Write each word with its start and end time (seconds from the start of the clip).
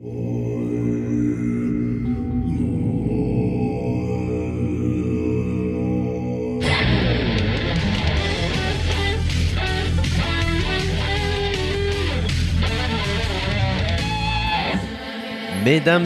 Mesdames 0.00 0.10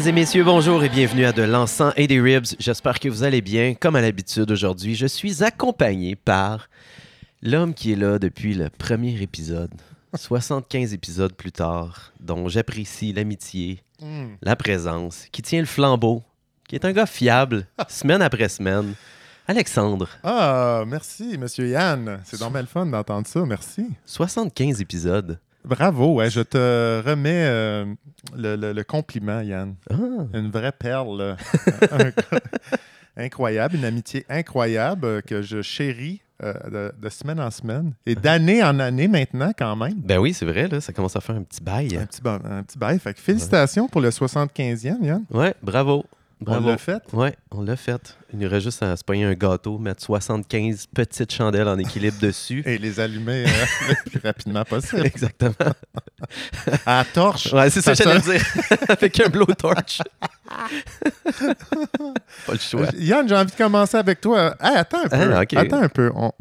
et 0.06 0.12
messieurs, 0.12 0.44
bonjour 0.44 0.82
et 0.82 0.88
bienvenue 0.88 1.26
à 1.26 1.32
De 1.32 1.42
l'encens 1.42 1.92
et 1.98 2.06
des 2.06 2.18
ribs. 2.18 2.46
J'espère 2.58 2.98
que 2.98 3.10
vous 3.10 3.24
allez 3.24 3.42
bien. 3.42 3.74
Comme 3.74 3.96
à 3.96 4.00
l'habitude 4.00 4.50
aujourd'hui, 4.50 4.94
je 4.94 5.06
suis 5.06 5.44
accompagné 5.44 6.16
par 6.16 6.70
l'homme 7.42 7.74
qui 7.74 7.92
est 7.92 7.96
là 7.96 8.18
depuis 8.18 8.54
le 8.54 8.70
premier 8.70 9.20
épisode, 9.20 9.70
75 10.14 10.92
épisodes 10.94 11.32
plus 11.34 11.52
tard, 11.52 12.12
dont 12.20 12.48
j'apprécie 12.48 13.12
l'amitié, 13.12 13.82
Hmm. 14.00 14.34
la 14.42 14.56
présence, 14.56 15.26
qui 15.30 15.42
tient 15.42 15.60
le 15.60 15.66
flambeau, 15.66 16.22
qui 16.68 16.74
est 16.74 16.84
un 16.84 16.92
gars 16.92 17.06
fiable, 17.06 17.66
semaine 17.88 18.20
après 18.20 18.48
semaine. 18.48 18.94
Alexandre, 19.46 20.08
Ah, 20.24 20.84
merci, 20.86 21.36
Monsieur 21.38 21.68
Yann. 21.68 22.20
C'est 22.24 22.40
normal 22.40 22.66
fun 22.66 22.86
d'entendre 22.86 23.26
ça. 23.26 23.44
Merci. 23.46 23.86
75 24.06 24.80
épisodes. 24.80 25.38
Bravo. 25.64 26.14
ouais, 26.14 26.30
je 26.30 26.40
te 26.40 27.02
remets 27.08 27.44
euh, 27.46 27.84
le, 28.36 28.56
le- 28.56 28.72
le 28.72 28.84
compliment, 28.84 29.40
Yann. 29.40 29.74
Ah, 29.90 29.94
Une 30.34 30.50
vraie 30.50 30.72
perle. 30.72 31.36
Un 31.92 32.10
gars 32.10 32.40
incroyable, 33.16 33.76
une 33.76 33.84
amitié 33.84 34.24
incroyable 34.28 35.06
euh, 35.06 35.20
que 35.20 35.42
je 35.42 35.60
chéris 35.62 36.22
euh, 36.31 36.31
de, 36.42 36.92
de 37.00 37.08
semaine 37.08 37.40
en 37.40 37.50
semaine 37.50 37.92
et 38.06 38.14
d'année 38.14 38.62
en 38.62 38.78
année 38.80 39.08
maintenant, 39.08 39.52
quand 39.56 39.76
même. 39.76 39.94
ben 39.96 40.18
oui, 40.18 40.32
c'est 40.34 40.44
vrai, 40.46 40.68
là, 40.68 40.80
ça 40.80 40.92
commence 40.92 41.16
à 41.16 41.20
faire 41.20 41.36
un 41.36 41.42
petit 41.42 41.62
bail. 41.62 41.96
Un 41.96 42.06
petit, 42.06 42.20
ba- 42.20 42.40
un 42.44 42.62
petit 42.62 42.78
bail. 42.78 42.98
Fait 42.98 43.14
que 43.14 43.20
félicitations 43.20 43.88
pour 43.88 44.00
le 44.00 44.10
75e, 44.10 45.02
Yann. 45.04 45.24
Ouais, 45.30 45.54
bravo. 45.62 46.04
On 46.46 46.60
l'a 46.60 46.78
fait? 46.78 47.02
Ouais, 47.12 47.34
on 47.50 47.62
l'a 47.62 47.76
fait. 47.76 48.16
Il 48.32 48.38
nous 48.38 48.48
reste 48.48 48.64
juste 48.64 48.82
à 48.82 48.96
se 48.96 49.04
pogner 49.04 49.24
un 49.24 49.34
gâteau, 49.34 49.78
mettre 49.78 50.02
75 50.02 50.86
petites 50.86 51.32
chandelles 51.32 51.68
en 51.68 51.78
équilibre 51.78 52.16
dessus. 52.22 52.62
Et 52.64 52.78
les 52.78 52.98
allumer 52.98 53.44
euh, 53.46 53.48
le 53.88 54.10
plus 54.10 54.20
rapidement 54.24 54.64
possible. 54.64 55.06
Exactement. 55.06 55.54
À 56.86 56.98
la 56.98 57.04
torche. 57.04 57.52
Ouais, 57.52 57.68
c'est 57.70 57.82
ça, 57.82 57.94
que 57.94 58.02
j'allais 58.02 58.20
dire. 58.20 58.42
Avec 58.88 59.20
un 59.20 59.28
blowtorch. 59.28 60.00
Pas 62.46 62.52
le 62.52 62.58
choix. 62.58 62.86
Yann, 62.98 63.28
j'ai 63.28 63.36
envie 63.36 63.52
de 63.52 63.56
commencer 63.56 63.96
avec 63.96 64.20
toi. 64.20 64.54
Hey, 64.60 64.76
attends 64.76 65.04
un 65.04 65.08
peu. 65.08 65.34
Ah, 65.34 65.40
ok. 65.42 65.54
Attends 65.54 65.82
un 65.82 65.88
peu. 65.88 66.12
On, 66.14 66.32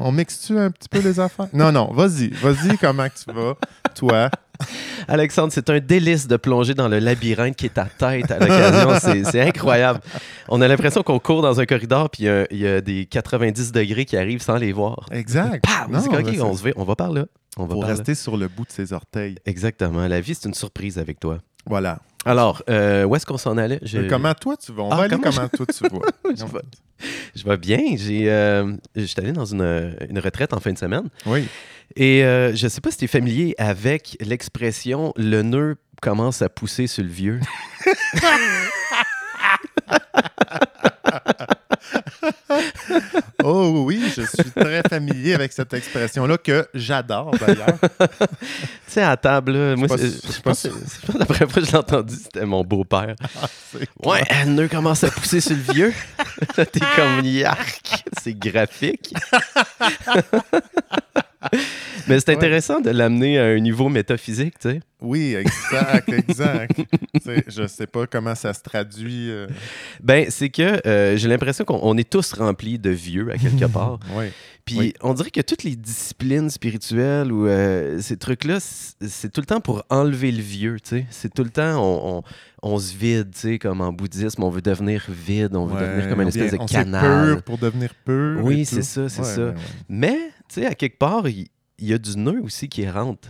on, 0.00 0.12
mixe-tu 0.12 0.58
un 0.58 0.70
petit 0.70 0.88
peu 0.88 0.98
les 1.00 1.20
affaires? 1.20 1.48
Non, 1.52 1.70
non, 1.70 1.92
vas-y. 1.92 2.28
Vas-y, 2.30 2.76
comment 2.78 3.06
tu 3.08 3.32
vas, 3.32 3.54
toi? 3.94 4.30
Alexandre, 5.08 5.52
c'est 5.52 5.68
un 5.70 5.80
délice 5.80 6.28
de 6.28 6.36
plonger 6.36 6.74
dans 6.74 6.88
le 6.88 6.98
labyrinthe 6.98 7.56
qui 7.56 7.66
est 7.66 7.74
ta 7.74 7.84
tête 7.86 8.30
à 8.30 8.38
l'occasion. 8.38 8.90
C'est- 9.00 9.24
C'est 9.30 9.40
incroyable. 9.40 10.00
On 10.48 10.60
a 10.60 10.68
l'impression 10.68 11.02
qu'on 11.02 11.18
court 11.18 11.42
dans 11.42 11.58
un 11.60 11.66
corridor 11.66 12.10
puis 12.10 12.24
il 12.24 12.26
y 12.26 12.28
a- 12.30 12.46
il 12.50 12.58
y, 12.58 12.66
a 12.66 12.80
des 12.80 13.06
90 13.06 13.72
degrés 13.72 14.04
qui 14.04 14.16
arrivent 14.16 14.42
sans 14.42 14.56
les 14.56 14.72
voir. 14.72 15.06
Exact. 15.10 15.64
On 15.88 15.92
Non, 15.92 15.98
on, 15.98 16.54
se 16.56 16.62
va, 16.64 16.70
on 16.76 16.84
va 16.84 16.96
par 16.96 17.12
là. 17.12 17.26
On 17.56 17.62
va 17.64 17.68
Pour 17.68 17.80
par 17.80 17.90
là. 17.90 17.94
rester 17.96 18.14
sur 18.14 18.36
le 18.36 18.48
bout 18.48 18.64
de 18.64 18.70
ses 18.72 18.92
orteils. 18.92 19.36
Exactement. 19.46 20.06
La 20.06 20.20
vie, 20.20 20.34
c'est 20.34 20.48
une 20.48 20.54
surprise 20.54 20.98
avec 20.98 21.18
toi. 21.20 21.38
Voilà. 21.66 21.98
Alors, 22.24 22.62
euh, 22.70 23.04
où 23.04 23.16
est-ce 23.16 23.26
qu'on 23.26 23.36
s'en 23.38 23.56
allait? 23.58 23.80
Je- 23.82 24.08
Comment 24.08 24.32
toi 24.34 24.56
tu 24.56 24.72
vas? 24.72 24.82
On 24.84 24.90
Ah, 24.90 24.96
va 24.96 25.02
aller 25.04 25.16
comment 25.16 25.30
comment 25.30 25.48
toi 25.48 25.66
tu 25.66 25.82
vas? 25.88 26.34
Je 26.36 26.44
vais- 26.44 26.60
Je 27.34 27.44
vais 27.44 27.56
bien. 27.56 27.80
J'ai, 27.96 28.30
euh, 28.30 28.72
J'étais 28.94 29.22
allé 29.22 29.32
dans 29.32 29.44
une, 29.44 29.96
une 30.08 30.18
retraite 30.20 30.52
en 30.52 30.60
fin 30.60 30.72
de 30.72 30.78
semaine. 30.78 31.08
Oui. 31.26 31.48
Et 31.96 32.24
euh, 32.24 32.54
je 32.54 32.64
ne 32.64 32.68
sais 32.68 32.80
pas 32.80 32.90
si 32.92 32.98
tu 32.98 33.04
es 33.04 33.08
familier 33.08 33.54
avec 33.58 34.16
l'expression 34.20 35.12
le 35.16 35.42
nœud 35.42 35.76
commence 36.00 36.42
à 36.42 36.48
pousser 36.48 36.86
sur 36.86 37.02
le 37.02 37.10
vieux. 37.10 37.40
Oh 43.44 43.84
oui, 43.86 44.02
je 44.16 44.22
suis 44.22 44.50
très 44.54 44.82
familier 44.88 45.34
avec 45.34 45.52
cette 45.52 45.72
expression-là 45.74 46.38
que 46.38 46.66
j'adore 46.74 47.32
d'ailleurs. 47.38 47.78
tu 48.00 48.36
sais, 48.86 49.02
à 49.02 49.16
table, 49.16 49.52
là, 49.52 49.76
moi, 49.76 49.86
je 49.96 50.40
pense 50.40 50.62
que 50.62 51.18
la 51.18 51.24
première 51.26 51.50
fois 51.50 51.60
que 51.62 51.66
je 51.66 51.72
l'ai 51.72 51.78
entendu, 51.78 52.14
c'était 52.22 52.44
mon 52.46 52.62
beau-père. 52.64 53.14
C'est- 53.72 53.88
Ouais, 54.06 54.22
le 54.44 54.50
nœud 54.50 54.68
commence 54.68 55.04
à 55.04 55.10
pousser 55.10 55.40
sur 55.40 55.56
le 55.56 55.72
vieux. 55.72 55.94
T'es 56.56 56.80
comme 56.96 57.24
yark, 57.24 58.04
c'est 58.22 58.38
graphique. 58.38 59.14
Mais 62.08 62.18
c'est 62.20 62.30
Ouais. 62.30 62.36
intéressant 62.36 62.80
de 62.80 62.90
l'amener 62.90 63.38
à 63.38 63.44
un 63.44 63.58
niveau 63.60 63.88
métaphysique, 63.88 64.58
tu 64.58 64.70
sais. 64.70 64.80
Oui, 65.00 65.34
exact, 65.34 66.08
exact. 66.12 66.80
Je 67.48 67.66
sais 67.66 67.86
pas 67.86 68.06
comment 68.06 68.34
ça 68.34 68.52
se 68.54 68.62
traduit. 68.62 69.30
euh, 69.30 69.46
Ben, 70.02 70.26
c'est 70.28 70.48
que 70.50 70.80
euh, 70.86 71.16
j'ai 71.16 71.28
l'impression 71.28 71.64
qu'on 71.64 71.78
on 71.82 71.96
est 71.96 72.08
tous 72.08 72.32
remplis 72.34 72.78
de 72.78 72.90
vieux 72.90 73.30
à 73.32 73.38
quelque 73.38 73.66
part. 73.72 73.98
Oui. 74.16 74.26
Puis 74.64 74.78
Oui. 74.78 74.94
on 75.00 75.12
dirait 75.14 75.30
que 75.32 75.40
toutes 75.40 75.64
les 75.64 75.74
disciplines 75.74 76.48
spirituelles 76.48 77.32
ou 77.32 77.48
euh, 77.48 78.00
ces 78.00 78.16
trucs-là, 78.16 78.58
c'est 78.60 79.32
tout 79.32 79.40
le 79.40 79.46
temps 79.46 79.60
pour 79.60 79.84
enlever 79.90 80.30
le 80.30 80.40
vieux, 80.42 80.76
tu 80.80 80.90
sais. 80.90 81.06
C'est 81.10 81.34
tout 81.34 81.42
le 81.42 81.50
temps, 81.50 81.82
on, 81.82 82.18
on- 82.18 82.22
on 82.64 82.78
se 82.78 82.96
vide, 82.96 83.32
tu 83.34 83.40
sais, 83.40 83.58
comme 83.58 83.80
en 83.80 83.92
bouddhisme, 83.92 84.40
on 84.44 84.50
veut 84.50 84.62
devenir 84.62 85.04
vide, 85.08 85.56
on 85.56 85.66
veut 85.66 85.74
Ouais, 85.74 85.80
devenir 85.80 86.08
comme 86.10 86.20
une 86.20 86.28
espèce 86.28 86.50
vient- 86.50 86.58
de 86.58 86.62
on 86.62 86.66
canal. 86.66 87.34
pur 87.34 87.42
pour 87.42 87.58
devenir 87.58 87.92
pur. 88.04 88.38
Oui, 88.44 88.64
c'est 88.64 88.82
ça, 88.82 89.08
c'est 89.08 89.22
Ouais, 89.22 89.26
ça. 89.26 89.54
Mais, 89.88 90.16
sais, 90.60 90.66
à 90.66 90.74
quelque 90.74 90.98
part, 90.98 91.28
il 91.28 91.48
il 91.78 91.88
y, 91.88 91.92
a 91.94 91.98
du 91.98 92.16
nœud 92.16 92.40
aussi 92.44 92.68
qui 92.68 92.88
rentre, 92.88 93.28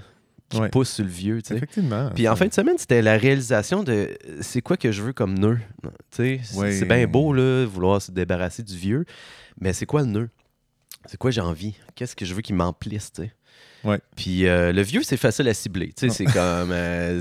qui 0.51 0.59
Ouais. 0.61 0.69
pousse 0.69 0.91
sur 0.91 1.05
le 1.05 1.11
vieux, 1.11 1.41
tu 1.41 1.49
sais. 1.49 1.55
Effectivement. 1.57 2.11
Puis 2.15 2.29
en 2.29 2.37
fin 2.37 2.47
de 2.47 2.53
semaine, 2.53 2.77
c'était 2.77 3.01
la 3.01 3.17
réalisation 3.17 3.83
de 3.83 4.11
c'est 4.43 4.61
quoi 4.61 4.77
que 4.77 4.93
je 4.93 5.01
veux 5.01 5.15
comme 5.15 5.39
nœud. 5.39 5.59
Tu 5.83 5.89
sais, 6.11 6.41
c'est- 6.43 6.59
Oui. 6.59 6.79
c'est 6.79 6.85
bien 6.85 7.07
beau, 7.07 7.33
là, 7.33 7.65
vouloir 7.65 8.03
se 8.03 8.11
débarrasser 8.11 8.63
du 8.63 8.77
vieux, 8.77 9.07
mais 9.59 9.73
c'est 9.73 9.87
quoi 9.87 10.03
le 10.03 10.09
nœud? 10.09 10.29
C'est 11.07 11.17
quoi 11.17 11.31
j'ai 11.31 11.41
envie? 11.41 11.75
Qu'est-ce 11.95 12.15
que 12.15 12.27
je 12.27 12.35
veux 12.35 12.43
qui 12.43 12.53
m'emplisse, 12.53 13.11
tu 13.13 13.23
sais? 13.23 13.33
Ouais. 13.85 13.99
Puis 14.17 14.47
euh, 14.47 14.73
le 14.73 14.83
vieux, 14.83 15.03
c'est 15.03 15.17
facile 15.17 15.49
à 15.49 15.55
cibler. 15.55 15.89
Tu 15.89 16.09
sais, 16.09 16.15
c'est 16.15 16.25
comme. 16.25 16.71
euh, 16.73 17.21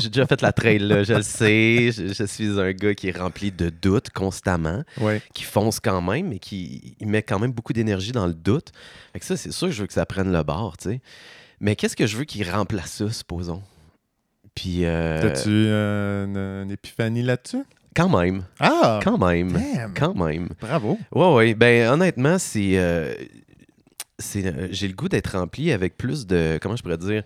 j'ai 0.00 0.08
déjà 0.10 0.26
fait 0.26 0.42
la 0.42 0.52
trail, 0.52 0.78
là, 0.80 1.02
je 1.02 1.14
le 1.14 1.22
sais. 1.22 1.90
Je, 1.92 2.12
je 2.12 2.24
suis 2.24 2.60
un 2.60 2.72
gars 2.72 2.94
qui 2.94 3.08
est 3.08 3.16
rempli 3.18 3.50
de 3.50 3.70
doutes 3.70 4.10
constamment, 4.10 4.82
Ouais. 5.00 5.22
qui 5.32 5.44
fonce 5.44 5.80
quand 5.80 6.02
même, 6.02 6.28
mais 6.28 6.38
qui 6.38 6.96
il 7.00 7.06
met 7.08 7.22
quand 7.22 7.38
même 7.38 7.52
beaucoup 7.52 7.72
d'énergie 7.72 8.12
dans 8.12 8.26
le 8.26 8.34
doute. 8.34 8.72
Fait 9.12 9.20
que 9.20 9.24
ça, 9.26 9.36
c'est 9.36 9.52
sûr 9.52 9.68
que 9.68 9.74
je 9.74 9.80
veux 9.80 9.86
que 9.86 9.94
ça 9.94 10.04
prenne 10.06 10.30
le 10.32 10.42
bord, 10.42 10.76
tu 10.76 10.90
sais. 10.90 11.00
Mais 11.60 11.76
qu'est-ce 11.76 11.96
que 11.96 12.06
je 12.06 12.16
veux 12.16 12.24
qui 12.24 12.44
remplace 12.44 12.92
ça, 12.92 13.10
supposons? 13.10 13.62
Puis. 14.54 14.84
euh, 14.84 15.22
T'as-tu 15.22 15.48
euh, 15.48 16.24
une, 16.26 16.64
une 16.66 16.70
épiphanie 16.70 17.22
là-dessus? 17.22 17.64
Quand 17.96 18.08
même. 18.08 18.44
Ah! 18.58 18.98
Quand 19.04 19.18
même. 19.24 19.52
Damn! 19.52 19.94
Quand 19.94 20.14
même. 20.14 20.48
Bravo! 20.60 20.98
Ouais, 21.12 21.32
ouais. 21.34 21.54
Ben, 21.54 21.88
honnêtement, 21.90 22.38
c'est. 22.38 22.72
c'est 22.72 22.78
euh, 22.78 23.14
J'ai 24.18 24.88
le 24.88 24.94
goût 24.94 25.08
d'être 25.08 25.36
rempli 25.38 25.72
avec 25.72 25.96
plus 25.96 26.26
de. 26.26 26.58
Comment 26.60 26.76
je 26.76 26.82
pourrais 26.82 26.98
dire? 26.98 27.22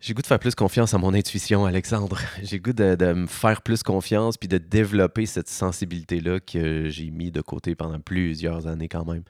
J'ai 0.00 0.12
le 0.12 0.16
goût 0.16 0.22
de 0.22 0.26
faire 0.26 0.38
plus 0.38 0.54
confiance 0.54 0.92
à 0.92 0.98
mon 0.98 1.14
intuition, 1.14 1.64
Alexandre. 1.64 2.18
J'ai 2.42 2.58
le 2.58 2.62
goût 2.62 2.72
de, 2.74 2.94
de 2.94 3.12
me 3.14 3.26
faire 3.26 3.62
plus 3.62 3.82
confiance 3.82 4.36
puis 4.36 4.48
de 4.48 4.58
développer 4.58 5.24
cette 5.24 5.48
sensibilité-là 5.48 6.40
que 6.40 6.90
j'ai 6.90 7.08
mis 7.10 7.30
de 7.30 7.40
côté 7.40 7.74
pendant 7.74 7.98
plusieurs 8.00 8.66
années 8.66 8.88
quand 8.88 9.06
même. 9.06 9.22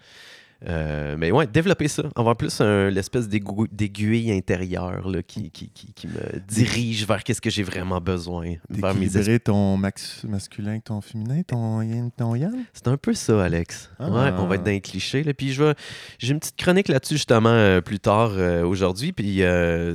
Euh, 0.67 1.17
mais 1.19 1.31
ouais, 1.31 1.47
développer 1.47 1.89
ça. 1.89 2.05
Avoir 2.17 2.37
plus 2.37 2.61
un- 2.61 2.91
l'espèce 2.91 3.29
d'aiguille 3.29 4.33
intérieure 4.33 5.09
là, 5.09 5.23
qui, 5.23 5.51
qui, 5.51 5.69
qui, 5.69 5.93
qui 5.93 6.07
me 6.07 6.41
dirige 6.49 7.07
vers 7.07 7.23
qu'est-ce 7.23 7.41
que 7.41 7.51
j'ai 7.51 7.63
vraiment 7.63 8.01
besoin. 8.01 8.55
Vers 8.71 8.95
mes 8.95 9.09
ton 9.41 9.77
max 9.77 10.25
masculin 10.25 10.79
ton 10.81 11.01
féminin, 11.01 11.43
ton 11.47 11.83
yin, 11.83 12.11
ton 12.17 12.35
yang? 12.35 12.55
C'est 12.73 12.89
un 12.89 12.97
peu 12.97 13.15
ça, 13.15 13.45
Alex. 13.45 13.91
Ah. 13.99 14.11
Ouais, 14.11 14.31
on 14.39 14.47
va 14.47 14.57
être 14.57 14.65
dans 14.65 14.71
les 14.71 14.81
clichés. 14.81 15.23
Là. 15.23 15.35
Puis 15.35 15.53
je 15.53 15.63
vais... 15.63 15.75
j'ai 16.19 16.33
une 16.33 16.41
petite 16.41 16.57
chronique 16.57 16.89
là-dessus 16.89 17.15
justement 17.15 17.51
euh, 17.51 17.81
plus 17.81 18.01
tard 18.01 18.33
euh, 18.35 18.65
aujourd'hui. 18.65 19.13
Puis 19.13 19.39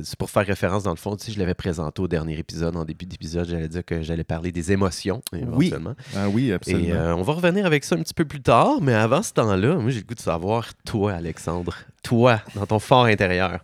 c'est 0.04 0.18
pour 0.18 0.30
faire 0.30 0.46
référence 0.46 0.82
dans 0.82 0.90
le 0.90 0.96
fond. 0.96 1.16
Tu 1.16 1.26
sais, 1.26 1.32
je 1.32 1.38
l'avais 1.38 1.54
présenté 1.54 2.00
au 2.02 2.08
dernier 2.08 2.38
épisode. 2.38 2.76
En 2.76 2.84
début 2.84 3.06
d'épisode, 3.06 3.48
j'allais 3.48 3.68
dire 3.68 3.84
que 3.84 4.02
j'allais 4.02 4.24
parler 4.24 4.52
des 4.52 4.72
émotions 4.72 5.22
Oui, 5.32 5.40
éventuellement. 5.40 5.94
Ah 6.16 6.28
oui, 6.28 6.52
absolument. 6.52 6.94
Et 6.94 7.12
on 7.12 7.22
va 7.22 7.32
revenir 7.32 7.66
avec 7.66 7.84
ça 7.84 7.96
un 7.96 8.02
petit 8.02 8.14
peu 8.14 8.24
plus 8.24 8.40
tard. 8.42 8.80
Mais 8.80 8.94
avant 8.94 9.22
ce 9.22 9.32
temps-là, 9.32 9.76
moi 9.76 9.90
j'ai 9.90 10.00
le 10.00 10.06
goût 10.06 10.14
de 10.14 10.20
savoir, 10.20 10.59
toi, 10.84 11.12
Alexandre, 11.12 11.74
toi, 12.02 12.40
dans 12.54 12.66
ton 12.66 12.78
fort 12.78 13.04
intérieur. 13.04 13.60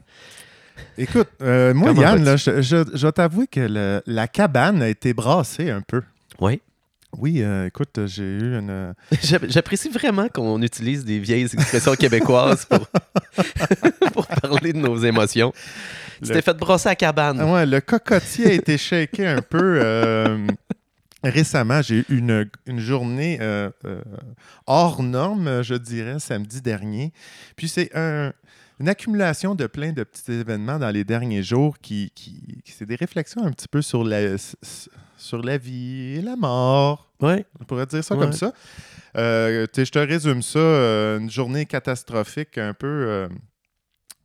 Écoute, 0.98 1.28
euh, 1.42 1.72
moi, 1.74 1.88
Comment 1.88 2.02
Yann, 2.02 2.24
là, 2.24 2.36
je, 2.36 2.60
je- 2.60 3.08
t'avouer 3.08 3.46
que 3.46 3.60
le- 3.60 4.02
la 4.06 4.28
cabane 4.28 4.82
a 4.82 4.88
été 4.88 5.14
brassée 5.14 5.70
un 5.70 5.80
peu. 5.80 6.02
Oui. 6.40 6.60
Oui, 7.18 7.42
euh, 7.42 7.66
écoute, 7.66 7.98
j'ai 8.06 8.24
eu 8.24 8.58
une. 8.58 8.92
J'a- 9.22 9.38
J'apprécie 9.48 9.88
vraiment 9.88 10.28
qu'on 10.28 10.60
utilise 10.60 11.04
des 11.04 11.18
vieilles 11.18 11.44
expressions 11.44 11.94
québécoises 11.94 12.66
pour, 12.66 12.86
pour 14.12 14.26
parler 14.26 14.72
de 14.74 14.78
nos 14.78 14.96
émotions. 14.98 15.52
Tu 16.22 16.28
Le- 16.28 16.34
t'es 16.34 16.42
fait 16.42 16.54
brosser 16.56 16.90
à 16.90 16.94
cabane. 16.94 17.38
Ah 17.40 17.46
ouais, 17.52 17.64
le 17.66 17.80
cocotier 17.80 18.46
a 18.48 18.52
été 18.52 18.76
shaké 18.76 19.26
un 19.26 19.40
peu. 19.40 19.80
euh, 19.82 20.46
récemment, 21.30 21.82
j'ai 21.82 21.98
eu 21.98 22.04
une, 22.08 22.48
une 22.66 22.78
journée 22.80 23.38
euh, 23.40 23.70
euh, 23.84 24.00
hors 24.66 25.02
norme, 25.02 25.62
je 25.62 25.74
dirais, 25.74 26.18
samedi 26.18 26.60
dernier. 26.60 27.12
Puis 27.56 27.68
c'est 27.68 27.90
un. 27.96 28.32
une 28.80 28.88
accumulation 28.88 29.54
de 29.54 29.66
plein 29.66 29.92
de 29.92 30.04
petits 30.04 30.32
événements 30.32 30.78
dans 30.78 30.90
les 30.90 31.04
derniers 31.04 31.42
jours 31.42 31.78
qui, 31.78 32.10
qui, 32.14 32.60
qui- 32.64 32.72
c'est 32.72 32.86
des 32.86 32.96
réflexions 32.96 33.44
un 33.44 33.50
petit 33.52 33.68
peu 33.68 33.82
sur 33.82 34.04
la, 34.04 34.36
sur 35.16 35.42
la 35.42 35.56
vie 35.58 36.16
et 36.18 36.22
la 36.22 36.36
mort. 36.36 37.10
Ouais. 37.20 37.46
On 37.60 37.64
pourrait 37.64 37.86
dire 37.86 38.04
ça 38.04 38.14
Ouais. 38.14 38.20
comme 38.22 38.32
ça. 38.34 38.52
Euh, 39.16 39.66
je 39.74 39.82
te 39.90 39.98
résume 39.98 40.42
ça. 40.42 40.58
une 41.18 41.30
journée 41.30 41.64
catastrophique, 41.64 42.58
un 42.58 42.74
peu. 42.74 43.28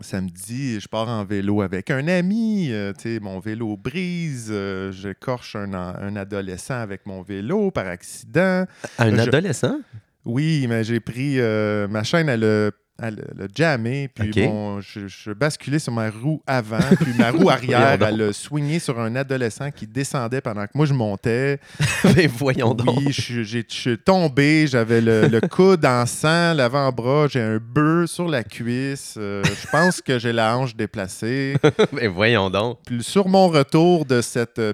Samedi, 0.04 0.80
je 0.80 0.88
pars 0.88 1.08
en 1.08 1.24
vélo 1.26 1.62
avec 1.62 1.90
un 1.92 2.08
ami. 2.08 2.70
euh, 2.72 2.94
mon 3.22 3.40
vélo 3.40 3.78
brise. 3.78 4.50
euh, 4.52 4.92
je 4.92 5.10
corche 5.10 5.56
un, 5.56 5.74
en- 5.74 5.96
un 6.00 6.16
adolescent 6.16 6.80
avec 6.80 7.06
mon 7.06 7.22
vélo 7.22 7.72
par 7.72 7.88
accident. 7.88 8.66
Un 8.98 9.16
Je- 9.16 9.22
adolescent? 9.22 9.80
Oui, 10.26 10.68
mais 10.70 10.84
j'ai 10.84 11.00
pris 11.00 11.40
euh, 11.40 11.88
ma 11.88 12.04
chaîne, 12.04 12.30
elle 12.30 12.44
a, 12.44 12.72
elle 13.02 13.20
a 13.40 13.48
jammé, 13.56 14.08
puis 14.08 14.32
bon, 14.46 14.80
je, 14.82 15.08
je 15.08 15.32
basculais 15.32 15.80
sur 15.80 15.92
ma 15.92 16.10
roue 16.10 16.42
avant, 16.46 16.78
puis 17.00 17.14
ma 17.18 17.32
roue 17.32 17.50
arrière, 17.50 18.02
elle 18.02 18.22
a 18.22 18.34
swingé 18.34 18.80
sur 18.80 19.00
un 19.00 19.16
adolescent 19.16 19.72
qui 19.72 19.88
descendait 19.88 20.42
pendant 20.42 20.66
que 20.66 20.72
moi 20.76 20.86
je 20.86 20.94
montais. 20.94 21.60
Mais 22.16 22.28
voyons 22.28 22.74
donc. 22.74 23.10
Je, 23.10 23.44
je 23.44 23.60
suis 23.68 23.98
tombé, 23.98 24.68
j'avais 24.68 25.02
le, 25.02 25.28
le 25.28 25.42
coude 25.42 25.86
en 25.86 26.06
sang, 26.06 26.54
l'avant-bras, 26.54 27.28
j'ai 27.30 27.42
un 27.42 27.58
bœuf 27.58 28.10
sur 28.12 28.28
la 28.28 28.44
cuisse. 28.44 29.16
euh, 29.18 29.44
je 29.44 29.68
pense 29.72 30.02
que 30.02 30.20
j'ai 30.20 30.32
la 30.34 30.58
hanche 30.58 30.76
déplacée. 30.76 31.56
Mais 31.94 32.08
voyons 32.08 32.50
donc. 32.50 32.80
Puis 32.86 33.04
sur 33.04 33.28
mon 33.28 33.48
retour 33.48 34.06
de 34.06 34.22
cette 34.22 34.60
euh, 34.60 34.74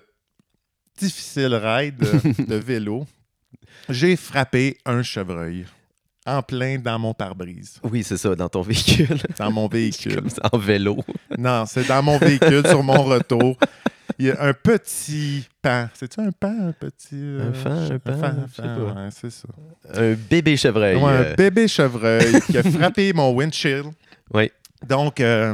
difficile 0.98 1.56
ride 1.56 1.98
de 2.48 2.56
vélo, 2.56 3.06
j'ai 3.90 4.16
frappé 4.16 4.78
un 4.86 5.02
chevreuil 5.04 5.66
en 6.28 6.42
plein 6.44 6.78
dans 6.78 7.00
mon 7.00 7.14
pare-brise, 7.14 7.80
Oui, 7.84 8.04
c'est 8.04 8.18
ça, 8.18 8.36
dans 8.36 8.50
ton 8.50 8.62
véhicule. 8.62 9.18
dans 9.40 9.52
mon 9.52 9.68
véhicule. 9.68 10.16
Comme 10.16 10.30
ça, 10.30 10.42
en 10.52 10.58
vélo. 10.58 10.98
Non, 11.38 11.66
c'est 11.66 11.88
dans 11.88 12.04
mon 12.04 12.18
véhicule 12.18 12.68
sur 12.68 12.84
mon 12.84 13.02
retour. 13.04 13.58
Il 14.20 14.26
y 14.28 14.32
a 14.32 14.42
un 14.44 14.54
petit 14.54 15.48
pan. 15.62 15.90
C'est-tu 15.94 16.20
un 16.20 16.32
pan, 16.32 16.54
un 16.70 16.72
petit... 16.72 17.16
euh, 17.16 17.50
Un 17.50 17.54
fan, 17.54 18.00
un 18.06 18.18
fan, 18.18 18.48
je 18.50 18.56
sais 18.56 18.62
pas. 18.62 18.78
ouais, 18.78 19.10
c'est 19.12 19.30
ça. 19.30 19.48
Un 19.94 20.14
bébé 20.14 20.58
chevreuil. 20.58 20.96
Ouais, 20.98 21.04
euh, 21.12 21.32
un 21.32 21.36
bébé 21.36 21.68
chevreuil 21.68 22.42
qui 22.42 22.58
a 22.58 22.64
frappé 22.64 23.14
mon 23.14 23.32
windshield. 23.34 23.88
Oui. 24.34 24.52
Donc, 24.88 25.20
euh, 25.20 25.54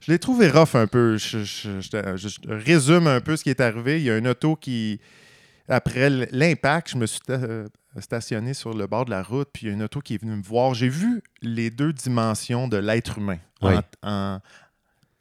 je 0.00 0.10
l'ai 0.12 0.18
trouvé 0.18 0.48
rough 0.50 0.74
un 0.74 0.86
peu. 0.86 1.16
Je, 1.16 1.38
je- 1.44 1.80
je- 1.80 2.16
je- 2.16 2.28
je 2.28 2.38
résume 2.64 3.06
un 3.06 3.20
peu 3.20 3.36
ce 3.36 3.44
qui 3.44 3.50
est 3.50 3.60
arrivé. 3.60 3.98
Il 4.00 4.04
y 4.04 4.10
a 4.10 4.16
une 4.16 4.28
auto 4.28 4.56
qui, 4.56 4.98
après 5.68 6.08
l'impact, 6.32 6.90
je 6.92 6.96
me 6.96 7.06
suis 7.06 7.20
stationné 8.00 8.54
sur 8.54 8.74
le 8.74 8.86
bord 8.86 9.04
de 9.06 9.10
la 9.10 9.22
route, 9.22 9.48
puis 9.52 9.66
il 9.66 9.68
y 9.68 9.70
a 9.70 9.74
une 9.74 9.82
auto 9.82 10.00
qui 10.00 10.14
est 10.14 10.18
venue 10.22 10.36
me 10.36 10.42
voir. 10.42 10.74
J'ai 10.74 10.88
vu 10.88 11.22
les 11.42 11.70
deux 11.70 11.92
dimensions 11.92 12.68
de 12.68 12.76
l'être 12.76 13.18
humain 13.18 13.38
Oui. 13.62 13.74
en, 14.02 14.10
en- 14.10 14.40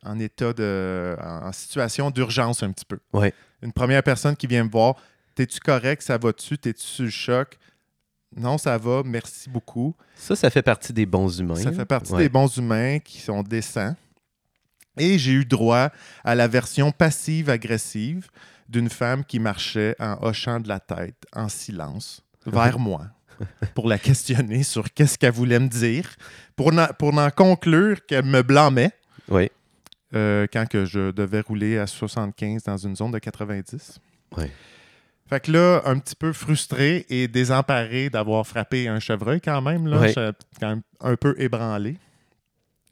en 0.04 0.20
état 0.20 0.54
de. 0.54 1.16
en 1.20 1.52
situation 1.52 2.12
d'urgence 2.12 2.64
un 2.64 2.72
petit 2.72 2.86
peu. 2.86 3.00
Oui. 3.14 3.30
Une 3.62 3.74
première 3.74 4.04
personne 4.04 4.36
qui 4.36 4.48
vient 4.48 4.64
me 4.64 4.70
voir. 4.70 4.96
T'es-tu 5.36 5.60
correct? 5.60 6.02
Ça 6.02 6.18
va-tu? 6.18 6.58
T'es-tu 6.58 6.84
sur 6.86 7.04
le 7.06 7.10
choc? 7.10 7.58
Non, 8.36 8.58
ça 8.58 8.78
va. 8.78 9.02
Merci 9.06 9.50
beaucoup. 9.50 9.96
Ça, 10.16 10.36
ça 10.36 10.50
fait 10.50 10.62
partie 10.62 10.94
des 10.94 11.06
bons 11.06 11.40
humains. 11.40 11.56
Ça 11.56 11.72
fait 11.72 11.86
partie 11.86 12.12
Ouais. 12.14 12.24
des 12.24 12.30
bons 12.30 12.56
humains 12.58 13.00
qui 13.00 13.20
sont 13.20 13.42
décents. 13.44 13.96
Et 14.98 15.18
j'ai 15.20 15.32
eu 15.34 15.46
droit 15.46 15.90
à 16.24 16.36
la 16.36 16.48
version 16.48 16.92
passive-agressive 16.92 18.30
d'une 18.70 18.90
femme 18.90 19.24
qui 19.24 19.40
marchait 19.40 19.96
en 20.00 20.18
hochant 20.22 20.60
de 20.60 20.68
la 20.68 20.80
tête, 20.80 21.24
en 21.34 21.50
silence, 21.50 22.22
vers 22.52 22.80
moi, 22.80 23.06
pour 23.76 23.88
la 23.88 23.98
questionner 24.00 24.64
sur 24.64 24.92
qu'est-ce 24.94 25.18
qu'elle 25.18 25.34
voulait 25.34 25.60
me 25.60 25.68
dire, 25.68 26.10
pour 26.56 26.72
n'en, 26.72 26.88
pour 27.00 27.14
n'en 27.14 27.30
conclure 27.30 28.06
qu'elle 28.06 28.26
me 28.26 28.42
blâmait 28.42 28.92
Oui. 29.30 29.50
euh, 30.16 30.48
quand 30.52 30.68
que 30.68 30.86
je 30.86 31.12
devais 31.12 31.42
rouler 31.42 31.78
à 31.78 31.86
75 31.88 32.64
dans 32.64 32.78
une 32.78 32.96
zone 32.96 33.12
de 33.12 33.20
90. 33.20 34.00
Ouais. 34.38 34.52
Fait 35.30 35.42
que 35.42 35.52
là, 35.52 35.82
un 35.86 36.00
petit 36.00 36.16
peu 36.16 36.32
frustré 36.32 37.06
et 37.10 37.28
désemparé 37.28 38.10
d'avoir 38.10 38.48
frappé 38.48 38.88
un 38.88 39.00
chevreuil 39.02 39.42
quand 39.42 39.62
même, 39.62 39.86
là, 39.88 39.98
quand 40.60 40.70
même 40.70 40.82
un 41.02 41.16
peu 41.18 41.36
ébranlé. 41.38 41.98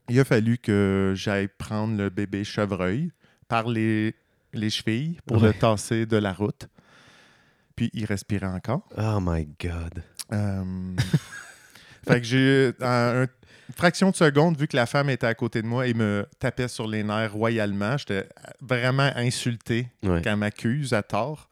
Il 0.09 0.19
a 0.19 0.25
fallu 0.25 0.57
que 0.57 1.13
j'aille 1.15 1.47
prendre 1.47 1.97
le 1.97 2.09
bébé 2.09 2.43
chevreuil 2.43 3.09
par 3.47 3.67
les, 3.69 4.13
les 4.53 4.69
chevilles 4.69 5.17
pour 5.25 5.37
le 5.47 5.53
tasser 5.53 6.05
de 6.05 6.17
la 6.17 6.33
route. 6.33 6.67
Puis 7.75 7.89
il 7.93 8.05
respirait 8.05 8.45
encore. 8.47 8.87
Oh 8.97 9.19
my 9.21 9.47
God. 9.61 10.03
Euh, 10.33 10.63
fait 12.07 12.21
que 12.21 12.25
j'ai 12.27 12.71
en 12.81 13.25
une 13.67 13.73
fraction 13.75 14.11
de 14.11 14.15
seconde, 14.15 14.57
vu 14.59 14.67
que 14.67 14.75
la 14.75 14.85
femme 14.85 15.09
était 15.09 15.25
à 15.27 15.33
côté 15.33 15.61
de 15.61 15.67
moi 15.67 15.87
et 15.87 15.93
me 15.95 16.25
tapait 16.39 16.67
sur 16.67 16.87
les 16.87 17.03
nerfs 17.03 17.33
royalement, 17.33 17.97
j'étais 17.97 18.27
vraiment 18.61 19.09
insulté 19.15 19.87
Ouais. 20.03 20.21
qu'elle 20.21 20.35
m'accuse 20.37 20.93
à 20.93 21.01
tort. 21.03 21.49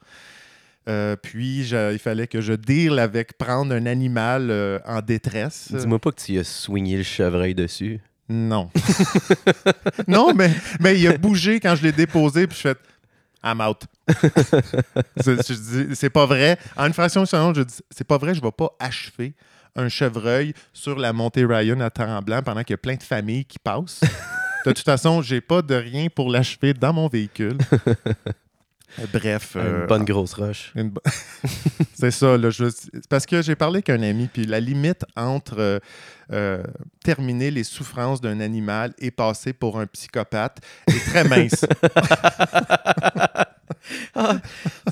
Euh, 0.89 1.15
puis 1.15 1.63
je- 1.63 1.93
il 1.93 1.97
fallait 1.99 2.27
que 2.27 2.39
je 2.41 2.53
deal 2.53 2.99
avec 2.99 3.37
prendre 3.37 3.73
un 3.73 3.85
animal 3.85 4.49
euh, 4.51 4.79
en 4.85 5.01
détresse. 5.01 5.71
Dis-moi 5.73 5.97
pas 5.99 6.11
que 6.11 6.21
tu 6.21 6.37
as 6.37 6.43
swingé 6.43 6.97
le 6.97 7.03
chevreuil 7.03 7.55
dessus. 7.55 7.99
Non. 8.29 8.69
non, 10.07 10.33
mais, 10.33 10.51
mais 10.79 10.99
il 10.99 11.07
a 11.07 11.17
bougé 11.17 11.59
quand 11.59 11.75
je 11.75 11.83
l'ai 11.83 11.91
déposé, 11.91 12.47
puis 12.47 12.55
je 12.57 12.61
fais 12.69 12.75
I'm 13.44 13.60
out. 13.62 13.84
C'est- 15.18 15.48
je 15.48 15.54
dis, 15.54 15.95
c'est 15.95 16.10
pas 16.10 16.25
vrai. 16.25 16.57
En 16.78 16.86
une 16.88 16.94
fraction 16.94 17.22
de 17.22 17.28
seconde, 17.28 17.56
je 17.57 17.62
dis 17.63 17.75
c'est 17.92 18.07
pas 18.07 18.18
vrai, 18.18 18.34
je 18.36 18.42
vais 18.42 18.51
pas 18.51 18.69
achever 18.80 19.34
un 19.75 19.90
chevreuil 19.90 20.54
sur 20.72 20.98
la 21.00 21.13
montée 21.13 21.45
Ryan 21.45 21.80
à 21.81 21.90
Tremblant 21.90 22.42
pendant 22.44 22.62
qu'il 22.63 22.74
y 22.74 22.75
a 22.75 22.78
plein 22.78 22.95
de 22.95 23.04
familles 23.04 23.45
qui 23.45 23.60
passent. 23.60 24.01
De 24.66 24.72
toute 24.72 24.86
façon, 24.86 25.22
j'ai 25.22 25.42
pas 25.42 25.62
de 25.62 25.75
rien 25.75 26.07
pour 26.13 26.30
l'achever 26.31 26.74
dans 26.74 26.94
mon 26.94 27.10
véhicule. 27.10 27.57
Bref. 29.12 29.54
euh, 29.56 29.81
Une 29.81 29.88
bonne 29.88 30.06
grosse 30.06 30.34
roche. 30.34 30.72
bo- 30.75 31.01
c'est 31.95 32.12
ça, 32.12 32.38
là. 32.38 32.50
je- 32.50 32.66
parce 33.10 33.25
que 33.25 33.42
j'ai 33.42 33.56
parlé 33.56 33.78
avec 33.78 33.90
un 33.90 34.01
ami, 34.04 34.30
puis 34.31 34.45
la 34.45 34.60
limite 34.60 35.04
entre 35.16 35.56
euh, 35.60 35.80
euh, 36.31 36.63
terminer 37.04 37.51
les 37.51 37.63
souffrances 37.63 38.22
d'un 38.22 38.40
animal 38.40 38.94
et 39.00 39.12
passer 39.12 39.54
pour 39.54 39.80
un 39.80 39.86
psychopathe 39.88 40.60
est 40.88 41.06
très 41.10 41.24
mince. 41.24 41.66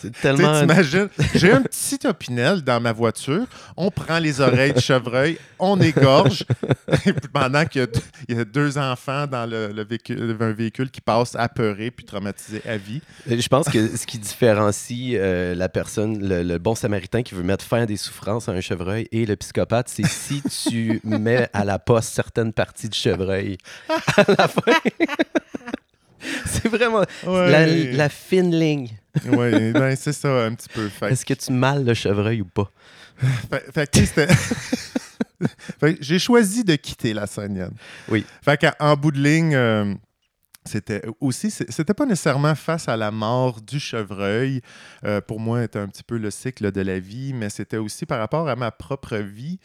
C'est 0.01 0.11
Tu 0.11 0.17
sais, 0.17 0.21
tellement. 0.21 0.59
t'imagines, 0.59 1.09
j'ai 1.35 1.51
un 1.51 1.61
petit 1.61 1.99
opinel 2.05 2.61
dans 2.61 2.79
ma 2.81 2.91
voiture, 2.91 3.45
on 3.77 3.89
prend 3.91 4.19
les 4.19 4.41
oreilles 4.41 4.73
du 4.73 4.81
chevreuil, 4.81 5.38
on 5.59 5.79
égorge, 5.79 6.43
et 7.05 7.13
puis 7.13 7.29
pendant 7.31 7.65
qu'il 7.65 7.81
y 7.81 7.83
a, 7.83 7.88
deux- 7.88 8.01
il 8.27 8.38
y 8.38 8.39
a 8.39 8.45
deux 8.45 8.77
enfants 8.77 9.27
dans 9.27 9.49
le, 9.49 9.67
le 9.71 9.83
véhicule, 9.83 10.35
un 10.39 10.51
véhicule 10.51 10.89
qui 10.91 11.01
passe 11.01 11.35
apeuré 11.35 11.91
puis 11.91 12.05
traumatisé 12.05 12.61
à 12.67 12.77
vie. 12.77 13.01
Je 13.27 13.47
pense 13.47 13.69
que 13.69 13.95
ce 13.95 14.05
qui 14.05 14.17
différencie 14.19 15.15
euh, 15.17 15.55
la 15.55 15.69
personne, 15.69 16.19
le, 16.27 16.43
le 16.43 16.57
bon 16.57 16.75
samaritain 16.75 17.24
qui 17.24 17.33
veut 17.36 17.43
mettre 17.43 17.63
fin 17.63 17.83
à 17.83 17.86
des 17.86 17.98
souffrances 17.98 18.50
à 18.50 18.51
un 18.51 18.62
chevreuil 18.62 19.07
et 19.12 19.25
le 19.25 19.36
psychopathe, 19.36 19.88
c'est 19.89 20.05
si 20.07 20.41
tu 20.41 21.00
mets 21.05 21.48
à 21.53 21.63
la 21.63 21.79
poste 21.79 22.13
certaines 22.13 22.53
parties 22.53 22.89
du 22.89 22.98
chevreuil 22.98 23.57
à 24.17 24.24
la 24.38 24.48
fin. 24.48 24.62
c'est 26.45 26.67
vraiment 26.67 27.03
la, 27.25 27.29
Ouais. 27.31 27.91
la 27.93 28.09
fine 28.09 28.51
ligne. 28.57 28.89
Ouais, 29.25 29.71
ben, 29.73 29.95
c'est 29.95 30.13
ça 30.13 30.45
un 30.45 30.53
petit 30.55 30.69
peu. 30.69 30.87
Fait 30.87 31.11
Est-ce 31.11 31.25
que 31.25 31.33
tu 31.33 31.51
mâles 31.51 31.83
le 31.85 31.93
chevreuil 31.93 32.41
ou 32.41 32.45
pas? 32.45 32.71
Fait, 33.51 33.71
fait 33.73 33.91
que, 33.91 34.05
c'était- 34.05 34.33
j'ai 35.99 36.19
choisi 36.19 36.63
de 36.63 36.75
quitter 36.75 37.13
la 37.13 37.27
Sonienne. 37.27 37.73
Oui. 38.07 38.25
Fait 38.43 38.57
qu'en 38.57 38.95
bout 38.95 39.11
de 39.11 39.19
ligne, 39.19 39.53
euh, 39.55 39.93
c'était 40.65 41.01
aussi, 41.19 41.49
c'était 41.51 41.93
pas 41.93 42.05
nécessairement 42.05 42.55
face 42.55 42.87
à 42.87 42.95
la 42.95 43.11
mort 43.11 43.59
du 43.61 43.79
chevreuil. 43.79 44.61
euh, 45.03 45.19
pour 45.21 45.39
moi, 45.39 45.61
c'était 45.63 45.79
un 45.79 45.87
petit 45.87 46.03
peu 46.03 46.17
le 46.17 46.29
cycle 46.31 46.71
de 46.71 46.81
la 46.81 46.99
vie, 46.99 47.33
mais 47.33 47.49
c'était 47.49 47.77
aussi 47.77 48.05
par 48.05 48.19
rapport 48.19 48.47
à 48.47 48.55
ma 48.55 48.71
propre 48.71 49.17
vie 49.17 49.59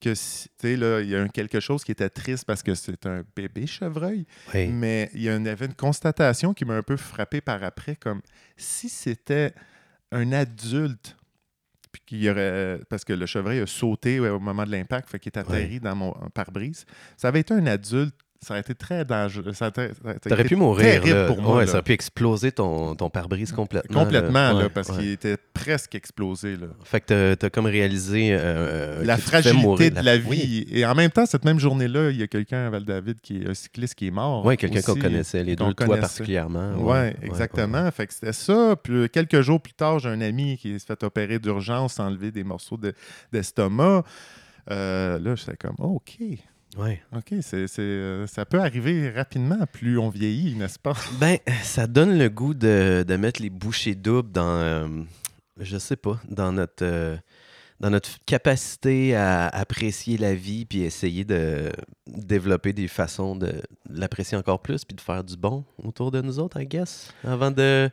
que, 0.00 0.10
tu 0.10 0.48
sais, 0.60 0.76
là, 0.76 1.00
il 1.00 1.08
y 1.08 1.16
a 1.16 1.22
un 1.22 1.28
quelque 1.28 1.60
chose 1.60 1.84
qui 1.84 1.92
était 1.92 2.10
triste 2.10 2.44
parce 2.44 2.62
que 2.62 2.74
c'est 2.74 3.06
un 3.06 3.22
bébé 3.34 3.66
chevreuil. 3.66 4.26
Oui. 4.54 4.68
Mais 4.68 5.10
il 5.14 5.22
y 5.22 5.30
en 5.30 5.44
avait 5.46 5.66
une 5.66 5.74
constatation 5.74 6.54
qui 6.54 6.64
m'a 6.64 6.74
un 6.74 6.82
peu 6.82 6.96
frappé 6.96 7.40
par 7.40 7.62
après, 7.62 7.96
comme 7.96 8.22
si 8.56 8.88
c'était 8.88 9.52
un 10.12 10.32
adulte, 10.32 11.16
puis 11.92 12.02
qu'il 12.06 12.22
y 12.22 12.30
aurait, 12.30 12.80
parce 12.88 13.04
que 13.04 13.12
le 13.12 13.26
chevreuil 13.26 13.60
a 13.60 13.66
sauté 13.66 14.20
ouais, 14.20 14.28
au 14.28 14.40
moment 14.40 14.64
de 14.64 14.70
l'impact, 14.70 15.10
fait 15.10 15.18
qu'il 15.18 15.32
est 15.34 15.38
atterri 15.38 15.80
dans 15.80 15.96
mon 15.96 16.12
pare-brise. 16.34 16.84
Ça 17.16 17.28
avait 17.28 17.40
été 17.40 17.54
un 17.54 17.66
adulte, 17.66 18.14
ça 18.40 18.54
aurait 18.54 18.60
été 18.60 18.74
très 18.74 19.04
dangereux. 19.04 19.52
Ça 19.52 19.70
aurait, 19.76 20.44
pu 20.44 20.54
mourir. 20.54 20.84
terrible 21.02 21.18
là. 21.18 21.26
pour 21.26 21.42
moi. 21.42 21.56
Ouais, 21.56 21.60
là. 21.62 21.66
ça 21.66 21.72
aurait 21.74 21.82
pu 21.82 21.92
exploser 21.92 22.52
ton, 22.52 22.94
ton 22.94 23.10
pare-brise 23.10 23.50
complètement. 23.50 24.04
Complètement, 24.04 24.52
là, 24.52 24.54
Ouais, 24.54 24.68
parce 24.68 24.90
ouais. 24.90 24.96
qu'il 24.98 25.08
était 25.10 25.36
presque 25.52 25.96
explosé. 25.96 26.56
Là. 26.56 26.68
Fait 26.84 27.00
que 27.00 27.06
t'as- 27.06 27.36
t'as 27.36 27.50
comme 27.50 27.66
réalisé. 27.66 28.28
euh, 28.30 29.04
la 29.04 29.16
tu 29.16 29.22
te 29.22 29.30
fais 29.30 29.42
fragilité 29.42 29.90
de 29.90 30.00
la 30.00 30.16
vie. 30.18 30.28
Oui, 30.28 30.66
Et 30.70 30.86
en 30.86 30.94
même 30.94 31.10
temps, 31.10 31.26
cette 31.26 31.44
même 31.44 31.58
journée-là, 31.58 32.10
il 32.10 32.16
y 32.16 32.22
a 32.22 32.28
quelqu'un 32.28 32.66
à 32.66 32.70
Val-David, 32.70 33.20
qui 33.20 33.42
est 33.42 33.48
un 33.48 33.54
cycliste 33.54 33.96
qui 33.96 34.06
est 34.06 34.10
mort. 34.12 34.46
Ouais, 34.46 34.56
quelqu'un 34.56 34.82
qu'on 34.82 34.94
connaissait, 34.94 35.42
les 35.42 35.56
deux, 35.56 35.74
toi 35.74 35.96
particulièrement. 35.96 36.74
Oui, 36.78 37.08
exactement. 37.22 37.90
Fait 37.90 38.06
que 38.06 38.14
c'était 38.14 38.32
ça. 38.32 38.76
Puis 38.80 39.08
quelques 39.10 39.40
jours 39.40 39.60
plus 39.60 39.72
tard, 39.74 39.98
j'ai 39.98 40.10
un 40.10 40.20
ami 40.20 40.56
qui 40.58 40.78
s'est 40.78 40.86
fait 40.86 41.02
opérer 41.02 41.38
d'urgence, 41.40 41.98
enlever 41.98 42.30
des 42.30 42.44
morceaux 42.44 42.76
de- 42.76 42.92
d'estomac. 43.32 44.04
Euh, 44.70 45.18
là, 45.18 45.34
j'étais 45.34 45.56
comme, 45.56 45.74
OK, 45.78 46.18
Ouais. 46.76 47.00
OK, 47.16 47.34
c'est, 47.40 47.66
c'est, 47.66 47.80
euh, 47.80 48.26
ça 48.26 48.44
peut 48.44 48.60
arriver 48.60 49.10
rapidement 49.10 49.64
plus 49.72 49.98
on 49.98 50.10
vieillit, 50.10 50.54
n'est-ce 50.54 50.78
pas? 50.78 50.94
Ben, 51.20 51.38
ça 51.62 51.86
donne 51.86 52.18
le 52.18 52.28
goût 52.28 52.54
de, 52.54 53.04
de 53.06 53.16
mettre 53.16 53.40
les 53.40 53.50
bouchées 53.50 53.94
doubles 53.94 54.30
dans, 54.30 54.60
euh, 54.60 54.86
je 55.58 55.78
sais 55.78 55.96
pas, 55.96 56.20
dans 56.28 56.52
notre, 56.52 56.84
euh, 56.84 57.16
dans 57.80 57.90
notre 57.90 58.10
capacité 58.26 59.16
à 59.16 59.48
apprécier 59.48 60.18
la 60.18 60.34
vie 60.34 60.66
puis 60.66 60.82
essayer 60.82 61.24
de 61.24 61.70
développer 62.06 62.72
des 62.72 62.88
façons 62.88 63.34
de 63.34 63.62
l'apprécier 63.88 64.36
encore 64.36 64.60
plus 64.60 64.84
puis 64.84 64.94
de 64.94 65.00
faire 65.00 65.24
du 65.24 65.36
bon 65.36 65.64
autour 65.82 66.10
de 66.10 66.20
nous 66.20 66.38
autres, 66.38 66.60
I 66.60 66.66
guess, 66.66 67.12
avant 67.24 67.50
de, 67.50 67.90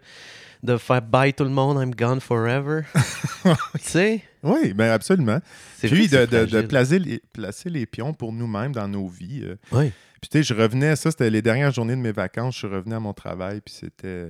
de 0.65 0.77
faire 0.77 1.01
bye 1.01 1.33
tout 1.33 1.43
le 1.43 1.49
monde, 1.49 1.81
I'm 1.81 1.93
gone 1.95 2.19
forever. 2.19 2.81
tu 3.43 3.55
sais? 3.81 4.23
Oui, 4.43 4.73
bien 4.73 4.91
absolument. 4.91 5.39
Puis 5.79 6.07
de, 6.07 6.25
de- 6.25 6.45
de 6.45 6.61
placer, 6.61 6.99
les, 6.99 7.19
placer 7.33 7.69
les 7.69 7.85
pions 7.85 8.13
pour 8.13 8.31
nous-mêmes 8.33 8.71
dans 8.73 8.87
nos 8.87 9.07
vies. 9.07 9.41
euh. 9.43 9.55
Oui. 9.71 9.91
Puis 10.21 10.29
tu 10.29 10.37
sais, 10.39 10.43
je 10.43 10.59
revenais, 10.59 10.95
ça 10.95 11.11
c'était 11.11 11.29
les 11.29 11.41
dernières 11.43 11.71
journées 11.71 11.95
de 11.95 12.01
mes 12.01 12.11
vacances, 12.11 12.55
je 12.55 12.59
suis 12.59 12.67
revenu 12.67 12.95
à 12.95 12.99
mon 12.99 13.13
travail, 13.13 13.61
puis 13.61 13.73
c'était, 13.75 14.07
euh, 14.07 14.29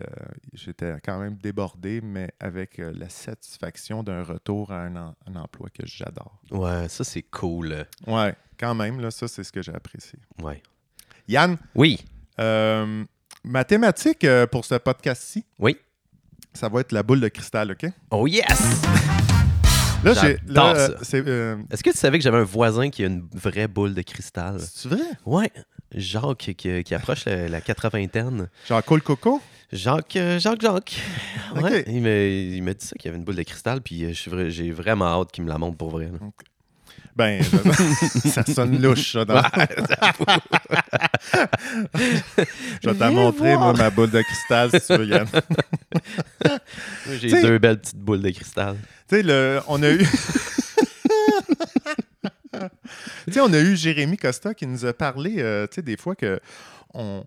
j'étais 0.54 0.94
quand 1.06 1.20
même 1.20 1.36
débordé, 1.38 2.02
mais 2.04 2.32
avec 2.40 2.80
euh, 2.80 2.92
la 2.98 3.08
satisfaction 3.08 4.04
d'un 4.04 4.22
retour 4.24 4.72
à 4.74 4.82
un, 4.82 4.96
en- 4.98 5.16
un 5.28 5.36
emploi 5.38 5.70
que 5.70 5.86
j'adore. 5.86 6.42
Ouais, 6.52 6.90
ça 6.90 7.04
c'est 7.06 7.22
cool. 7.22 7.86
Ouais, 8.08 8.36
quand 8.60 8.76
même, 8.76 9.00
là, 9.00 9.10
ça 9.12 9.28
c'est 9.30 9.44
ce 9.46 9.54
que 9.54 9.62
j'ai 9.62 9.74
apprécié. 9.74 10.20
Ouais. 10.42 10.62
Yann, 11.30 11.56
Oui. 11.76 12.04
euh, 12.40 13.06
ma 13.46 13.64
thématique 13.64 14.26
pour 14.52 14.66
ce 14.66 14.76
podcast-ci, 14.76 15.46
Oui. 15.60 15.78
Ça 16.56 16.70
va 16.70 16.82
être 16.82 16.92
la 16.92 17.04
boule 17.04 17.20
de 17.20 17.28
cristal, 17.28 17.72
OK? 17.72 17.90
Oh 18.12 18.28
yes! 18.28 18.46
Là, 20.04 20.14
j'ai. 20.14 20.38
Euh, 20.56 20.90
euh, 21.14 21.58
Est-ce 21.72 21.84
que 21.84 21.90
tu 21.90 21.98
savais 21.98 22.20
que 22.20 22.24
j'avais 22.24 22.38
un 22.38 22.44
voisin 22.44 22.90
qui 22.90 23.04
a 23.04 23.08
une 23.08 23.28
vraie 23.34 23.68
boule 23.68 23.94
de 23.94 24.02
cristal? 24.02 24.60
c'est 24.60 24.88
vrai? 24.88 25.02
Ouais. 25.26 25.52
Jacques 25.94 26.54
qui, 26.56 26.84
qui 26.84 26.96
approche 26.96 27.26
la, 27.26 27.48
la 27.48 27.62
80 27.62 28.08
Genre 28.68 28.84
Cole 28.84 29.02
Coco? 29.02 29.42
Jacques, 29.72 30.16
euh, 30.16 30.38
Jacques, 30.40 30.62
Jacques. 30.62 31.02
Ouais, 31.56 31.84
il 31.88 32.64
m'a 32.64 32.74
dit 32.74 32.86
ça 32.86 32.96
qu'il 32.96 33.06
y 33.06 33.10
avait 33.10 33.18
une 33.18 33.24
boule 33.24 33.36
de 33.36 33.44
cristal, 33.44 33.82
puis 33.82 34.14
j'ai 34.14 34.72
vraiment 34.72 35.06
hâte 35.06 35.32
qu'il 35.32 35.44
me 35.44 35.50
la 35.50 35.58
montre 35.58 35.78
pour 35.78 35.90
vrai. 35.90 36.12
Ben, 37.16 37.42
ça 38.26 38.44
sonne 38.46 38.82
louche, 38.82 39.14
ça. 39.14 39.24
dans- 39.24 39.42
Je 42.84 42.90
vais 42.90 42.96
t'en 42.96 43.12
montrer, 43.12 43.56
moi, 43.56 43.74
ma 43.74 43.90
boule 43.90 44.12
de 44.12 44.22
cristal, 44.22 44.70
si 44.72 44.82
tu 44.86 44.98
veux, 44.98 45.06
Yann. 45.06 45.28
J'ai 47.20 47.42
deux 47.42 47.58
belles 47.58 47.80
petites 47.80 47.98
boules 48.00 48.22
de 48.22 48.30
cristal. 48.32 48.76
Tu 49.08 49.16
sais, 49.18 49.24
le- 49.24 49.62
on 49.68 49.82
a 49.84 49.92
eu. 49.92 50.00
tu 53.28 53.34
sais, 53.34 53.40
on 53.40 53.54
a 53.54 53.60
eu 53.60 53.76
Jérémy 53.76 54.18
Costa 54.18 54.54
qui 54.54 54.68
nous 54.68 54.86
a 54.86 54.94
parlé, 54.94 55.36
euh, 55.40 55.68
tu 55.68 55.76
sais, 55.76 55.82
des 55.82 55.98
fois 55.98 56.16
que 56.16 56.40
on, 56.94 57.24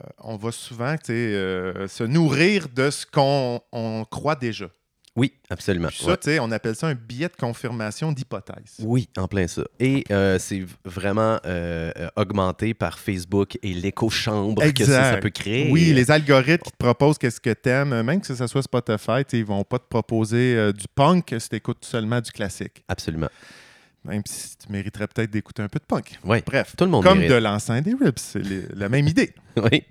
euh, 0.00 0.06
on 0.18 0.36
va 0.36 0.52
souvent, 0.52 0.96
euh, 1.10 1.86
se 1.88 2.04
nourrir 2.04 2.68
de 2.74 2.90
ce 2.90 3.04
qu'on 3.06 3.60
on 3.72 4.04
croit 4.10 4.36
déjà. 4.36 4.66
Oui, 5.14 5.34
absolument. 5.50 5.88
Puis 5.88 5.98
ça, 5.98 6.12
ouais. 6.12 6.16
tu 6.16 6.30
sais, 6.30 6.38
on 6.38 6.50
appelle 6.50 6.74
ça 6.74 6.86
un 6.86 6.94
billet 6.94 7.28
de 7.28 7.36
confirmation 7.38 8.12
d'hypothèse. 8.12 8.76
Oui, 8.80 9.08
en 9.18 9.28
plein 9.28 9.46
ça. 9.46 9.62
Et 9.78 10.04
euh, 10.10 10.38
c'est 10.38 10.64
vraiment 10.86 11.38
euh, 11.44 11.92
euh, 11.98 12.08
augmenté 12.16 12.72
par 12.72 12.98
Facebook 12.98 13.58
et 13.62 13.74
l'écho-chambre 13.74 14.62
que 14.72 14.84
ça, 14.84 15.18
peut 15.18 15.28
créer. 15.28 15.70
Oui, 15.70 15.92
les 15.92 16.10
algorithmes 16.10 16.64
qui 16.64 16.70
te 16.70 16.76
proposent 16.76 17.18
qu'est-ce 17.18 17.40
que 17.40 17.52
t'aimes, 17.52 18.02
même 18.02 18.22
que 18.22 18.34
ce 18.34 18.46
soit 18.46 18.62
Spotify, 18.62 19.22
ils 19.34 19.44
vont 19.44 19.64
pas 19.64 19.78
te 19.78 19.86
proposer 19.88 20.56
euh, 20.56 20.72
du 20.72 20.86
punk 20.94 21.34
si 21.38 21.48
tu 21.50 21.56
écoutes 21.56 21.84
seulement 21.84 22.20
du 22.20 22.30
classique. 22.30 22.82
Absolument. 22.88 23.28
Même 24.04 24.22
si 24.26 24.56
tu 24.58 24.70
mériterais 24.72 25.06
peut-être 25.06 25.30
d'écouter 25.30 25.62
un 25.62 25.68
peu 25.68 25.78
de 25.78 25.84
punk. 25.84 26.18
Oui, 26.24 26.38
Bref, 26.44 26.74
tout 26.76 26.84
le 26.84 26.90
monde 26.90 27.04
comme 27.04 27.18
mérite. 27.18 27.32
de 27.32 27.36
l'enceinte 27.38 27.84
des 27.84 27.94
Ribs, 27.94 28.18
c'est 28.18 28.40
les- 28.42 28.66
la 28.74 28.88
même 28.88 29.06
idée. 29.08 29.32
Oui. 29.56 29.84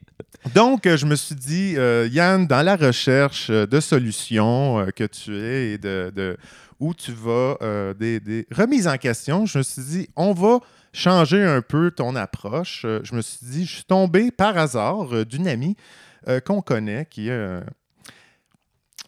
Donc, 0.56 0.86
euh, 0.88 0.98
je 0.98 1.06
me 1.06 1.16
suis 1.16 1.36
dit, 1.36 1.76
euh, 1.78 2.08
Yann, 2.12 2.46
dans 2.48 2.62
la 2.64 2.76
recherche 2.76 3.50
euh, 3.50 3.66
de 3.68 3.80
solutions 3.80 4.80
euh, 4.80 4.88
que 4.90 5.04
tu 5.04 5.36
es 5.36 5.72
et 5.74 5.78
de, 5.78 6.12
de- 6.16 6.36
où 6.80 6.94
tu 6.94 7.12
vas, 7.12 7.58
euh, 7.62 7.94
des, 7.94 8.20
des 8.20 8.48
remises 8.52 8.88
en 8.88 8.98
question, 8.98 9.46
je 9.46 9.60
me 9.60 9.64
suis 9.64 9.82
dit, 9.84 10.10
on 10.16 10.34
va 10.34 10.60
changer 10.94 11.44
un 11.44 11.62
peu 11.62 11.92
ton 11.92 12.16
approche. 12.16 12.86
Je 13.04 13.16
me 13.16 13.22
suis 13.22 13.40
dit, 13.46 13.66
je 13.66 13.76
suis 13.76 13.84
tombé 13.84 14.32
par 14.32 14.58
hasard 14.58 15.26
d'une 15.26 15.48
amie 15.48 15.76
qu'on 16.46 16.62
connaît 16.62 17.08
qui, 17.10 17.30
est, 17.30 17.60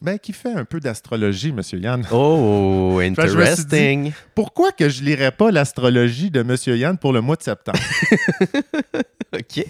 ben, 0.03 0.19
qui 0.19 0.33
fait 0.33 0.53
un 0.53 0.65
peu 0.65 0.79
d'astrologie, 0.79 1.51
Monsieur 1.51 1.79
Yann. 1.79 2.05
Oh, 2.12 2.98
je 3.00 3.03
dit- 3.05 3.10
interesting. 3.22 4.12
Pourquoi 4.36 4.72
que 4.72 4.89
je 4.89 5.01
lirais 5.03 5.31
pas 5.31 5.50
l'astrologie 5.51 6.29
de 6.29 6.43
Monsieur 6.43 6.75
Yann 6.77 6.98
pour 6.98 7.13
le 7.13 7.22
mois 7.22 7.36
de 7.38 7.43
septembre? 7.43 7.79
OK. 9.33 9.65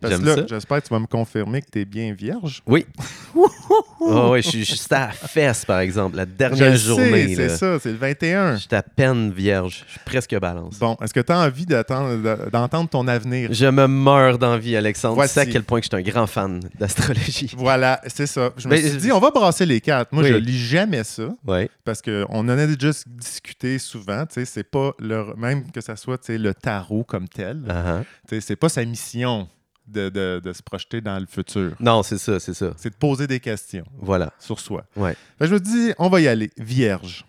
Parce 0.00 0.12
J'aime 0.12 0.22
que 0.22 0.26
là, 0.26 0.34
ça. 0.36 0.42
j'espère 0.48 0.80
que 0.82 0.86
tu 0.86 0.94
vas 0.94 1.00
me 1.00 1.06
confirmer 1.06 1.62
que 1.62 1.70
tu 1.72 1.80
es 1.80 1.84
bien 1.84 2.12
vierge. 2.12 2.62
Oui. 2.66 2.86
Oh, 4.06 4.28
oui, 4.32 4.42
je 4.42 4.48
suis 4.50 4.64
juste 4.66 4.92
à 4.92 5.06
la 5.06 5.12
fesse, 5.12 5.64
par 5.64 5.80
exemple, 5.80 6.16
la 6.16 6.24
Je 6.24 6.28
dernière 6.28 6.70
le 6.72 6.76
journée. 6.76 7.34
c'est 7.34 7.48
ça, 7.48 7.78
c'est 7.80 7.90
le 7.90 7.96
21. 7.96 8.56
Je 8.56 8.60
suis 8.60 8.74
à 8.74 8.82
peine 8.82 9.32
vierge. 9.32 9.82
Je 9.86 9.92
suis 9.92 10.00
presque 10.04 10.38
balance. 10.38 10.78
Bon, 10.78 10.94
est-ce 11.02 11.14
que 11.14 11.20
tu 11.20 11.32
as 11.32 11.38
envie 11.38 11.64
d'entendre 11.64 12.88
ton 12.90 13.08
avenir? 13.08 13.48
Je 13.52 13.64
me 13.64 13.86
meurs 13.88 14.38
d'envie, 14.38 14.76
Alexandre. 14.76 15.14
Voici. 15.14 15.32
Tu 15.34 15.40
sais 15.40 15.48
à 15.48 15.50
quel 15.50 15.62
point 15.62 15.80
que 15.80 15.86
je 15.90 15.96
suis 15.96 16.06
un 16.06 16.06
grand 16.08 16.26
fan 16.26 16.60
d'astrologie. 16.78 17.50
Voilà, 17.56 18.02
c'est 18.06 18.26
ça. 18.26 18.50
Je 18.58 18.68
me 18.68 18.74
Mais- 18.74 18.82
suis 18.86 18.98
dit, 18.98 19.10
on 19.10 19.20
va 19.20 19.30
brasser 19.30 19.53
les 19.60 19.80
cartes. 19.80 20.10
Moi, 20.12 20.22
Oui. 20.24 20.28
je 20.30 20.34
lis 20.34 20.58
jamais 20.58 21.04
ça 21.04 21.28
Oui. 21.46 21.68
parce 21.84 22.02
qu'on 22.02 22.24
en 22.28 22.48
a 22.48 22.66
déjà 22.66 22.90
discuté 23.06 23.78
souvent. 23.78 24.26
Tu 24.26 24.34
sais, 24.34 24.44
c'est 24.44 24.64
pas 24.70 24.92
le, 24.98 25.34
même 25.36 25.70
que 25.70 25.80
ça 25.80 25.96
soit 25.96 26.18
tu 26.18 26.26
sais, 26.26 26.38
le 26.38 26.52
tarot 26.54 27.04
comme 27.04 27.28
tel. 27.28 27.58
Uh-huh. 27.68 28.02
Tu 28.28 28.34
sais, 28.36 28.40
c'est 28.40 28.56
pas 28.56 28.68
sa 28.68 28.84
mission 28.84 29.48
de, 29.86 30.08
de- 30.08 30.40
de 30.42 30.52
se 30.52 30.62
projeter 30.62 31.00
dans 31.00 31.18
le 31.18 31.26
futur. 31.26 31.74
Non, 31.78 32.02
c'est 32.02 32.18
ça, 32.18 32.40
c'est 32.40 32.54
ça. 32.54 32.72
C'est 32.76 32.90
de 32.90 32.96
poser 32.96 33.26
des 33.26 33.38
questions 33.40 33.84
Voilà. 33.98 34.32
sur 34.38 34.58
soi. 34.58 34.84
Ouais. 34.96 35.16
Que 35.38 35.46
je 35.46 35.54
me 35.54 35.60
dis, 35.60 35.92
on 35.98 36.08
va 36.08 36.20
y 36.20 36.26
aller. 36.28 36.50
Vierge. 36.58 37.24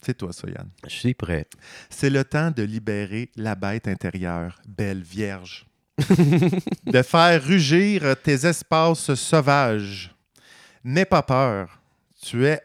C'est 0.00 0.16
toi, 0.16 0.32
ça, 0.32 0.46
Yann. 0.48 0.68
Je 0.86 0.94
suis 0.94 1.14
prêt. 1.14 1.46
C'est 1.90 2.08
le 2.10 2.22
temps 2.24 2.50
de 2.52 2.62
libérer 2.62 3.30
la 3.36 3.54
bête 3.56 3.88
intérieure, 3.88 4.60
belle 4.68 5.02
vierge. 5.02 5.66
de 6.86 7.02
faire 7.02 7.42
rugir 7.42 8.14
tes 8.22 8.46
espaces 8.46 9.14
sauvages. 9.14 10.14
N'aie 10.84 11.04
pas 11.04 11.22
peur. 11.22 11.80
Tu 12.22 12.46
es 12.46 12.60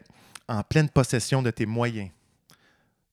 en 0.48 0.62
pleine 0.62 0.88
possession 0.88 1.42
de 1.42 1.50
tes 1.50 1.66
moyens. 1.66 2.10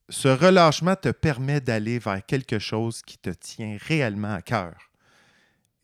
Ce 0.09 0.27
relâchement 0.27 0.95
te 0.95 1.09
permet 1.09 1.61
d'aller 1.61 1.99
vers 1.99 2.25
quelque 2.25 2.59
chose 2.59 3.01
qui 3.01 3.17
te 3.17 3.29
tient 3.29 3.77
réellement 3.87 4.33
à 4.33 4.41
cœur. 4.41 4.73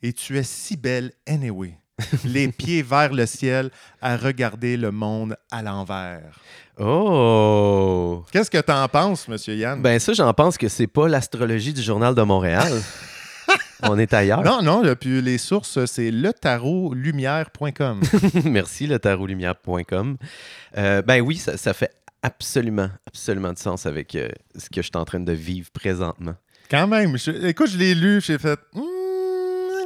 Et 0.02 0.14
tu 0.14 0.38
es 0.38 0.44
si 0.44 0.76
belle 0.76 1.14
anyway. 1.28 1.78
Les 2.26 2.50
pieds 2.50 2.84
vers 2.84 3.12
le 3.12 3.26
ciel 3.26 3.72
à 4.02 4.18
regarder 4.18 4.78
le 4.78 4.92
monde 4.92 5.36
à 5.50 5.64
l'envers. 5.64 6.40
Oh! 6.78 8.24
Qu'est-ce 8.32 8.52
que 8.52 8.62
tu 8.62 8.72
en 8.72 8.88
penses, 8.88 9.28
Monsieur 9.28 9.56
Yann? 9.56 9.82
Ben 9.82 9.98
ça, 9.98 10.14
j'en 10.14 10.32
pense 10.34 10.58
que 10.58 10.68
c'est 10.68 10.86
pas 10.86 11.08
l'astrologie 11.08 11.74
du 11.74 11.82
Journal 11.82 12.14
de 12.14 12.22
Montréal. 12.22 12.72
On 13.84 13.98
est 14.00 14.14
ailleurs. 14.14 14.44
Non, 14.44 14.62
non, 14.62 14.82
là, 14.82 14.96
puis 14.96 15.22
les 15.22 15.38
sources, 15.38 15.86
c'est 15.86 16.10
letarotlumière.com. 16.12 18.02
Merci, 18.46 18.88
le 18.88 19.00
tarotlumière.com. 19.00 20.18
Euh, 20.78 21.02
ben 21.02 21.22
oui, 21.22 21.38
ça, 21.38 21.58
ça 21.58 21.74
fait 21.74 21.92
absolument, 22.24 22.90
absolument 23.06 23.54
de 23.54 23.58
sens 23.60 23.86
avec 23.86 24.16
euh, 24.16 24.30
ce 24.56 24.70
que 24.70 24.82
je 24.82 24.88
suis 24.88 24.98
en 24.98 25.06
train 25.06 25.20
de 25.20 25.32
vivre 25.32 25.70
présentement. 25.72 26.36
Quand 26.70 26.88
même. 26.88 27.18
je- 27.18 27.48
écoute, 27.48 27.70
je 27.70 27.78
l'ai 27.78 27.96
lu, 27.96 28.20
j'ai 28.22 28.38
fait. 28.38 28.60
Hmm, 28.74 28.82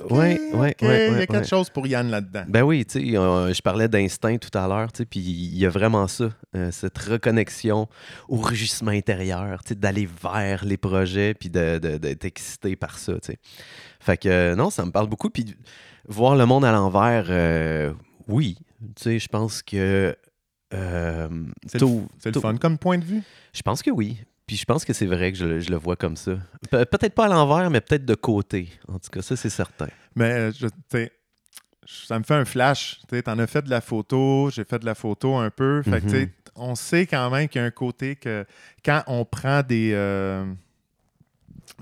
ok, 0.05 0.12
Ouais, 0.12 0.39
ouais, 0.53 0.75
ok, 0.77 0.81
ouais, 0.81 1.08
Il 1.08 1.17
y 1.20 1.22
a 1.22 1.27
quelque 1.27 1.48
chose 1.48 1.70
pour 1.70 1.88
Yann 1.88 2.10
là-dedans. 2.10 2.43
Ben 2.48 2.63
oui, 2.63 2.86
tu 2.86 3.00
sais, 3.00 3.05
je 3.12 3.62
parlais 3.62 3.88
d'instinct 3.88 4.38
tout 4.38 4.55
à 4.58 4.67
l'heure, 4.67 4.91
tu 4.91 5.00
sais, 5.00 5.05
puis 5.05 5.20
il 5.20 5.58
y 5.58 5.65
a 5.65 5.70
vraiment 5.70 6.08
ça, 6.08 6.29
euh, 6.55 6.72
cette 6.72 6.98
reconnexion 6.98 7.88
au 8.27 8.38
rugissement 8.38 8.91
intérieur, 8.91 9.63
tu 9.63 9.70
sais, 9.70 9.75
d'aller 9.75 10.08
vers 10.22 10.65
les 10.65 10.77
projets, 10.77 11.34
puis 11.34 11.50
de- 11.50 11.77
de- 11.79 11.98
d'être 11.98 12.25
excité 12.25 12.75
par 12.75 12.98
ça, 12.98 13.13
tu 13.13 13.20
sais. 13.34 13.38
Fait 14.00 14.17
que 14.17 14.29
euh, 14.29 14.55
non, 14.55 14.70
ça 14.70 14.86
me 14.86 14.91
parle 14.91 15.08
beaucoup, 15.08 15.29
puis 15.29 15.55
voir 16.08 16.36
le 16.36 16.46
monde 16.46 16.65
à 16.65 16.72
l'envers, 16.72 17.25
euh, 17.29 17.93
oui, 18.27 18.58
tu 18.96 19.03
sais, 19.03 19.20
je 19.20 19.27
pense 19.27 19.62
que... 19.62 20.15
C'est 21.67 21.79
le, 21.81 22.31
le 22.31 22.39
fun 22.39 22.55
comme 22.58 22.77
point 22.77 22.98
de 22.98 23.03
vue? 23.03 23.22
Je 23.53 23.62
pense 23.62 23.81
que 23.84 23.91
oui. 23.91 24.17
Puis 24.51 24.58
je 24.58 24.65
pense 24.65 24.84
que 24.84 24.91
c'est 24.91 25.05
vrai 25.05 25.31
que 25.31 25.38
je, 25.38 25.46
le- 25.46 25.60
je 25.62 25.70
le 25.70 25.77
vois 25.77 25.96
comme 25.96 26.17
ça. 26.17 26.34
Pe- 26.70 26.84
peut-être 26.84 27.15
pas 27.15 27.27
à 27.27 27.29
l'envers, 27.29 27.70
mais 27.70 27.79
peut-être 27.79 28.03
de 28.03 28.15
côté. 28.15 28.67
En 28.89 29.00
tout 29.00 29.10
cas, 29.10 29.22
ça, 29.22 29.38
c'est 29.38 29.50
certain. 29.50 29.88
Mais 30.13 30.29
euh, 30.34 30.51
je- 30.51 30.67
tu 30.67 30.74
sais, 30.91 31.12
ça 31.88 32.20
me 32.20 32.25
fait 32.25 32.34
un 32.34 32.43
flash. 32.43 33.00
Tu 33.08 33.24
en 33.27 33.39
as 33.39 33.48
fait 33.48 33.62
de 33.62 33.70
la 33.70 33.79
photo, 33.79 34.50
j'ai 34.53 34.65
fait 34.65 34.79
de 34.79 34.86
la 34.86 34.93
photo 34.93 35.38
un 35.38 35.50
peu. 35.51 35.81
Fait 35.84 36.01
que, 36.01 36.05
tu 36.05 36.10
sais, 36.10 36.22
Mhm. 36.25 36.29
on 36.58 36.75
sait 36.75 37.05
quand 37.08 37.29
même 37.29 37.48
qu'il 37.48 37.62
y 37.62 37.63
a 37.63 37.67
un 37.67 37.72
côté 37.72 38.17
que 38.17 38.46
quand 38.84 39.03
on 39.08 39.24
prend 39.24 39.63
des. 39.63 39.91
euh, 39.93 40.43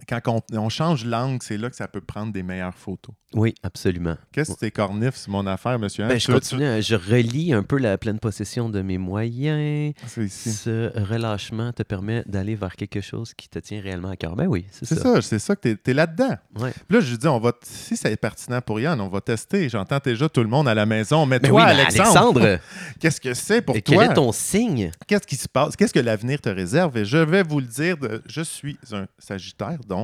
quand 0.10 0.42
on, 0.54 0.58
on 0.58 0.70
change 0.70 1.06
l'angle, 1.06 1.40
c'est 1.42 1.58
là 1.58 1.70
que 1.70 1.76
ça 1.76 1.88
peut 1.88 2.02
prendre 2.02 2.34
des 2.34 2.44
meilleures 2.44 2.74
photos. 2.76 3.14
Oui, 3.36 3.54
absolument. 3.62 4.16
Qu'est-ce 4.32 4.54
que 4.56 4.60
t'es 4.60 4.72
cornif, 4.72 5.12
c'est 5.14 5.30
mon 5.30 5.46
affaire, 5.46 5.78
monsieur? 5.78 6.04
hein? 6.04 6.08
Ben, 6.08 6.20
je 6.20 6.26
Tu- 6.26 6.32
continue, 6.34 6.66
à- 6.66 6.82
je 6.82 6.96
relis 6.96 7.54
un 7.54 7.62
peu 7.62 7.78
la 7.78 7.96
pleine 8.00 8.18
possession 8.20 8.70
de 8.70 8.82
mes 8.82 8.98
moyens. 8.98 9.94
tu- 10.02 10.08
C'est 10.08 10.24
ici. 10.26 10.52
Ce 10.52 10.92
relâchement 11.00 11.72
te 11.72 11.84
permet 11.84 12.24
d'aller 12.26 12.56
vers 12.56 12.76
quelque 12.76 13.02
chose 13.02 13.34
qui 13.36 13.48
te 13.48 13.60
tient 13.60 13.82
réellement 13.82 14.10
à 14.10 14.16
cœur. 14.16 14.36
Ben 14.36 14.48
oui, 14.48 14.66
c'est 14.72 14.86
C'est 14.86 14.96
ça. 15.00 15.22
c'est 15.22 15.38
ça 15.38 15.56
que 15.56 15.74
t'es 15.74 15.92
es, 15.92 15.94
là-dedans. 15.94 16.38
Ouais. 16.60 16.74
Là, 16.90 17.00
je 17.02 17.12
lui 17.12 17.18
dis, 17.20 17.28
on 17.28 17.40
va, 17.40 17.52
si 17.62 17.96
ça 17.96 18.10
est 18.10 18.18
pertinent 18.18 18.62
pour 18.62 18.80
Yann, 18.80 19.00
on 19.00 19.10
va 19.10 19.22
tester. 19.22 19.70
J'entends 19.70 20.00
déjà 20.04 20.28
tout 20.28 20.42
le 20.42 20.50
monde 20.50 20.68
à 20.68 20.74
la 20.74 20.88
maison. 20.88 21.28
Mais 21.28 21.40
Ben 21.40 21.50
toi, 21.50 21.60
oui, 21.62 21.66
ben, 21.68 21.80
Alexandre, 21.80 22.42
Alexandre, 22.42 22.60
qu'est-ce 23.00 23.22
que 23.22 23.36
c'est 23.36 23.62
pour 23.62 23.76
et 23.76 23.82
toi? 23.84 23.96
quel 24.04 24.12
est 24.12 24.14
ton 24.16 24.32
signe? 24.32 24.90
Qu'est-ce 25.08 25.28
qui 25.28 25.36
se 25.36 25.48
passe? 25.48 25.76
Qu'est-ce 25.76 25.94
que 25.94 26.00
l'avenir 26.00 26.42
te 26.42 26.50
réserve? 26.50 26.98
Et 26.98 27.06
je 27.06 27.18
vais 27.18 27.44
vous 27.44 27.60
le 27.60 27.68
dire, 27.68 27.96
je 28.28 28.42
suis 28.42 28.78
un 28.92 29.06
Sagittaire, 29.20 29.78
donc. 29.88 29.99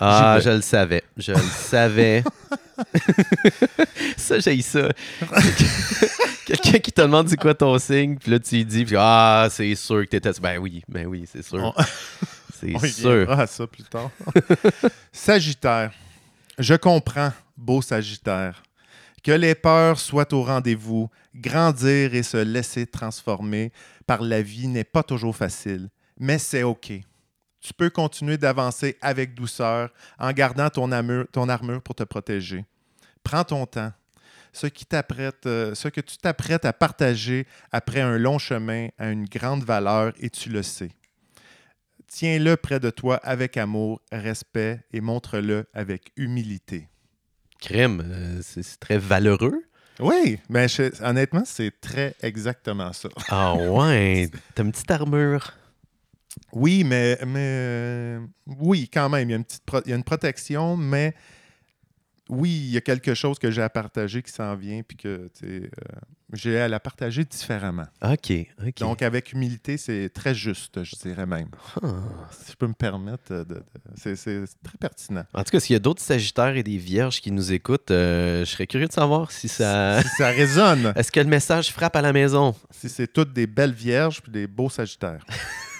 Ah, 0.00 0.38
je 0.42 0.50
le 0.50 0.60
savais. 0.60 1.02
Je 1.16 1.32
le 1.32 1.38
savais. 1.52 2.22
ça, 4.16 4.38
j'ai 4.38 4.60
ça. 4.62 4.88
Quelqu'un 6.46 6.78
qui 6.78 6.92
te 6.92 7.00
demande 7.00 7.28
c'est 7.28 7.36
quoi 7.36 7.54
ton 7.54 7.78
signe, 7.78 8.16
puis 8.16 8.30
là, 8.30 8.38
tu 8.38 8.56
lui 8.56 8.64
dis, 8.64 8.84
puis, 8.84 8.96
ah, 8.98 9.48
c'est 9.50 9.74
sûr 9.74 10.02
que 10.02 10.10
t'étais. 10.10 10.30
Ben 10.40 10.58
oui, 10.58 10.82
ben 10.88 11.06
oui, 11.06 11.24
c'est 11.30 11.42
sûr. 11.42 11.58
On- 11.62 11.74
C'est 12.60 12.72
On 12.76 12.78
sûr. 12.78 13.30
à 13.32 13.46
ça 13.48 13.66
plus 13.66 13.82
tard. 13.82 14.10
Sagittaire. 15.12 15.90
Je 16.58 16.74
comprends, 16.74 17.32
beau 17.56 17.82
Sagittaire, 17.82 18.62
que 19.24 19.32
les 19.32 19.56
peurs 19.56 19.98
soient 19.98 20.32
au 20.32 20.44
rendez-vous, 20.44 21.10
grandir 21.34 22.14
et 22.14 22.22
se 22.22 22.36
laisser 22.36 22.86
transformer 22.86 23.72
par 24.06 24.22
la 24.22 24.40
vie 24.40 24.68
n'est 24.68 24.84
pas 24.84 25.02
toujours 25.02 25.34
facile, 25.36 25.88
mais 26.18 26.38
c'est 26.38 26.62
OK. 26.62 26.92
Tu 27.64 27.72
peux 27.72 27.88
continuer 27.88 28.36
d'avancer 28.36 28.98
avec 29.00 29.32
douceur 29.34 29.88
en 30.18 30.32
gardant 30.32 30.68
ton 30.68 30.92
armure, 30.92 31.26
ton 31.32 31.48
armure 31.48 31.80
pour 31.80 31.94
te 31.94 32.02
protéger. 32.02 32.66
Prends 33.22 33.42
ton 33.42 33.64
temps. 33.64 33.90
Ce, 34.52 34.66
qui 34.66 34.84
t'apprête, 34.84 35.46
euh, 35.46 35.74
ce 35.74 35.88
que 35.88 36.02
tu 36.02 36.18
t'apprêtes 36.18 36.66
à 36.66 36.74
partager 36.74 37.46
après 37.72 38.02
un 38.02 38.18
long 38.18 38.38
chemin 38.38 38.88
a 38.98 39.08
une 39.10 39.24
grande 39.24 39.64
valeur 39.64 40.12
et 40.20 40.28
tu 40.28 40.50
le 40.50 40.62
sais. 40.62 40.90
Tiens-le 42.06 42.56
près 42.58 42.78
de 42.80 42.90
toi 42.90 43.16
avec 43.16 43.56
amour, 43.56 44.02
respect 44.12 44.80
et 44.92 45.00
montre-le 45.00 45.64
avec 45.72 46.12
humilité. 46.16 46.88
Crème, 47.60 48.02
euh, 48.04 48.40
c'est 48.42 48.62
c'est 48.62 48.78
très 48.78 48.98
valeureux. 48.98 49.64
Oui, 50.00 50.38
mais 50.50 50.68
je- 50.68 51.02
honnêtement, 51.02 51.44
c'est 51.46 51.72
très 51.80 52.14
exactement 52.20 52.92
ça. 52.92 53.08
Ah 53.30 53.54
ouais, 53.54 54.28
t'as 54.54 54.64
une 54.64 54.70
petite 54.70 54.90
armure. 54.90 55.54
Oui, 56.52 56.84
mais, 56.84 57.18
mais 57.26 57.38
euh, 57.40 58.20
oui, 58.58 58.88
quand 58.92 59.08
même, 59.08 59.28
il 59.28 59.32
y 59.32 59.34
a 59.34 59.38
une 59.38 59.44
petite 59.44 59.64
pro- 59.64 59.82
il 59.84 59.90
y 59.90 59.92
a 59.92 59.96
une 59.96 60.04
protection, 60.04 60.76
mais 60.76 61.14
oui, 62.30 62.50
il 62.50 62.70
y 62.70 62.76
a 62.76 62.80
quelque 62.80 63.12
chose 63.14 63.38
que 63.38 63.50
j'ai 63.50 63.60
à 63.62 63.68
partager 63.68 64.22
qui 64.22 64.32
s'en 64.32 64.54
vient, 64.56 64.82
puis 64.82 64.96
que 64.96 65.28
tu 65.38 65.46
sais, 65.46 65.62
euh, 65.64 65.68
j'ai 66.32 66.58
à 66.58 66.68
la 66.68 66.80
partager 66.80 67.22
différemment. 67.24 67.84
OK, 68.02 68.32
OK. 68.66 68.78
Donc, 68.78 69.02
avec 69.02 69.32
humilité, 69.34 69.76
c'est 69.76 70.08
très 70.08 70.34
juste, 70.34 70.82
je 70.82 70.96
dirais 70.96 71.26
même. 71.26 71.48
Ah. 71.82 71.88
Si 72.32 72.52
je 72.52 72.56
peux 72.56 72.66
me 72.66 72.72
permettre, 72.72 73.30
de- 73.30 73.44
de- 73.44 73.54
de- 73.56 73.62
c'est 73.96 74.16
c'est 74.16 74.40
très 74.62 74.78
pertinent. 74.80 75.24
En 75.34 75.44
tout 75.44 75.50
cas, 75.50 75.60
s'il 75.60 75.74
y 75.74 75.76
a 75.76 75.80
d'autres 75.80 76.00
Sagittaires 76.02 76.56
et 76.56 76.62
des 76.62 76.78
Vierges 76.78 77.20
qui 77.20 77.30
nous 77.30 77.52
écoutent, 77.52 77.90
euh, 77.90 78.40
je 78.40 78.50
serais 78.50 78.66
curieux 78.66 78.88
de 78.88 78.92
savoir 78.92 79.30
si 79.30 79.46
ça. 79.48 80.00
Si 80.02 80.08
ça 80.16 80.28
résonne, 80.30 80.92
Est-ce 80.96 81.12
que 81.12 81.20
le 81.20 81.26
message 81.26 81.70
frappe 81.72 81.94
à 81.94 82.02
la 82.02 82.14
maison? 82.14 82.54
si 82.70 82.88
c'est 82.88 83.06
toutes 83.12 83.34
des 83.34 83.46
belles 83.46 83.74
vierges 83.74 84.22
puis 84.22 84.32
des 84.32 84.46
beaux 84.46 84.70
sagittaires. 84.70 85.24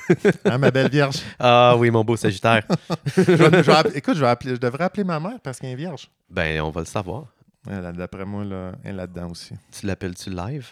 hein, 0.44 0.58
ma 0.58 0.70
belle 0.70 0.90
vierge? 0.90 1.16
Ah 1.38 1.74
oui, 1.78 1.90
mon 1.90 2.04
beau 2.04 2.16
Sagittaire. 2.16 2.64
Je 3.16 3.22
vais- 3.22 3.62
je 3.62 3.70
vais 3.70 3.98
écoute, 3.98 4.14
je, 4.16 4.20
vais 4.20 4.28
appeler- 4.28 4.54
je 4.54 4.60
devrais 4.60 4.84
appeler 4.84 5.04
ma 5.04 5.20
mère 5.20 5.40
parce 5.42 5.58
qu'elle 5.58 5.70
est 5.70 5.74
vierge. 5.76 6.10
ben, 6.30 6.60
on 6.62 6.70
va 6.70 6.80
le 6.80 6.86
savoir. 6.86 7.24
D'après 7.66 8.24
moi, 8.26 8.44
là, 8.44 8.72
elle 8.84 8.90
est 8.90 8.96
là-dedans 8.96 9.30
aussi. 9.30 9.54
Tu 9.72 9.86
l'appelles-tu 9.86 10.30
live? 10.30 10.66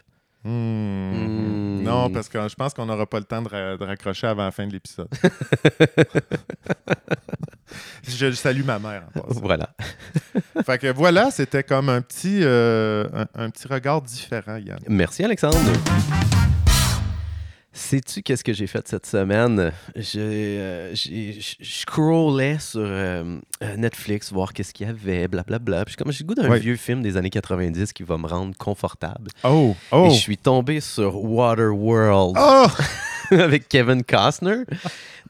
Hmm. 0.45 1.13
Hmm. 1.15 1.83
Non, 1.83 2.11
parce 2.11 2.29
que 2.29 2.49
je 2.49 2.55
pense 2.55 2.75
qu'on 2.75 2.87
n'aura 2.87 3.07
pas 3.07 3.19
le 3.19 3.25
temps 3.25 3.43
de, 3.43 3.49
ra- 3.49 3.77
de 3.77 3.85
raccrocher 3.85 4.27
avant 4.27 4.45
la 4.45 4.51
fin 4.51 4.67
de 4.67 4.73
l'épisode. 4.73 5.09
je 8.09 8.33
salue 8.33 8.65
ma 8.65 8.79
mère. 8.79 9.05
En 9.15 9.21
passant. 9.21 9.41
Voilà. 9.41 9.71
fait 10.67 10.79
que 10.79 10.93
voilà, 10.93 11.31
c'était 11.31 11.63
comme 11.63 11.89
un 11.89 12.03
petit, 12.03 12.41
euh, 12.43 13.07
un, 13.15 13.27
un 13.45 13.51
petit 13.51 13.69
regard 13.69 14.03
différent, 14.03 14.57
Yann. 14.57 14.79
Merci, 14.89 15.25
Alexandre. 15.25 15.57
Sais-tu 17.75 18.23
qu'est-ce 18.23 18.45
que 18.45 18.53
j'ai 18.53 18.67
fait 18.67 18.87
cette 18.87 19.07
semaine? 19.07 19.73
Je, 19.97 20.19
euh, 20.19 20.95
scrollais 21.63 22.59
sur 22.59 22.81
euh, 22.83 23.39
euh, 23.63 23.77
Netflix, 23.77 24.31
voir 24.31 24.53
qu'est-ce 24.53 24.75
qu'il 24.75 24.87
y 24.87 24.91
avait, 24.91 25.27
blablabla. 25.27 25.87
Puis 25.87 25.97
comme 25.97 26.13
j'ai 26.13 26.25
le 26.25 26.29
goût 26.29 26.35
d'un 26.35 26.51
Ouais. 26.51 26.59
vieux 26.59 26.77
film 26.77 27.01
des 27.03 27.17
années 27.17 27.31
90 27.31 27.95
qui 27.95 28.03
va 28.03 28.19
me 28.19 28.27
rendre 28.27 28.55
confortable. 28.59 29.31
Oh! 29.45 29.75
Et 29.93 29.97
Oh! 29.97 30.09
je 30.11 30.17
suis 30.19 30.37
tombé 30.37 30.81
sur 30.81 31.25
Waterworld 31.25 32.37
Oh! 32.39 32.67
avec 33.41 33.69
Kevin 33.69 34.03
Costner. 34.03 34.63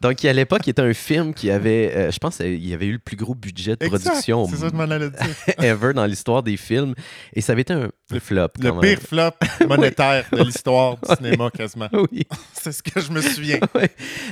Donc, 0.01 0.25
à 0.25 0.33
l'époque, 0.33 0.63
il 0.67 0.71
était 0.71 0.83
un 0.83 0.95
film 0.95 1.33
qui 1.33 1.51
avait, 1.51 1.93
euh, 1.95 2.11
je 2.11 2.19
pense, 2.19 2.41
y 2.41 2.75
avait 2.75 2.87
eu 2.87 2.93
le 2.93 2.99
plus 2.99 3.17
gros 3.17 3.35
budget 3.37 3.77
de 3.77 3.85
Exact, 3.85 4.03
production 4.05 4.47
ça 4.49 4.69
je 4.69 4.75
ever 5.65 5.93
dans 5.93 6.07
l'histoire 6.07 6.43
des 6.43 6.57
films. 6.57 6.95
Et 7.35 7.41
ça 7.41 7.53
avait 7.53 7.63
été 7.63 7.73
un 7.73 7.89
flop. 8.19 8.49
Le 8.59 8.71
quand 8.71 8.81
pire 8.81 8.91
même. 8.91 8.97
flop 8.97 9.31
monétaire 9.69 10.25
de 10.33 10.43
l'histoire 10.43 10.97
du 10.97 11.15
cinéma, 11.15 11.51
quasiment. 11.51 11.89
Oui. 11.93 12.27
C'est 12.53 12.73
ce 12.73 12.83
que 12.83 13.01
je 13.01 13.13
me 13.13 13.21
souviens. 13.21 13.61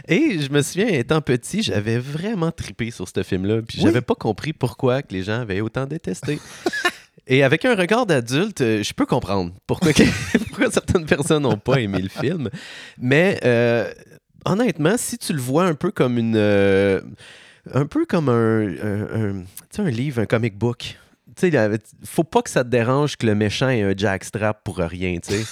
Et 0.09 0.41
je 0.41 0.51
me 0.51 0.61
souviens, 0.63 0.89
étant 0.89 1.21
petit, 1.21 1.63
j'avais 1.63 1.99
vraiment 1.99 2.51
tripé 2.51 2.91
sur 2.91 3.07
ce 3.09 3.23
film-là. 3.23 3.61
Puis 3.63 3.79
Oui. 3.79 3.85
j'avais 3.85 4.01
pas 4.01 4.15
compris 4.17 4.53
pourquoi 4.53 5.03
que 5.03 5.13
les 5.13 5.23
gens 5.23 5.41
avaient 5.41 5.61
autant 5.61 5.87
détesté. 5.87 6.41
Et 7.27 7.43
avec 7.45 7.65
un 7.65 7.75
regard 7.75 8.07
d'adulte, 8.07 8.61
euh, 8.61 8.83
je 8.83 8.93
peux 8.93 9.07
comprendre 9.07 9.53
pourquoi, 9.67 9.93
certaines 10.71 11.07
personnes 11.07 11.43
n'ont 11.45 11.57
pas 11.59 11.81
aimé 11.81 12.01
le 12.03 12.09
film. 12.09 12.51
Mais 12.99 13.39
euh, 13.45 13.91
honnêtement, 14.45 14.97
si 14.97 15.19
tu 15.19 15.33
le 15.33 15.41
vois 15.41 15.65
un 15.65 15.75
peu 15.75 15.91
comme 15.91 16.19
une. 16.19 16.35
euh, 16.37 17.01
un 17.73 17.87
peu 17.87 18.07
comme 18.07 18.29
un, 18.29 18.67
un, 18.67 19.33
un- 19.39 19.45
un 19.79 19.91
livre, 19.91 20.21
un 20.23 20.27
comic 20.27 20.57
book. 20.59 20.99
Tu 21.37 21.51
sais, 21.51 21.71
faut 22.05 22.25
pas 22.25 22.43
que 22.43 22.51
ça 22.51 22.65
te 22.65 22.69
dérange 22.69 23.17
que 23.17 23.27
le 23.27 23.35
méchant 23.35 23.69
ait 23.69 23.83
un 23.83 23.95
jackstrap 23.97 24.63
pour 24.65 24.79
rien, 24.79 25.19
tu 25.21 25.33
sais. 25.35 25.45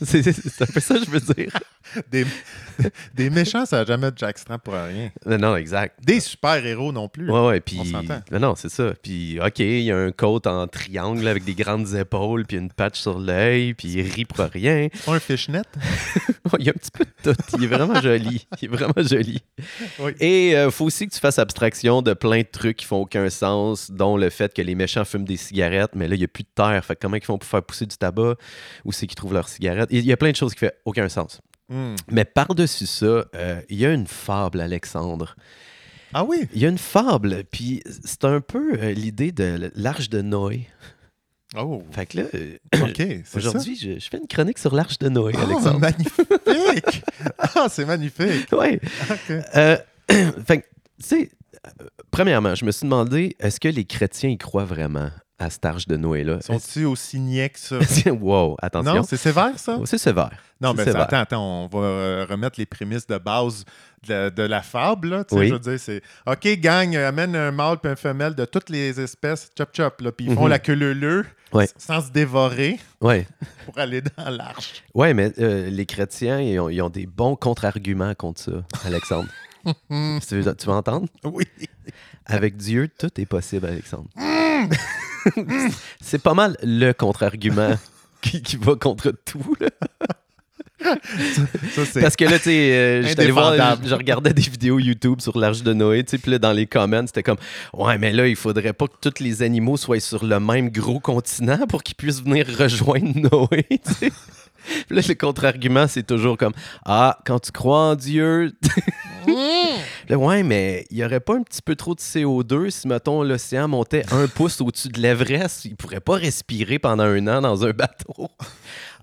C'est 0.04 0.62
un 0.62 0.66
peu 0.66 0.80
ça 0.80 0.94
que 0.98 1.04
je 1.04 1.10
veux 1.10 1.20
dire. 1.34 1.52
Des, 2.10 2.26
des 3.14 3.30
méchants, 3.30 3.66
ça 3.66 3.78
n'a 3.78 3.84
jamais 3.84 4.10
de 4.10 4.18
jackstrap 4.18 4.62
pour 4.62 4.74
rien. 4.74 5.10
Non, 5.26 5.38
non, 5.38 5.56
exact. 5.56 5.98
Des 6.04 6.20
super-héros 6.20 6.92
non 6.92 7.08
plus. 7.08 7.30
Ouais, 7.30 7.46
ouais, 7.46 7.60
puis. 7.60 7.78
On 7.80 7.84
s'entend. 7.84 8.20
Non, 8.32 8.54
c'est 8.56 8.68
ça. 8.68 8.92
Puis, 9.02 9.38
OK, 9.40 9.58
il 9.58 9.82
y 9.82 9.92
a 9.92 9.96
un 9.96 10.12
coat 10.12 10.40
en 10.46 10.66
triangle 10.66 11.26
avec 11.28 11.44
des 11.44 11.54
grandes 11.54 11.94
épaules, 11.94 12.44
puis 12.46 12.56
une 12.56 12.70
patch 12.70 13.00
sur 13.00 13.18
l'œil, 13.18 13.74
puis 13.74 13.88
il 13.88 14.10
rit 14.10 14.24
pour 14.24 14.44
rien. 14.44 14.88
Un 15.06 15.20
fishnet. 15.20 15.62
il 16.58 16.64
y 16.64 16.68
a 16.68 16.72
un 16.72 16.78
petit 16.78 16.90
peu 16.90 17.04
de 17.04 17.32
tout. 17.32 17.42
Il 17.58 17.64
est 17.64 17.68
vraiment 17.68 18.00
joli. 18.00 18.46
Il 18.60 18.64
est 18.64 18.68
vraiment 18.68 18.94
joli. 18.96 19.42
Oui. 19.98 20.12
Et 20.20 20.52
il 20.52 20.70
faut 20.70 20.86
aussi 20.86 21.06
que 21.06 21.14
tu 21.14 21.20
fasses 21.20 21.38
abstraction 21.38 22.02
de 22.02 22.14
plein 22.14 22.40
de 22.40 22.48
trucs 22.50 22.78
qui 22.78 22.86
font 22.86 23.02
aucun 23.02 23.28
sens, 23.30 23.90
dont 23.90 24.16
le 24.16 24.30
fait 24.30 24.52
que 24.52 24.62
les 24.62 24.74
méchants 24.74 25.04
fument 25.04 25.24
des 25.24 25.36
cigarettes, 25.36 25.92
mais 25.94 26.08
là, 26.08 26.14
il 26.14 26.18
n'y 26.18 26.24
a 26.24 26.28
plus 26.28 26.44
de 26.44 26.48
terre. 26.54 26.84
Fait 26.84 26.96
comment 26.96 27.16
ils 27.16 27.24
font 27.24 27.38
pour 27.38 27.48
faire 27.48 27.62
pousser 27.62 27.86
du 27.86 27.96
tabac? 27.96 28.34
Où 28.84 28.92
c'est 28.92 29.06
qu'ils 29.06 29.16
trouvent 29.16 29.34
leurs 29.34 29.48
cigarettes? 29.48 29.88
Il 29.90 30.04
y 30.04 30.12
a 30.12 30.16
plein 30.16 30.30
de 30.30 30.36
choses 30.36 30.54
qui 30.54 30.64
font 30.64 30.72
aucun 30.84 31.08
sens. 31.08 31.40
Hmm. 31.68 31.94
Mais 32.10 32.24
par-dessus 32.24 32.86
ça, 32.86 33.24
euh, 33.34 33.60
il 33.68 33.78
y 33.78 33.86
a 33.86 33.92
une 33.92 34.06
fable, 34.06 34.60
Alexandre. 34.60 35.34
Ah 36.12 36.24
oui? 36.24 36.46
Il 36.54 36.60
y 36.60 36.66
a 36.66 36.68
une 36.68 36.78
fable, 36.78 37.42
puis 37.50 37.82
c'est 38.04 38.24
un 38.24 38.40
peu 38.40 38.74
euh, 38.78 38.92
l'idée 38.92 39.32
de 39.32 39.70
l'arche 39.74 40.10
de 40.10 40.20
Noé. 40.22 40.68
Oh, 41.56 41.82
Fait 41.92 42.06
que 42.06 42.18
là, 42.18 42.24
euh, 42.34 42.58
aujourd'hui, 43.34 43.76
je, 43.76 43.98
je 43.98 44.08
fais 44.08 44.18
une 44.18 44.26
chronique 44.26 44.58
sur 44.58 44.74
l'arche 44.74 44.98
de 44.98 45.08
Noé, 45.08 45.32
Oh, 45.36 45.40
Alexandre. 45.42 45.78
magnifique! 45.80 47.04
ah, 47.38 47.66
c'est 47.70 47.84
magnifique. 47.84 48.48
Euh, 48.52 49.76
fait 50.46 50.60
que, 50.60 50.66
tu 51.00 51.06
sais, 51.06 51.30
premièrement, 52.10 52.54
je 52.54 52.64
me 52.64 52.70
suis 52.72 52.84
demandé, 52.84 53.36
est-ce 53.40 53.58
que 53.58 53.68
les 53.68 53.84
chrétiens 53.84 54.30
y 54.30 54.38
croient 54.38 54.64
vraiment? 54.64 55.10
De 55.88 55.96
Noé-là? 55.96 56.40
Sont-ils 56.40 56.86
aussi 56.86 57.18
niais 57.20 57.48
que 57.50 57.58
ça? 57.58 57.78
Wow, 58.10 58.56
attention. 58.60 58.94
Non, 58.94 59.02
c'est 59.02 59.16
sévère, 59.16 59.58
ça? 59.58 59.76
Oh, 59.80 59.86
c'est 59.86 59.98
sévère. 59.98 60.30
Non, 60.60 60.72
mais 60.74 60.84
sévère. 60.84 61.02
attends, 61.02 61.18
attends, 61.18 61.64
on 61.64 61.66
va 61.68 61.78
euh, 61.86 62.26
remettre 62.28 62.58
les 62.58 62.66
prémices 62.66 63.06
de 63.06 63.18
base 63.18 63.64
de 64.06 64.12
la, 64.14 64.30
de 64.30 64.42
la 64.42 64.62
fable. 64.62 65.08
Là, 65.08 65.24
Oui. 65.32 65.48
Je 65.48 65.52
veux 65.54 65.58
dire, 65.58 65.78
c'est 65.80 66.02
OK, 66.26 66.46
gang, 66.60 66.94
amène 66.96 67.34
un 67.36 67.50
mâle 67.50 67.78
et 67.84 67.88
une 67.88 67.96
femelle 67.96 68.34
de 68.34 68.44
toutes 68.44 68.70
les 68.70 69.00
espèces, 69.00 69.50
chop 69.56 69.70
chop, 69.74 70.00
là, 70.00 70.12
puis 70.12 70.26
ils 70.26 70.34
font 70.34 70.44
Mhm. 70.44 70.50
la 70.50 70.58
queue 70.58 70.74
leu 70.74 71.24
Ouais. 71.52 71.68
sans 71.76 72.00
se 72.00 72.10
dévorer 72.10 72.78
Ouais. 73.00 73.26
pour 73.66 73.78
aller 73.78 74.00
dans 74.00 74.30
l'arche. 74.30 74.82
Ouais, 74.94 75.14
mais 75.14 75.32
euh, 75.38 75.68
les 75.70 75.86
chrétiens, 75.86 76.40
ils 76.40 76.58
ont, 76.58 76.68
ils 76.68 76.80
ont 76.82 76.90
des 76.90 77.06
bons 77.06 77.36
contre-arguments 77.36 78.14
contre 78.14 78.40
ça, 78.40 78.52
Alexandre. 78.84 79.28
Tu, 80.28 80.40
veux, 80.40 80.54
tu 80.56 80.66
veux 80.66 80.72
entendre? 80.74 81.06
Oui. 81.24 81.44
Avec 82.26 82.54
Dieu, 82.56 82.86
tout 82.98 83.08
est 83.18 83.24
possible, 83.24 83.64
Alexandre. 83.66 84.08
c'est 86.00 86.22
pas 86.22 86.34
mal 86.34 86.56
le 86.62 86.92
contre-argument 86.92 87.76
qui, 88.22 88.42
qui 88.42 88.56
va 88.56 88.74
contre 88.76 89.12
tout. 89.24 89.54
là. 89.60 89.68
Ça, 91.74 91.84
c'est... 91.86 92.00
Parce 92.00 92.16
que 92.16 92.24
là, 92.24 92.38
tu 92.38 92.44
sais, 92.44 92.72
euh, 92.72 93.02
j'étais 93.02 93.30
voir, 93.30 93.54
je, 93.82 93.88
je 93.88 93.94
regardais 93.94 94.34
des 94.34 94.42
vidéos 94.42 94.78
YouTube 94.78 95.20
sur 95.20 95.38
l'Arche 95.38 95.62
de 95.62 95.72
Noé, 95.72 96.04
tu 96.04 96.10
sais, 96.10 96.18
puis 96.18 96.30
là, 96.30 96.38
dans 96.38 96.52
les 96.52 96.66
comments, 96.66 97.06
c'était 97.06 97.22
comme 97.22 97.38
Ouais, 97.72 97.96
mais 97.96 98.12
là, 98.12 98.26
il 98.26 98.36
faudrait 98.36 98.74
pas 98.74 98.86
que 98.86 98.96
tous 99.00 99.22
les 99.22 99.42
animaux 99.42 99.76
soient 99.76 100.00
sur 100.00 100.24
le 100.24 100.38
même 100.40 100.70
gros 100.70 101.00
continent 101.00 101.66
pour 101.68 101.82
qu'ils 101.82 101.94
puissent 101.94 102.22
venir 102.22 102.46
rejoindre 102.58 103.18
Noé, 103.18 103.66
tu 103.70 103.94
sais. 103.94 104.12
Puis 104.86 104.96
là, 104.96 105.02
le 105.06 105.14
contre-argument, 105.14 105.86
c'est 105.88 106.06
toujours 106.06 106.36
comme 106.36 106.54
Ah, 106.84 107.18
quand 107.24 107.38
tu 107.38 107.52
crois 107.52 107.78
en 107.78 107.94
Dieu. 107.94 108.52
Là, 110.08 110.18
ouais, 110.18 110.42
mais 110.42 110.84
il 110.90 110.98
y 110.98 111.04
aurait 111.04 111.20
pas 111.20 111.34
un 111.34 111.42
petit 111.42 111.62
peu 111.62 111.76
trop 111.76 111.94
de 111.94 112.00
CO2 112.00 112.70
si, 112.70 112.86
mettons, 112.88 113.22
l'océan 113.22 113.68
montait 113.68 114.04
un 114.12 114.26
pouce 114.34 114.60
au-dessus 114.60 114.88
de 114.88 115.00
l'Everest? 115.00 115.64
Il 115.64 115.76
pourrait 115.76 116.00
pas 116.00 116.16
respirer 116.16 116.78
pendant 116.78 117.04
un 117.04 117.26
an 117.26 117.40
dans 117.40 117.64
un 117.64 117.70
bateau. 117.70 118.28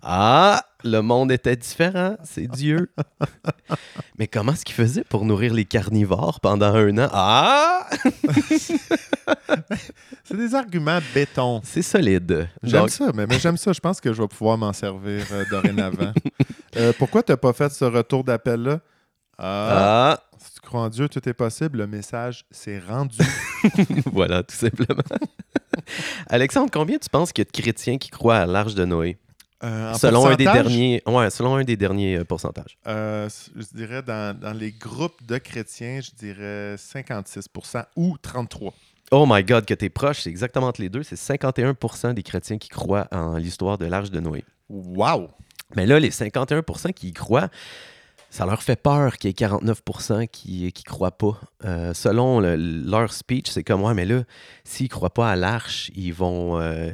Ah, 0.03 0.63
le 0.83 1.01
monde 1.01 1.31
était 1.31 1.55
différent, 1.55 2.15
c'est 2.23 2.47
Dieu. 2.47 2.91
mais 4.17 4.27
comment 4.27 4.53
est-ce 4.53 4.65
qu'il 4.65 4.73
faisait 4.75 5.03
pour 5.03 5.25
nourrir 5.25 5.53
les 5.53 5.65
carnivores 5.65 6.39
pendant 6.39 6.73
un 6.73 6.97
an? 6.97 7.09
Ah, 7.11 7.87
c'est 10.23 10.37
des 10.37 10.55
arguments 10.55 10.99
béton. 11.13 11.61
c'est 11.63 11.81
solide. 11.83 12.47
J'aime 12.63 12.81
Donc, 12.81 12.89
ça, 12.89 13.11
mais, 13.13 13.27
mais 13.27 13.39
j'aime 13.39 13.57
ça. 13.57 13.73
Je 13.73 13.79
pense 13.79 14.01
que 14.01 14.11
je 14.13 14.21
vais 14.21 14.27
pouvoir 14.27 14.57
m'en 14.57 14.73
servir 14.73 15.25
euh, 15.31 15.45
dorénavant. 15.49 16.13
Euh, 16.77 16.93
pourquoi 16.97 17.21
tu 17.21 17.31
n'as 17.31 17.37
pas 17.37 17.53
fait 17.53 17.71
ce 17.71 17.85
retour 17.85 18.23
d'appel-là? 18.23 18.79
Ah, 19.37 20.13
Ah, 20.13 20.19
crois 20.71 20.83
en 20.83 20.89
Dieu, 20.89 21.09
tout 21.09 21.27
est 21.27 21.33
possible. 21.33 21.79
Le 21.79 21.87
message 21.87 22.45
s'est 22.49 22.79
rendu. 22.79 23.17
voilà, 24.13 24.41
tout 24.41 24.55
simplement. 24.55 25.03
Alexandre, 26.27 26.69
combien 26.71 26.97
tu 26.97 27.09
penses 27.09 27.33
qu'il 27.33 27.43
y 27.43 27.47
a 27.47 27.51
de 27.51 27.61
chrétiens 27.61 27.97
qui 27.97 28.09
croient 28.09 28.37
à 28.37 28.45
l'Arche 28.45 28.73
de 28.73 28.85
Noé? 28.85 29.17
Euh, 29.63 29.93
Selon 29.95 30.25
un 30.25 30.35
des 30.35 30.45
derniers, 30.45 31.03
ouais, 31.05 31.29
selon 31.29 31.55
un 31.55 31.63
des 31.63 31.75
derniers 31.75 32.17
euh, 32.19 32.23
pourcentages. 32.23 32.77
euh, 32.87 33.29
je 33.55 33.77
dirais 33.77 34.01
dans, 34.01 34.35
dans 34.39 34.53
les 34.53 34.71
groupes 34.71 35.23
de 35.27 35.37
chrétiens, 35.37 35.99
je 36.01 36.11
dirais 36.17 36.75
56% 36.75 37.85
ou 37.97 38.17
33 38.19 38.73
Oh 39.11 39.25
my 39.27 39.43
God, 39.43 39.65
que 39.65 39.73
t'es 39.73 39.89
proche, 39.89 40.21
c'est 40.21 40.29
exactement 40.29 40.67
entre 40.67 40.81
les 40.81 40.89
deux. 40.89 41.03
C'est 41.03 41.19
51% 41.19 42.13
des 42.13 42.23
chrétiens 42.23 42.57
qui 42.57 42.69
croient 42.69 43.07
en 43.11 43.35
l'histoire 43.35 43.77
de 43.77 43.85
l'Arche 43.85 44.09
de 44.09 44.21
Noé. 44.21 44.45
Wow! 44.69 45.29
Mais 45.75 45.85
là, 45.85 45.99
les 45.99 46.11
51% 46.11 46.93
qui 46.93 47.09
y 47.09 47.13
croient, 47.13 47.49
ça 48.31 48.45
leur 48.45 48.63
fait 48.63 48.81
peur 48.81 49.17
qu'il 49.17 49.27
y 49.27 49.31
ait 49.31 49.33
49% 49.33 50.25
qui 50.27 50.63
ne 50.63 50.83
croient 50.89 51.17
pas. 51.17 51.37
Euh, 51.65 51.93
selon 51.93 52.39
le- 52.39 52.55
leur 52.55 53.11
speech, 53.11 53.49
c'est 53.49 53.63
comme, 53.63 53.83
ouais, 53.83 53.93
mais 53.93 54.05
là, 54.05 54.23
s'ils 54.63 54.85
ne 54.85 54.89
croient 54.89 55.13
pas 55.13 55.29
à 55.29 55.35
l'arche, 55.35 55.91
ils 55.95 56.13
vont, 56.13 56.57
euh, 56.57 56.91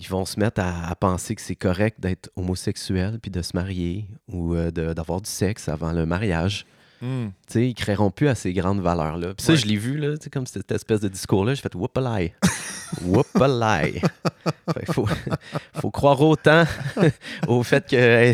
ils 0.00 0.08
vont 0.08 0.24
se 0.24 0.40
mettre 0.40 0.60
à, 0.60 0.92
penser 0.96 1.36
que 1.36 1.40
c'est 1.40 1.54
correct 1.54 2.00
d'être 2.00 2.30
homosexuel 2.34 3.20
puis 3.22 3.30
de 3.30 3.42
se 3.42 3.52
marier 3.54 4.08
ou 4.28 4.54
euh, 4.54 4.72
d'avoir 4.72 5.20
du 5.20 5.30
sexe 5.30 5.68
avant 5.68 5.92
le 5.92 6.04
mariage. 6.04 6.66
Hmm. 7.02 7.26
Tu 7.46 7.52
sais, 7.52 7.68
ils 7.68 7.74
créeront 7.74 8.10
plus 8.10 8.28
à 8.28 8.34
ces 8.34 8.52
grandes 8.52 8.80
valeurs-là. 8.80 9.34
Puis 9.34 9.44
ça, 9.44 9.52
Ouais. 9.52 9.58
je 9.58 9.66
l'ai 9.66 9.76
vu, 9.76 9.98
là, 9.98 10.14
comme 10.32 10.46
cette 10.46 10.70
espèce 10.72 11.00
de 11.00 11.08
discours-là, 11.08 11.54
j'ai 11.54 11.60
fait. 11.62 11.74
Whoop-a-lie. 11.74 12.32
Fait 14.74 14.84
qu'il 14.84 14.94
faut, 14.94 15.06
faut 15.80 15.90
croire 15.90 16.20
autant 16.20 16.64
au 17.48 17.62
fait 17.62 17.84
que 17.88 18.32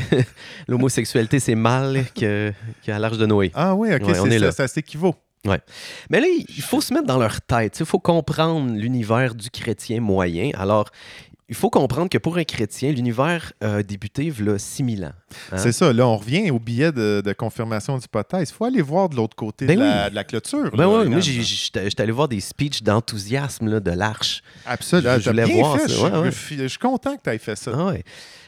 l'homosexualité, 0.68 1.40
c'est 1.40 1.54
mal 1.54 2.04
que- 2.14 2.52
qu'à 2.82 2.98
l'Arche 2.98 3.18
de 3.18 3.26
Noé. 3.26 3.50
Ah 3.54 3.74
oui, 3.74 3.92
ok, 3.94 4.02
Ouais, 4.08 4.20
on 4.20 4.26
est 4.26 4.38
ça, 4.38 4.44
là. 4.46 4.52
ça 4.52 4.68
s'équivaut. 4.68 5.14
Mais 6.08 6.20
là, 6.20 6.26
il 6.28 6.62
faut 6.62 6.80
se 6.80 6.94
mettre 6.94 7.06
dans 7.06 7.18
leur 7.18 7.40
tête. 7.40 7.80
Il 7.80 7.86
faut 7.86 7.98
comprendre 7.98 8.72
l'univers 8.74 9.34
du 9.34 9.50
chrétien 9.50 10.00
moyen. 10.00 10.50
Alors, 10.54 10.88
il 11.52 11.54
faut 11.54 11.68
comprendre 11.68 12.08
que 12.08 12.16
pour 12.16 12.38
un 12.38 12.44
chrétien, 12.44 12.92
l'univers 12.92 13.52
a 13.60 13.82
débuté 13.82 14.24
il 14.24 14.32
6000 14.58 15.04
ans. 15.04 15.12
Hein? 15.52 15.58
C'est 15.58 15.72
ça, 15.72 15.92
là, 15.92 16.06
on 16.08 16.16
revient 16.16 16.50
au 16.50 16.58
billet 16.58 16.92
de, 16.92 17.20
de 17.22 17.32
confirmation 17.34 17.98
d'hypothèse. 17.98 18.48
Il 18.48 18.54
faut 18.54 18.64
aller 18.64 18.80
voir 18.80 19.10
de 19.10 19.16
l'autre 19.16 19.36
côté 19.36 19.66
Ben 19.66 19.76
de, 19.78 19.82
la, 19.84 20.04
oui. 20.04 20.10
de 20.10 20.14
la 20.14 20.24
clôture. 20.24 20.70
Ben 20.70 20.78
là, 20.84 20.88
ouais, 20.88 21.04
moi, 21.08 21.20
j'étais 21.20 22.00
allé 22.00 22.10
voir 22.12 22.28
des 22.28 22.40
speeches 22.40 22.82
d'enthousiasme 22.82 23.80
de 23.80 23.90
l'arche. 23.90 24.42
Absolument. 24.64 25.18
je 25.18 25.24
T'as 25.24 25.30
voulais 25.30 25.44
bien 25.44 25.54
voir 25.56 25.76
fait. 25.76 25.88
ça, 25.88 25.94
Je, 25.94 26.00
ouais, 26.00 26.18
ouais. 26.20 26.30
je 26.30 26.38
suis- 26.38 26.56
je 26.58 26.66
suis 26.68 26.78
content 26.78 27.16
que 27.16 27.22
tu 27.22 27.28
aies 27.30 27.38
fait 27.38 27.56
ça. 27.56 27.70
Ah 27.74 27.84
ouais. 27.88 28.02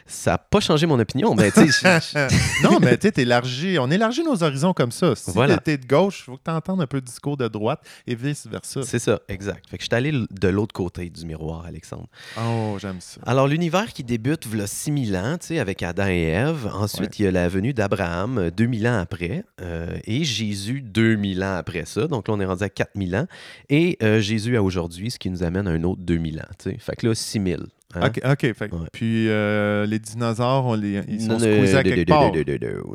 Ça 0.06 0.32
n'a 0.32 0.38
pas 0.38 0.60
changé 0.60 0.86
mon 0.86 0.98
opinion, 0.98 1.34
mais 1.34 1.50
tu 1.50 1.60
non, 2.62 2.78
mais 2.80 2.98
tu 2.98 3.08
sais, 3.14 3.22
élargi. 3.22 3.78
On 3.80 3.90
élargit 3.90 4.22
nos 4.22 4.42
horizons 4.42 4.72
comme 4.74 4.92
ça. 4.92 5.14
Si 5.16 5.30
Voilà. 5.30 5.56
t'es 5.58 5.78
de 5.78 5.86
gauche, 5.86 6.20
il 6.20 6.24
faut 6.24 6.36
que 6.36 6.42
tu 6.44 6.50
entendes 6.50 6.82
un 6.82 6.86
peu 6.86 7.00
de 7.00 7.06
discours 7.06 7.36
de 7.36 7.48
droite 7.48 7.80
et 8.06 8.14
vice-versa. 8.14 8.82
c'est 8.82 8.98
ça, 8.98 9.20
exact. 9.28 9.68
Fait 9.70 9.78
que 9.78 9.82
je 9.82 9.88
suis 9.88 9.94
allé 9.94 10.12
de 10.30 10.48
l'autre 10.48 10.72
côté 10.74 11.08
du 11.08 11.24
miroir, 11.24 11.64
Alexandre. 11.66 12.06
Oh, 12.38 12.76
j'aime 12.80 13.00
ça. 13.00 13.20
Alors, 13.26 13.48
l'univers 13.48 13.92
qui 13.92 14.04
débute 14.04 14.46
il 14.52 14.66
6000 14.68 15.16
ans, 15.16 15.36
tu 15.40 15.48
sais, 15.48 15.58
avec 15.58 15.82
Adam 15.82 16.06
et 16.06 16.22
Ève. 16.28 16.70
Ensuite, 16.74 17.18
il 17.18 17.24
y 17.24 17.28
a 17.28 17.30
la 17.30 17.48
venue 17.48 17.72
d'Abraham, 17.74 18.38
euh, 18.38 18.50
2000 18.50 18.86
ans 18.88 18.98
après, 18.98 19.44
euh, 19.60 19.96
et 20.04 20.24
Jésus, 20.24 20.80
2000 20.82 21.42
ans 21.42 21.56
après 21.56 21.84
ça. 21.86 22.06
Donc 22.06 22.28
là, 22.28 22.34
on 22.34 22.40
est 22.40 22.44
rendu 22.44 22.62
à 22.62 22.68
4000 22.68 23.16
ans. 23.16 23.26
Et 23.70 23.96
euh, 24.02 24.20
Jésus 24.20 24.56
à 24.56 24.62
aujourd'hui, 24.62 25.10
ce 25.10 25.18
qui 25.18 25.30
nous 25.30 25.42
amène 25.42 25.66
à 25.66 25.70
un 25.70 25.82
autre 25.84 26.02
2000 26.02 26.40
ans, 26.40 26.42
tu 26.58 26.70
sais. 26.70 26.76
Fait 26.78 26.94
que 26.96 27.06
là, 27.06 27.14
6000. 27.14 27.66
Hein? 28.00 28.32
OK, 28.32 28.52
fait 28.54 28.72
Ouais. 28.72 28.88
Puis 28.92 29.28
euh, 29.28 29.86
les 29.86 29.98
dinosaures, 29.98 30.66
on 30.66 30.74
les, 30.74 31.02
ils 31.08 31.20
sont 31.22 31.28
Non, 31.34 31.38
squeezés 31.38 31.76
à 31.76 31.82
quelque 31.82 32.08
part. 32.08 32.32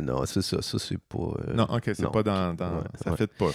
non, 0.01 0.25
c'est 0.25 0.41
ça. 0.41 0.61
Ça, 0.61 0.77
c'est 0.79 0.97
pas. 0.99 1.17
euh, 1.47 1.53
Non, 1.53 1.65
OK, 1.65 1.83
c'est 1.93 2.11
pas 2.11 2.23
dans... 2.23 2.53
dans- 2.53 2.75
Ouais, 2.77 2.83
ça 3.03 3.11
ouais. 3.11 3.17
fait 3.17 3.27
pas. 3.33 3.49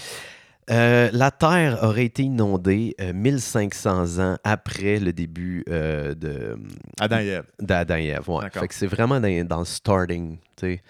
Euh, 0.71 1.11
la 1.13 1.31
Terre 1.31 1.81
aurait 1.83 2.07
été 2.07 2.23
inondée 2.23 2.95
euh, 2.99 3.13
1500 3.13 4.19
ans 4.23 4.37
après 4.45 4.99
le 4.99 5.13
début 5.13 5.63
de, 5.67 6.57
Adam 6.99 7.19
et 7.19 7.27
Ève. 7.27 7.45
d'Adam 7.61 7.97
et 7.97 8.07
Ève. 8.07 8.31
ouais. 8.31 8.49
Fait 8.51 8.69
que 8.69 8.75
c'est 8.75 8.87
vraiment 8.87 9.21
dans, 9.21 9.47
dans 9.47 9.59
le 9.59 9.65
starting. 9.67 10.39
tu 10.57 10.67
sais. 10.67 10.83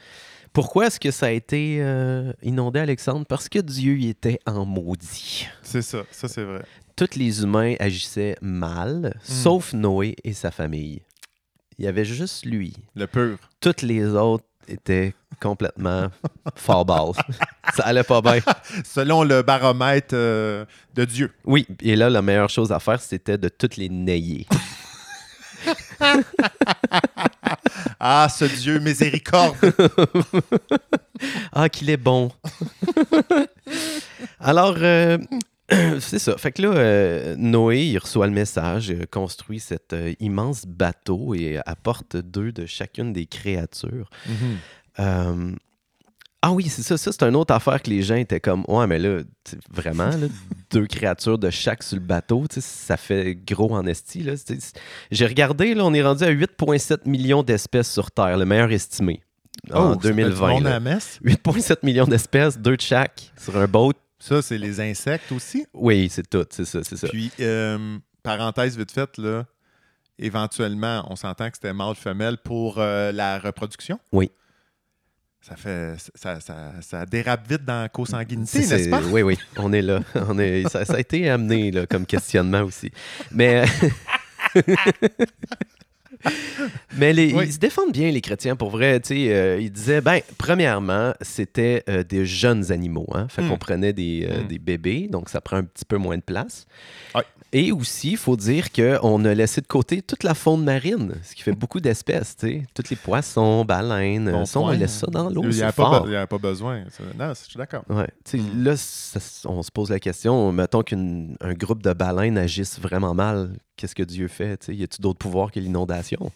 Pourquoi 0.52 0.86
est-ce 0.86 1.00
que 1.00 1.10
ça 1.10 1.26
a 1.26 1.30
été 1.30 1.78
euh, 1.80 2.32
inondé, 2.44 2.78
Alexandre? 2.78 3.26
Parce 3.26 3.48
que 3.48 3.58
Dieu 3.58 3.96
y 3.96 4.08
était 4.10 4.38
en 4.46 4.64
maudit. 4.64 5.48
C'est 5.64 5.82
ça, 5.82 6.02
ça 6.12 6.28
c'est 6.28 6.44
vrai. 6.44 6.62
Tous 6.96 7.16
les 7.16 7.42
humains 7.42 7.74
agissaient 7.80 8.36
mal, 8.40 9.18
sauf 9.24 9.72
Noé 9.72 10.14
et 10.22 10.32
sa 10.32 10.52
famille. 10.52 11.02
Il 11.76 11.84
y 11.84 11.88
avait 11.88 12.04
juste 12.04 12.44
lui. 12.46 12.72
Le 12.94 13.08
pur. 13.08 13.38
Toutes 13.60 13.82
les 13.82 14.06
autres 14.06 14.44
étaient 14.68 15.12
complètement 15.40 16.06
fort 16.54 16.86
ça 17.74 17.82
allait 17.82 18.04
pas 18.04 18.20
bien. 18.20 18.38
Selon 18.84 19.24
le 19.24 19.42
baromètre 19.42 20.14
euh, 20.14 20.64
de 20.94 21.04
Dieu. 21.04 21.32
Oui, 21.44 21.66
et 21.82 21.96
là, 21.96 22.08
la 22.08 22.22
meilleure 22.22 22.48
chose 22.48 22.70
à 22.70 22.78
faire, 22.78 23.00
c'était 23.00 23.38
de 23.38 23.48
toutes 23.48 23.76
les 23.76 23.88
nayer. 23.88 24.46
Ah, 28.06 28.28
ce 28.28 28.44
Dieu 28.44 28.80
miséricorde. 28.80 29.56
Ah, 31.52 31.68
qu'il 31.68 31.88
est 31.88 31.96
bon. 31.96 32.30
Alors, 34.40 34.74
euh, 34.78 35.16
c'est 36.00 36.18
ça. 36.18 36.36
Fait 36.36 36.52
que 36.52 36.62
là, 36.62 36.68
euh, 36.74 37.36
Noé, 37.38 37.84
il 37.86 37.98
reçoit 37.98 38.26
le 38.26 38.32
message, 38.32 38.90
euh, 38.90 39.04
construit 39.10 39.60
cet 39.60 39.92
euh, 39.92 40.12
immense 40.20 40.66
bateau 40.66 41.34
et 41.34 41.58
apporte 41.66 42.16
deux 42.16 42.52
de 42.52 42.66
chacune 42.66 43.12
des 43.12 43.26
créatures. 43.26 44.10
Mhm. 44.26 44.56
Euh, 45.00 45.52
ah 46.42 46.52
oui, 46.52 46.68
c'est 46.68 46.82
ça. 46.82 46.98
Ça, 46.98 47.10
c'est 47.10 47.22
une 47.22 47.36
autre 47.36 47.54
affaire 47.54 47.80
que 47.82 47.88
les 47.88 48.02
gens 48.02 48.16
étaient 48.16 48.40
comme 48.40 48.64
Ouais, 48.68 48.86
mais 48.86 48.98
là, 48.98 49.20
vraiment, 49.70 50.10
là, 50.10 50.26
deux 50.70 50.86
créatures 50.86 51.38
de 51.38 51.48
chaque 51.48 51.82
sur 51.82 51.96
le 51.96 52.02
bateau, 52.02 52.44
ça 52.50 52.98
fait 52.98 53.34
gros 53.34 53.74
en 53.74 53.86
esti. 53.86 54.22
là. 54.22 54.34
J'ai 55.10 55.26
regardé, 55.26 55.74
là, 55.74 55.86
on 55.86 55.94
est 55.94 56.02
rendu 56.02 56.22
à 56.24 56.30
8,7 56.30 57.08
millions 57.08 57.42
d'espèces 57.42 57.90
sur 57.90 58.10
Terre, 58.10 58.36
le 58.36 58.44
meilleur 58.44 58.70
estimé 58.70 59.22
en 59.72 59.92
Oh, 59.92 59.94
ça 59.94 60.00
fait 60.08 60.08
du 60.08 60.22
2020. 60.22 60.48
monde 60.50 60.62
là. 60.64 60.70
à 60.70 60.72
la 60.74 60.80
messe? 60.80 61.18
8,7 61.24 61.76
millions 61.82 62.06
d'espèces, 62.06 62.58
deux 62.58 62.76
de 62.76 62.82
chaque, 62.82 63.32
sur 63.38 63.56
un 63.56 63.66
boat. 63.66 63.94
Ça, 64.26 64.40
c'est 64.40 64.56
les 64.56 64.80
insectes 64.80 65.30
aussi? 65.32 65.66
Oui, 65.74 66.08
c'est 66.10 66.26
tout, 66.30 66.46
c'est 66.48 66.64
ça, 66.64 66.82
c'est 66.82 66.96
ça. 66.96 67.08
Puis, 67.08 67.30
euh, 67.40 67.98
parenthèse 68.22 68.74
vite 68.74 68.90
faite, 68.90 69.18
là, 69.18 69.44
éventuellement, 70.18 71.06
on 71.10 71.14
s'entend 71.14 71.50
que 71.50 71.56
c'était 71.56 71.74
mâle-femelle 71.74 72.38
pour 72.38 72.78
euh, 72.78 73.12
la 73.12 73.38
reproduction? 73.38 74.00
Oui. 74.12 74.30
Ça 75.42 75.56
fait 75.56 75.96
ça, 76.14 76.40
ça, 76.40 76.72
ça 76.80 77.04
dérape 77.04 77.46
vite 77.46 77.66
dans 77.66 77.82
la 77.82 77.90
consanguinité, 77.90 78.62
C'est- 78.62 78.74
n'est-ce 78.74 78.88
pas? 78.88 79.02
Oui, 79.02 79.20
oui, 79.20 79.38
on 79.58 79.74
est 79.74 79.82
là. 79.82 80.00
On 80.14 80.38
est, 80.38 80.66
ça, 80.70 80.86
ça 80.86 80.94
a 80.94 81.00
été 81.00 81.28
amené 81.28 81.70
là, 81.70 81.84
comme 81.86 82.06
questionnement 82.06 82.62
aussi. 82.62 82.90
Mais, 83.30 83.66
Mais 86.96 87.12
les- 87.12 87.32
Oui. 87.32 87.44
ils 87.46 87.52
se 87.52 87.58
défendent 87.58 87.92
bien, 87.92 88.10
les 88.10 88.20
chrétiens, 88.20 88.56
pour 88.56 88.70
vrai. 88.70 89.00
tu 89.00 89.08
sais, 89.08 89.32
euh, 89.34 89.58
ils 89.60 89.70
disaient, 89.70 90.00
ben, 90.00 90.20
premièrement, 90.38 91.12
c'était 91.20 91.82
euh, 91.88 92.02
des 92.04 92.24
jeunes 92.26 92.70
animaux. 92.72 93.08
Hein? 93.12 93.26
Fait 93.28 93.42
Hmm. 93.42 93.48
qu'on 93.50 93.58
prenait 93.58 93.92
des, 93.92 94.26
euh, 94.30 94.42
Hmm. 94.42 94.46
des 94.48 94.58
bébés, 94.58 95.08
donc 95.10 95.28
ça 95.28 95.40
prend 95.40 95.56
un 95.58 95.64
petit 95.64 95.84
peu 95.84 95.96
moins 95.96 96.16
de 96.16 96.22
place. 96.22 96.66
Et 97.56 97.70
aussi, 97.70 98.10
il 98.10 98.16
faut 98.16 98.36
dire 98.36 98.72
qu'on 98.72 99.24
a 99.24 99.32
laissé 99.32 99.60
de 99.60 99.66
côté 99.68 100.02
toute 100.02 100.24
la 100.24 100.34
faune 100.34 100.64
marine, 100.64 101.14
ce 101.22 101.36
qui 101.36 101.42
fait 101.42 101.52
beaucoup 101.52 101.78
d'espèces. 101.78 102.34
tu 102.36 102.48
sais. 102.48 102.62
Tous 102.74 102.90
les 102.90 102.96
poissons, 102.96 103.64
baleines, 103.64 104.28
Bon 104.32 104.44
ça, 104.44 104.58
on 104.58 104.70
laisse 104.70 104.92
ça 104.98 105.06
dans 105.06 105.30
l'eau. 105.30 105.44
Il 105.44 105.50
n'y 105.50 105.62
a, 105.62 105.68
a 105.68 106.26
pas 106.26 106.38
besoin. 106.38 106.80
Non, 107.16 107.28
je 107.28 107.44
suis 107.48 107.56
d'accord. 107.56 107.84
Ouais. 107.88 108.08
Mm. 108.32 108.64
Là, 108.64 108.76
ça- 108.76 109.20
on 109.48 109.62
se 109.62 109.70
pose 109.70 109.90
la 109.90 110.00
question, 110.00 110.50
mettons 110.50 110.82
qu'un 110.82 111.54
groupe 111.56 111.80
de 111.84 111.92
baleines 111.92 112.38
agisse 112.38 112.80
vraiment 112.80 113.14
mal, 113.14 113.52
qu'est-ce 113.76 113.94
que 113.94 114.02
Dieu 114.02 114.26
fait? 114.26 114.56
Tu 114.56 114.66
sais, 114.66 114.74
y 114.74 114.82
a-t-il 114.82 115.00
d'autres 115.00 115.20
pouvoirs 115.20 115.52
que 115.52 115.60
l'inondation? 115.60 116.32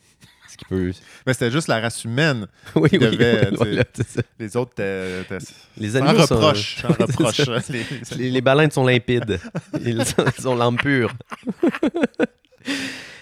Ce 0.51 0.57
qui 0.57 0.65
peut. 0.65 0.93
Mais 1.27 1.33
c'était 1.35 1.51
juste 1.51 1.69
la 1.69 1.81
race 1.81 2.05
humaine. 2.05 2.47
Oui, 2.75 2.89
oui, 2.93 2.99
devait, 2.99 3.49
oui, 3.51 3.57
voilà, 3.57 3.85
ça. 3.95 4.23
Les 4.39 4.57
autres, 4.57 4.73
t'es- 4.75 5.25
t'es- 5.29 5.39
Les 5.77 5.91
sans 5.91 5.97
animaux 5.97 6.27
sont- 6.27 6.37
reproche. 6.37 6.83
Sans. 7.45 7.69
Les- 7.71 7.85
Les, 8.17 8.31
les 8.31 8.41
baleines 8.41 8.71
sont 8.71 8.87
limpides. 8.87 9.39
Ils 9.85 10.03
ont 10.47 10.55
l'âme 10.57 10.77
pure. 10.77 11.13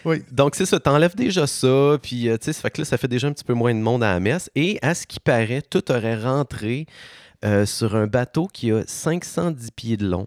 Oui. 0.04 0.22
Donc, 0.30 0.54
c'est 0.54 0.66
ça. 0.66 0.78
T'enlèves 0.78 1.16
déjà 1.16 1.46
ça. 1.46 1.98
Puis, 2.00 2.28
euh, 2.28 2.36
tu 2.38 2.46
sais, 2.46 2.52
ça 2.52 2.62
fait 2.62 2.70
que 2.70 2.80
là, 2.80 2.84
ça 2.84 2.96
fait 2.96 3.08
déjà 3.08 3.26
un 3.26 3.32
petit 3.32 3.44
peu 3.44 3.54
moins 3.54 3.74
de 3.74 3.80
monde 3.80 4.04
à 4.04 4.12
la 4.12 4.20
messe. 4.20 4.50
Et 4.54 4.78
à 4.82 4.94
ce 4.94 5.06
qui 5.06 5.18
paraît, 5.18 5.62
tout 5.62 5.90
aurait 5.90 6.16
rentré 6.16 6.86
euh, 7.44 7.66
sur 7.66 7.96
un 7.96 8.06
bateau 8.06 8.46
qui 8.46 8.70
a 8.70 8.82
510 8.86 9.70
pieds 9.72 9.96
de 9.96 10.06
long, 10.08 10.26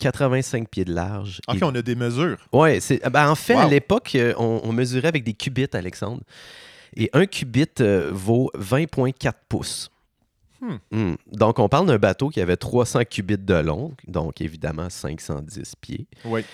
85 0.00 0.68
pieds 0.68 0.84
de 0.84 0.92
large. 0.92 1.40
OK, 1.46 1.56
et- 1.56 1.64
on 1.64 1.74
a 1.74 1.82
des 1.82 1.94
mesures. 1.94 2.38
Ouais, 2.52 2.80
c'est 2.80 3.00
ben, 3.10 3.30
en 3.30 3.34
fait 3.36 3.54
à 3.54 3.68
l'époque 3.68 4.12
euh, 4.16 4.34
on, 4.38 4.60
on 4.64 4.72
mesurait 4.72 5.08
avec 5.08 5.22
des 5.22 5.34
qubits 5.34 5.68
Alexandre. 5.72 6.22
Et 6.96 7.08
un 7.12 7.26
qubit 7.26 7.66
euh, 7.80 8.10
vaut 8.12 8.50
20.4 8.58 9.32
pouces. 9.48 9.90
Hmm. 10.60 10.76
Hmm. 10.90 11.14
Donc 11.32 11.58
on 11.60 11.68
parle 11.68 11.86
d'un 11.86 11.98
bateau 11.98 12.28
qui 12.30 12.40
avait 12.40 12.56
300 12.56 13.04
qubits 13.08 13.38
de 13.38 13.54
long, 13.54 13.94
donc 14.08 14.40
évidemment 14.40 14.90
510 14.90 15.74
pieds. 15.80 16.06
Oui. 16.24 16.44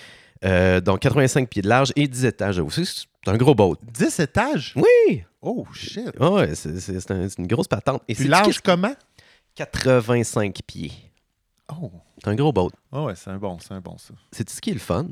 Euh, 0.45 0.79
donc 0.79 0.99
85 0.99 1.49
pieds 1.49 1.63
de 1.63 1.67
large 1.67 1.91
et 1.95 2.07
10 2.07 2.25
étages. 2.25 2.61
C'est 2.69 3.31
un 3.31 3.35
gros 3.37 3.55
boat. 3.55 3.75
10 3.91 4.19
étages? 4.19 4.73
Oui! 4.75 5.23
Oh, 5.41 5.65
shit. 5.73 6.11
Ouais, 6.19 6.53
c'est 6.53 6.79
c'est- 6.79 6.99
c'est 6.99 7.11
un- 7.11 7.27
c'est 7.27 7.39
une 7.39 7.47
grosse 7.47 7.67
patente. 7.67 8.03
Et 8.07 8.13
c'est 8.13 8.25
large 8.25 8.59
comment? 8.61 8.93
85 9.55 10.59
pieds. 10.65 10.91
Oh. 11.69 11.91
C'est 12.23 12.29
un 12.29 12.35
gros 12.35 12.53
boat. 12.53 12.71
Ah 12.91 13.03
ouais, 13.03 13.13
c'est 13.15 13.29
un 13.29 13.37
bon, 13.37 13.57
c'est 13.59 13.73
un 13.73 13.81
bon, 13.81 13.97
ça. 13.97 14.13
C'est 14.31 14.49
ce 14.49 14.61
qui 14.61 14.69
est 14.71 14.73
le 14.73 14.79
fun. 14.79 15.07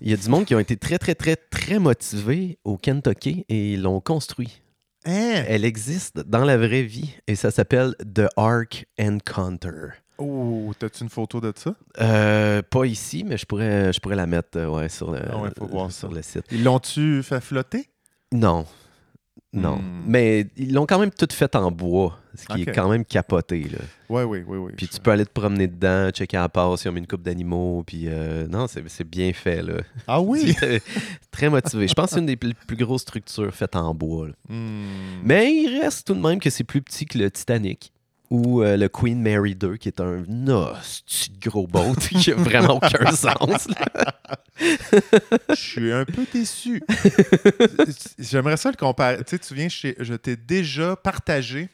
Il 0.00 0.08
y 0.10 0.14
a 0.14 0.16
du 0.16 0.28
monde 0.28 0.46
qui 0.46 0.54
ont 0.54 0.58
été 0.58 0.76
très, 0.76 0.96
très, 0.98 1.14
très, 1.14 1.36
très 1.36 1.78
motivés 1.78 2.58
au 2.64 2.78
Kentucky 2.78 3.44
et 3.50 3.74
ils 3.74 3.82
l'ont 3.82 4.00
construit. 4.00 4.62
Hein? 5.04 5.44
Elle 5.48 5.64
existe 5.66 6.18
dans 6.20 6.44
la 6.44 6.56
vraie 6.56 6.82
vie 6.82 7.14
et 7.26 7.34
ça 7.34 7.50
s'appelle 7.50 7.94
The 7.98 8.28
Ark 8.36 8.86
Encounter. 8.98 9.88
Oh, 10.16 10.72
t'as-tu 10.78 11.02
une 11.04 11.10
photo 11.10 11.40
de 11.40 11.52
ça? 11.56 11.74
Euh, 12.00 12.62
pas 12.62 12.84
ici, 12.86 13.24
mais 13.24 13.36
je 13.36 13.44
pourrais, 13.46 13.92
je 13.92 14.00
pourrais 14.00 14.16
la 14.16 14.26
mettre 14.26 14.56
euh, 14.58 14.68
ouais, 14.68 14.88
sur, 14.88 15.10
le, 15.10 15.20
Ah 15.30 15.38
ouais, 15.38 15.50
faut 15.58 15.66
voir 15.66 15.90
sur 15.92 16.08
ça. 16.10 16.14
le 16.14 16.22
site. 16.22 16.44
Ils 16.50 16.62
l'ont-tu 16.64 17.22
fait 17.22 17.40
flotter? 17.40 17.88
Non. 18.32 18.64
Non. 19.52 19.76
Hmm. 19.78 20.02
Mais 20.06 20.46
ils 20.56 20.72
l'ont 20.72 20.86
quand 20.86 20.98
même 20.98 21.10
tout 21.10 21.26
fait 21.30 21.56
en 21.56 21.72
bois, 21.72 22.18
ce 22.36 22.46
qui 22.46 22.62
est 22.62 22.72
quand 22.72 22.88
même 22.88 23.04
capoté. 23.04 23.64
Là. 23.64 23.78
Oui, 24.08 24.22
oui, 24.22 24.44
oui, 24.46 24.58
oui. 24.58 24.72
Puis 24.76 24.86
tu 24.86 25.00
peux 25.00 25.10
aller 25.10 25.26
te 25.26 25.32
promener 25.32 25.66
dedans, 25.66 26.10
checker 26.10 26.36
la 26.36 26.48
passe, 26.48 26.84
ils 26.84 26.88
ont 26.88 26.92
mis 26.92 27.00
une 27.00 27.06
coupe 27.06 27.22
d'animaux. 27.22 27.82
Puis 27.84 28.04
euh, 28.06 28.46
non, 28.46 28.66
c'est 28.68 29.04
bien 29.04 29.32
fait. 29.32 29.62
Là. 29.62 29.80
Ah 30.06 30.20
oui? 30.20 30.54
Très 31.32 31.48
motivé. 31.48 31.88
Je 31.88 31.94
pense 31.94 32.06
que 32.06 32.14
c'est 32.14 32.20
une 32.20 32.26
des 32.26 32.36
plus, 32.36 32.54
plus 32.54 32.76
grosses 32.76 33.02
structures 33.02 33.52
faites 33.52 33.74
en 33.74 33.92
bois. 33.92 34.28
Hmm. 34.48 34.84
Mais 35.24 35.52
il 35.52 35.80
reste 35.80 36.06
tout 36.06 36.14
de 36.14 36.20
même 36.20 36.38
que 36.38 36.50
c'est 36.50 36.64
plus 36.64 36.82
petit 36.82 37.06
que 37.06 37.18
le 37.18 37.30
Titanic 37.30 37.92
ou 38.30 38.62
euh, 38.62 38.76
le 38.76 38.88
Queen 38.88 39.20
Mary 39.20 39.54
2, 39.56 39.76
qui 39.76 39.88
est 39.88 40.00
un 40.00 40.22
de 40.22 41.48
gros 41.48 41.66
boat 41.66 41.94
qui 42.22 42.30
a 42.30 42.36
vraiment 42.36 42.76
aucun 42.76 43.10
sens. 43.12 43.66
Je 44.60 45.54
suis 45.54 45.92
un 45.92 46.04
peu 46.04 46.24
déçu. 46.32 46.82
J'aimerais 48.18 48.56
ça 48.56 48.70
le 48.70 48.76
comparer. 48.76 49.18
Tu 49.24 49.30
sais, 49.30 49.38
tu 49.38 49.54
viens 49.54 49.68
chez. 49.68 49.96
Je 49.98 50.14
t'ai 50.14 50.36
déjà 50.36 50.96
partagé 50.96 51.68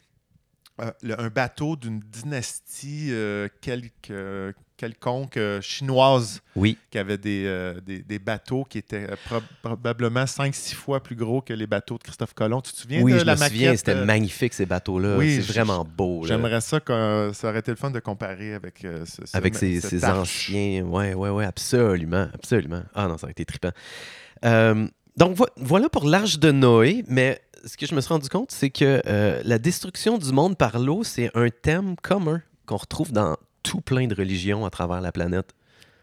euh, 0.80 0.90
le- 1.02 1.20
un 1.20 1.28
bateau 1.28 1.76
d'une 1.76 2.00
dynastie 2.00 3.08
euh, 3.10 3.48
quelque- 3.60 4.54
quelconque 4.76 5.36
euh, 5.36 5.60
chinoise 5.60 6.40
Oui, 6.54 6.78
qui 6.90 6.98
avait 6.98 7.18
des, 7.18 7.44
euh, 7.46 7.80
des, 7.80 8.02
des 8.02 8.18
bateaux 8.18 8.64
qui 8.64 8.78
étaient 8.78 9.06
euh, 9.10 9.16
prob- 9.24 9.46
probablement 9.62 10.24
5-6 10.24 10.74
fois 10.74 11.02
plus 11.02 11.16
gros 11.16 11.40
que 11.40 11.52
les 11.52 11.66
bateaux 11.66 11.98
de 11.98 12.02
Christophe 12.02 12.34
Colomb. 12.34 12.60
Tu 12.60 12.72
te 12.72 12.78
souviens 12.78 13.02
oui 13.02 13.12
de 13.14 13.18
je 13.18 13.24
la 13.24 13.34
me 13.34 13.38
maquette? 13.40 13.52
souviens, 13.56 13.76
c'était 13.76 14.04
magnifique 14.04 14.52
ces 14.54 14.66
bateaux-là. 14.66 15.16
oui, 15.16 15.36
c'est 15.42 15.52
vraiment 15.52 15.84
beau. 15.84 16.24
J'aimerais 16.26 16.60
ça 16.60 16.80
que 16.80 17.30
ça 17.34 17.48
aurait 17.48 17.60
été 17.60 17.70
le 17.70 17.76
fun 17.76 17.90
de 17.90 18.00
comparer 18.00 18.54
avec 18.54 18.84
euh, 18.84 19.04
ce, 19.06 19.24
ce- 19.26 19.36
Avec 19.36 19.54
ces, 19.56 19.80
ces 19.80 20.04
anciens. 20.04 20.82
Ouais, 20.84 21.14
ouais, 21.14 21.30
ouais, 21.30 21.44
absolument, 21.44 22.28
absolument. 22.34 22.82
Ah 22.94 23.08
non, 23.08 23.16
ça 23.18 23.24
aurait 23.24 23.32
été 23.32 23.44
trippant. 23.44 23.72
Donc 24.42 25.34
vo- 25.36 25.46
voilà 25.56 25.88
pour 25.88 26.06
l'Arche 26.06 26.38
de 26.38 26.50
Noé, 26.52 27.04
mais 27.08 27.40
ce 27.64 27.76
que 27.76 27.86
je 27.86 27.94
me 27.94 28.00
suis 28.00 28.12
rendu 28.12 28.28
compte, 28.28 28.50
c'est 28.52 28.70
que 28.70 29.00
la 29.44 29.58
destruction 29.58 30.18
du 30.18 30.30
monde 30.32 30.56
par 30.58 30.78
l'eau, 30.78 31.02
c'est 31.04 31.30
un 31.34 31.48
thème 31.50 31.96
commun 32.02 32.42
qu'on 32.66 32.76
retrouve 32.76 33.12
dans 33.12 33.36
tout 33.68 33.80
plein 33.80 34.06
de 34.06 34.14
religions 34.14 34.64
à 34.64 34.70
travers 34.70 35.00
la 35.00 35.12
planète. 35.12 35.52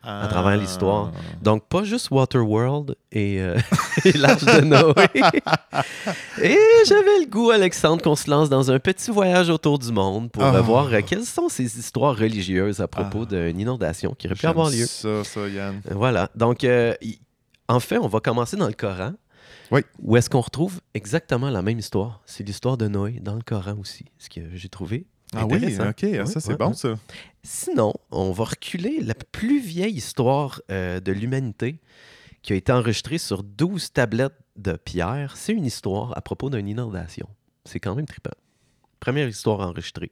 à 0.05 0.27
travers 0.27 0.57
l'histoire. 0.57 1.13
Ah. 1.15 1.19
Donc, 1.41 1.65
pas 1.69 1.85
juste 1.85 2.11
Waterworld 2.11 2.95
et, 3.13 3.39
euh, 3.41 3.57
et 4.05 4.11
l'Arche 4.11 4.43
de 4.43 4.59
Noé. 4.59 4.93
et 6.41 6.57
j'avais 6.85 7.19
le 7.21 7.29
goût, 7.29 7.51
Alexandre, 7.51 8.01
qu'on 8.03 8.15
se 8.17 8.29
lance 8.29 8.49
dans 8.49 8.69
un 8.69 8.79
petit 8.79 9.11
voyage 9.11 9.49
autour 9.49 9.79
du 9.79 9.93
monde 9.93 10.29
pour 10.29 10.43
Ah. 10.43 10.59
voir 10.61 10.87
euh, 10.93 10.99
quelles 11.05 11.23
sont 11.25 11.47
ces 11.47 11.79
histoires 11.79 12.17
religieuses 12.17 12.81
à 12.81 12.87
propos 12.89 13.21
Ah. 13.23 13.25
d'une 13.33 13.59
inondation 13.61 14.13
qui 14.17 14.27
aurait 14.27 14.35
pu 14.35 14.45
avoir 14.45 14.69
lieu. 14.69 14.85
ça, 14.85 15.23
ça, 15.23 15.47
Yann. 15.47 15.81
Euh, 15.89 15.93
Voilà. 15.95 16.29
Donc, 16.35 16.65
euh, 16.65 16.93
y- 17.01 17.19
en 17.69 17.79
fait, 17.79 17.97
on 17.97 18.07
va 18.07 18.19
commencer 18.19 18.57
dans 18.57 18.67
le 18.67 18.73
Coran. 18.73 19.13
Oui. 19.71 19.81
Où 20.01 20.17
est-ce 20.17 20.29
qu'on 20.29 20.41
retrouve 20.41 20.81
exactement 20.93 21.49
la 21.49 21.61
même 21.61 21.79
histoire? 21.79 22.21
C'est 22.25 22.43
l'histoire 22.45 22.75
de 22.77 22.89
Noé 22.89 23.19
dans 23.21 23.35
le 23.35 23.41
Coran 23.41 23.75
aussi, 23.79 24.03
ce 24.19 24.27
que 24.29 24.41
j'ai 24.53 24.67
trouvé 24.69 25.05
Ah 25.33 25.45
oui, 25.45 25.77
ok, 25.79 26.05
ah, 26.21 26.25
ça 26.25 26.39
c'est 26.41 26.49
ouais, 26.49 26.57
bon 26.57 26.67
ouais. 26.67 26.73
ça. 26.75 26.95
Sinon, 27.45 27.93
on 28.09 28.31
va 28.31 28.45
reculer 28.45 29.01
la 29.01 29.15
plus 29.15 29.59
vieille 29.59 29.95
histoire 29.95 30.61
euh, 30.71 31.01
de 31.01 31.11
l'humanité 31.11 31.79
qui 32.41 32.53
a 32.53 32.55
été 32.55 32.71
enregistrée 32.71 33.17
sur 33.17 33.43
12 33.43 33.91
tablettes 33.91 34.39
de 34.55 34.73
pierre. 34.73 35.35
C'est 35.35 35.51
une 35.51 35.65
histoire 35.65 36.17
à 36.17 36.21
propos 36.21 36.49
d'une 36.49 36.69
inondation. 36.69 37.27
C'est 37.65 37.81
quand 37.81 37.95
même 37.95 38.05
trippant. 38.05 38.31
Première 39.01 39.27
histoire 39.27 39.59
enregistrée. 39.59 40.09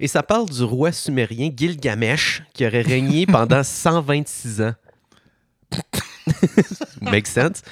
Et 0.00 0.08
ça 0.08 0.22
parle 0.22 0.50
du 0.50 0.62
roi 0.62 0.92
sumérien 0.92 1.50
Gilgamesh 1.54 2.42
qui 2.52 2.66
aurait 2.66 2.82
régné 2.82 3.24
pendant 3.26 3.62
126 3.62 4.60
ans. 4.60 4.74
Make 7.00 7.26
sense? 7.26 7.62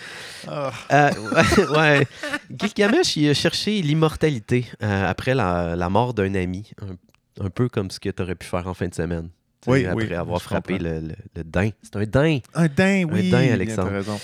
Euh, 0.48 0.70
ouais, 0.90 1.66
ouais. 1.76 2.06
Gilgamesh, 2.50 3.16
il 3.16 3.28
a 3.28 3.34
cherché 3.34 3.82
l'immortalité 3.82 4.66
euh, 4.82 5.06
après 5.06 5.34
la, 5.34 5.76
la 5.76 5.90
mort 5.90 6.14
d'un 6.14 6.34
ami. 6.34 6.70
Un, 6.80 6.96
un 7.40 7.50
peu 7.50 7.68
comme 7.68 7.90
ce 7.90 7.98
que 8.00 8.08
tu 8.10 8.22
aurais 8.22 8.34
pu 8.34 8.46
faire 8.46 8.66
en 8.66 8.74
fin 8.74 8.88
de 8.88 8.94
semaine. 8.94 9.28
Oui, 9.66 9.86
après 9.86 10.08
oui, 10.08 10.14
avoir 10.14 10.42
frappé 10.42 10.78
le, 10.78 11.00
le, 11.00 11.14
le 11.36 11.44
daim. 11.44 11.70
C'est 11.82 11.96
un 11.96 12.04
daim. 12.04 12.38
un 12.54 12.66
daim, 12.68 13.04
oui. 13.10 13.30
daim, 13.30 13.40
bien, 13.44 13.52
Alexandre. 13.54 13.90
raison. 13.92 14.20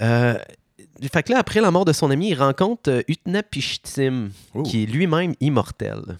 Euh, 0.00 0.38
fait 1.12 1.22
que 1.24 1.32
là, 1.32 1.38
après 1.40 1.60
la 1.60 1.70
mort 1.72 1.84
de 1.84 1.92
son 1.92 2.10
ami, 2.10 2.30
il 2.30 2.34
rencontre 2.34 2.90
euh, 2.90 3.02
Utnapishtim, 3.08 4.30
Oh. 4.54 4.62
qui 4.62 4.84
est 4.84 4.86
lui-même 4.86 5.34
immortel. 5.40 6.18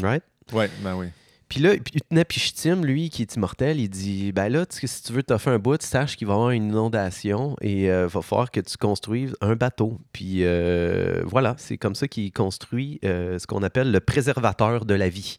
Right? 0.00 0.22
Ouais, 0.52 0.70
ben 0.82 0.94
oui. 0.96 1.06
Puis 1.50 1.60
là, 1.60 1.74
Utnapishtim, 1.74 2.82
lui, 2.82 3.10
qui 3.10 3.20
est 3.22 3.34
immortel, 3.34 3.78
il 3.78 3.90
dit 3.90 4.32
Ben 4.32 4.48
là, 4.48 4.64
si 4.70 5.02
tu 5.02 5.12
veux 5.12 5.22
faire 5.26 5.52
un 5.52 5.58
bout, 5.58 5.82
sache 5.82 6.16
qu'il 6.16 6.26
va 6.26 6.32
y 6.32 6.36
avoir 6.36 6.50
une 6.50 6.68
inondation 6.68 7.56
et 7.60 7.86
il 7.86 7.90
va 7.90 8.22
falloir 8.22 8.50
que 8.50 8.60
tu 8.60 8.78
construises 8.78 9.36
un 9.42 9.56
bateau. 9.56 9.98
Puis 10.12 10.44
euh, 10.44 11.22
voilà, 11.26 11.56
c'est 11.58 11.76
comme 11.76 11.94
ça 11.94 12.08
qu'il 12.08 12.32
construit 12.32 13.00
euh, 13.04 13.38
ce 13.38 13.46
qu'on 13.46 13.62
appelle 13.62 13.90
le 13.90 14.00
préservateur 14.00 14.86
de 14.86 14.94
la 14.94 15.10
vie. 15.10 15.38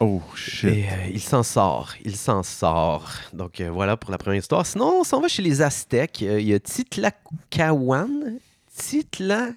Oh 0.00 0.22
shit. 0.36 0.70
Et 0.70 0.84
euh, 0.84 1.10
il 1.12 1.20
s'en 1.20 1.42
sort, 1.42 1.94
il 2.04 2.16
s'en 2.16 2.42
sort. 2.42 3.10
Donc 3.32 3.60
euh, 3.60 3.68
voilà 3.70 3.96
pour 3.96 4.12
la 4.12 4.18
première 4.18 4.38
histoire. 4.38 4.64
Sinon, 4.64 5.00
on 5.00 5.04
s'en 5.04 5.20
va 5.20 5.28
chez 5.28 5.42
les 5.42 5.60
Aztèques. 5.60 6.22
Euh, 6.22 6.40
Il 6.40 6.46
y 6.46 6.54
a 6.54 6.60
Titlacahuan. 6.60 8.38
Titlacahuan. 8.76 9.56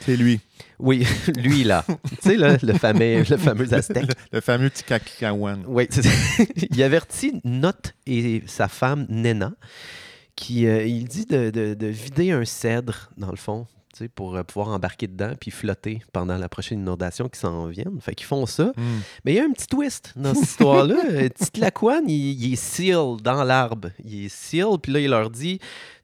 C'est 0.00 0.16
lui. 0.16 0.40
Oui, 0.78 1.06
lui 1.36 1.62
là. 1.64 1.84
tu 1.88 1.94
sais, 2.30 2.36
là, 2.36 2.56
le 2.62 2.72
fameux, 2.74 3.18
le 3.28 3.36
fameux 3.36 3.72
Aztèque. 3.72 4.06
Le, 4.08 4.14
le 4.32 4.40
fameux 4.40 4.70
Tikakawan. 4.70 5.62
Oui, 5.66 5.86
c'est 5.90 6.02
ça. 6.02 6.44
il 6.70 6.82
avertit 6.82 7.40
Not 7.44 7.72
et 8.06 8.42
sa 8.46 8.68
femme 8.68 9.06
Nena, 9.08 9.52
qui 10.34 10.66
euh, 10.66 10.84
il 10.84 11.04
dit 11.06 11.26
de, 11.26 11.50
de- 11.50 11.74
de 11.74 11.86
vider 11.86 12.32
un 12.32 12.44
cèdre, 12.44 13.10
dans 13.16 13.30
le 13.30 13.36
fond, 13.36 13.66
pour 14.14 14.36
euh, 14.36 14.42
pouvoir 14.42 14.68
embarquer 14.68 15.06
dedans 15.06 15.32
puis 15.38 15.50
flotter 15.50 16.00
pendant 16.12 16.36
la 16.38 16.48
prochaine 16.48 16.80
inondation 16.80 17.28
qui 17.28 17.38
s'en 17.38 17.66
vient. 17.66 17.84
Fait 18.00 18.14
qu'ils 18.14 18.26
font 18.26 18.46
ça. 18.46 18.72
Hmm. 18.76 19.00
Mais 19.24 19.32
il 19.32 19.36
y 19.36 19.40
a 19.40 19.44
un 19.44 19.52
petit 19.52 19.66
twist 19.66 20.12
dans 20.16 20.34
cette 20.34 20.44
histoire-là. 20.44 20.96
Euh, 21.12 21.28
Titlaquan, 21.28 22.02
il, 22.06 22.42
il 22.42 22.52
est 22.54 22.56
seal 22.56 23.16
dans 23.22 23.44
l'arbre. 23.44 23.90
Il 24.04 24.24
est 24.26 24.28
seal, 24.28 24.78
puis 24.82 24.92
là, 24.92 25.00
il 25.00 25.10
leur 25.10 25.30
dit 25.30 25.58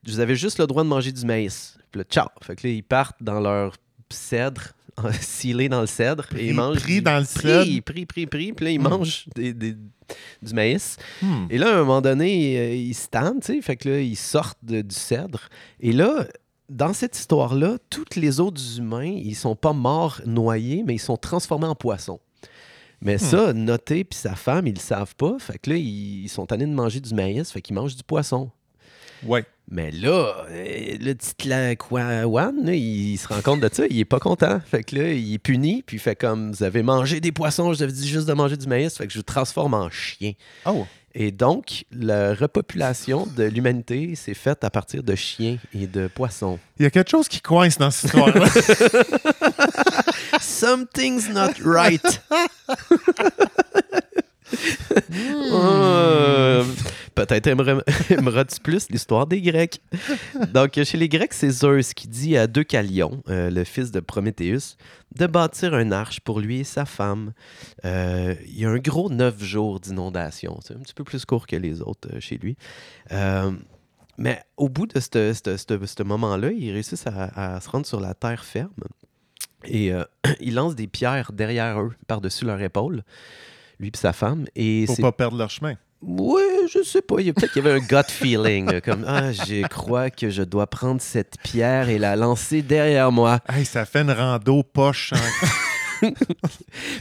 Vous 0.06 0.20
avez 0.20 0.36
juste 0.36 0.58
le 0.58 0.66
droit 0.66 0.82
de 0.84 0.88
manger 0.88 1.12
du 1.12 1.24
maïs. 1.24 1.76
Puis 1.90 2.00
là, 2.00 2.04
ciao. 2.10 2.28
Fait 2.42 2.56
que 2.56 2.66
là, 2.66 2.72
ils 2.74 2.82
partent 2.82 3.22
dans 3.22 3.40
leur 3.40 3.74
cèdre, 4.10 4.72
scellé 5.20 5.68
dans 5.68 5.80
le 5.80 5.86
cèdre, 5.86 6.24
et 6.36 6.52
Pris- 6.52 6.80
pris 6.80 6.94
du- 6.96 7.02
dans 7.02 7.18
le 7.18 7.24
pris, 7.24 7.48
cèdre? 7.48 7.82
Pris, 7.84 8.06
pris, 8.06 8.26
pris. 8.26 8.52
Puis 8.52 8.64
là, 8.66 8.70
ils 8.72 8.80
mangent 8.80 9.24
des- 9.34 9.54
des- 9.54 9.76
du 10.42 10.54
maïs. 10.54 10.96
Hmm. 11.22 11.46
Et 11.50 11.58
là, 11.58 11.68
à 11.68 11.74
un 11.74 11.78
moment 11.78 12.00
donné, 12.00 12.58
euh, 12.58 12.74
ils 12.74 12.94
se 12.94 13.08
tendent, 13.08 13.40
tu 13.40 13.54
sais, 13.54 13.60
fait 13.62 13.76
que 13.76 13.88
là, 13.88 14.00
ils 14.00 14.16
sortent 14.16 14.58
de- 14.62 14.82
du 14.82 14.94
cèdre. 14.94 15.48
Et 15.80 15.92
là, 15.92 16.26
dans 16.68 16.92
cette 16.92 17.18
histoire-là, 17.18 17.78
tous 17.90 18.16
les 18.16 18.40
autres 18.40 18.60
humains, 18.78 19.04
ils 19.14 19.34
sont 19.34 19.56
pas 19.56 19.72
morts 19.72 20.20
noyés, 20.26 20.82
mais 20.86 20.94
ils 20.94 21.00
sont 21.00 21.16
transformés 21.16 21.66
en 21.66 21.74
poissons. 21.74 22.20
Mais 23.00 23.16
Hmm. 23.16 23.18
ça, 23.18 23.52
Noté 23.52 24.04
puis 24.04 24.18
sa 24.18 24.34
femme, 24.34 24.66
ils 24.66 24.74
le 24.74 24.80
savent 24.80 25.14
pas. 25.14 25.36
Fait 25.38 25.58
que 25.58 25.70
là, 25.70 25.76
ils, 25.76 26.24
ils 26.24 26.28
sont 26.28 26.46
tannés 26.46 26.66
de 26.66 26.72
manger 26.74 27.00
du 27.00 27.14
maïs, 27.14 27.50
fait 27.50 27.62
qu'ils 27.62 27.74
mangent 27.76 27.96
du 27.96 28.02
poisson. 28.02 28.50
Ouais. 29.24 29.44
Mais 29.70 29.90
là, 29.90 30.46
euh, 30.50 30.96
le 31.00 31.12
petit 31.14 31.34
Tlaquawan, 31.34 32.54
là, 32.64 32.74
il 32.74 33.16
se 33.18 33.28
rend 33.28 33.40
compte 33.42 33.60
de 33.60 33.68
ça, 33.72 33.84
il 33.90 33.98
est 33.98 34.04
pas 34.04 34.20
content. 34.20 34.60
Fait 34.64 34.82
que 34.82 34.96
là, 34.96 35.12
il 35.12 35.34
est 35.34 35.38
puni, 35.38 35.82
puis 35.84 35.96
il 35.96 36.00
fait 36.00 36.16
comme 36.16 36.52
vous 36.52 36.62
avez 36.62 36.82
mangé 36.82 37.20
des 37.20 37.32
poissons, 37.32 37.72
je 37.72 37.78
vous 37.78 37.82
avais 37.82 37.92
dit 37.92 38.08
juste 38.08 38.26
de 38.28 38.32
manger 38.32 38.56
du 38.56 38.66
maïs, 38.66 38.96
fait 38.96 39.06
que 39.06 39.12
je 39.12 39.18
vous 39.18 39.22
transforme 39.24 39.74
en 39.74 39.90
chien. 39.90 40.32
Oh. 40.66 40.86
Et 41.20 41.32
donc, 41.32 41.84
la 41.90 42.32
repopulation 42.32 43.26
de 43.26 43.42
l'humanité 43.42 44.14
s'est 44.14 44.34
faite 44.34 44.62
à 44.62 44.70
partir 44.70 45.02
de 45.02 45.16
chiens 45.16 45.58
et 45.74 45.88
de 45.88 46.06
poissons. 46.06 46.60
Il 46.78 46.84
y 46.84 46.86
a 46.86 46.90
quelque 46.90 47.10
chose 47.10 47.26
qui 47.26 47.40
coince 47.40 47.76
dans 47.76 47.90
cette 47.90 48.14
histoire-là. 48.14 48.46
Something's 50.40 51.28
not 51.28 51.54
right. 51.64 52.22
Euh, 55.52 56.64
Peut-être 57.14 57.46
aimeras-tu 57.48 58.60
plus 58.60 58.88
l'histoire 58.90 59.26
des 59.26 59.40
Grecs? 59.40 59.80
Donc, 60.52 60.80
chez 60.84 60.96
les 60.96 61.08
Grecs, 61.08 61.32
c'est 61.32 61.50
Zeus 61.50 61.92
qui 61.94 62.06
dit 62.06 62.36
à 62.36 62.46
Deucalion, 62.46 63.22
euh, 63.28 63.50
le 63.50 63.64
fils 63.64 63.90
de 63.90 63.98
Prométhéeus, 64.00 64.76
de 65.16 65.26
bâtir 65.26 65.74
un 65.74 65.90
arche 65.90 66.20
pour 66.20 66.38
lui 66.38 66.60
et 66.60 66.64
sa 66.64 66.84
femme. 66.84 67.32
Euh, 67.84 68.34
il 68.46 68.60
y 68.60 68.64
a 68.64 68.70
un 68.70 68.78
gros 68.78 69.10
neuf 69.10 69.42
jours 69.42 69.80
d'inondation. 69.80 70.60
C'est 70.64 70.74
un 70.74 70.78
petit 70.80 70.94
peu 70.94 71.02
plus 71.04 71.24
court 71.24 71.46
que 71.46 71.56
les 71.56 71.82
autres 71.82 72.08
chez 72.20 72.38
lui. 72.38 72.56
Mais 73.10 74.40
au 74.56 74.68
bout 74.68 74.86
de 74.86 75.00
ce- 75.00 76.02
moment-là, 76.02 76.50
ils 76.50 76.72
réussissent 76.72 77.06
à, 77.06 77.60
se 77.60 77.68
rendre 77.68 77.86
sur 77.86 78.00
la 78.00 78.14
terre 78.14 78.44
ferme. 78.44 78.70
Et 79.64 79.90
ils 80.40 80.54
lancent 80.54 80.76
des 80.76 80.86
pierres 80.86 81.32
derrière 81.32 81.80
eux, 81.80 81.92
par-dessus 82.06 82.44
leur 82.44 82.60
épaule, 82.60 83.02
lui 83.78 83.88
et 83.88 83.96
sa 83.96 84.12
femme. 84.12 84.46
Et 84.56 84.84
Pour 84.86 84.96
pas 84.98 85.12
perdre 85.12 85.36
leur 85.38 85.50
chemin. 85.50 85.74
oui, 86.02 86.42
je 86.72 86.82
sais 86.82 87.02
pas. 87.02 87.16
Il 87.20 87.26
y 87.26 87.30
a 87.30 87.32
peut-être 87.32 87.52
qu'il 87.52 87.64
y 87.64 87.68
avait 87.68 87.80
un 87.80 87.84
gut 87.84 88.08
feeling. 88.10 88.80
comme, 88.82 89.04
ah, 89.06 89.32
je 89.32 89.66
crois 89.68 90.10
que 90.10 90.30
je 90.30 90.42
dois 90.42 90.66
prendre 90.66 91.00
cette 91.00 91.36
pierre 91.42 91.88
et 91.88 91.98
la 91.98 92.14
lancer 92.16 92.62
derrière 92.62 93.10
moi. 93.12 93.40
Hey, 93.48 93.64
ça 93.64 93.84
fait 93.84 94.02
une 94.02 94.10
rando 94.12 94.62
poche. 94.62 95.12
hein. 95.14 95.46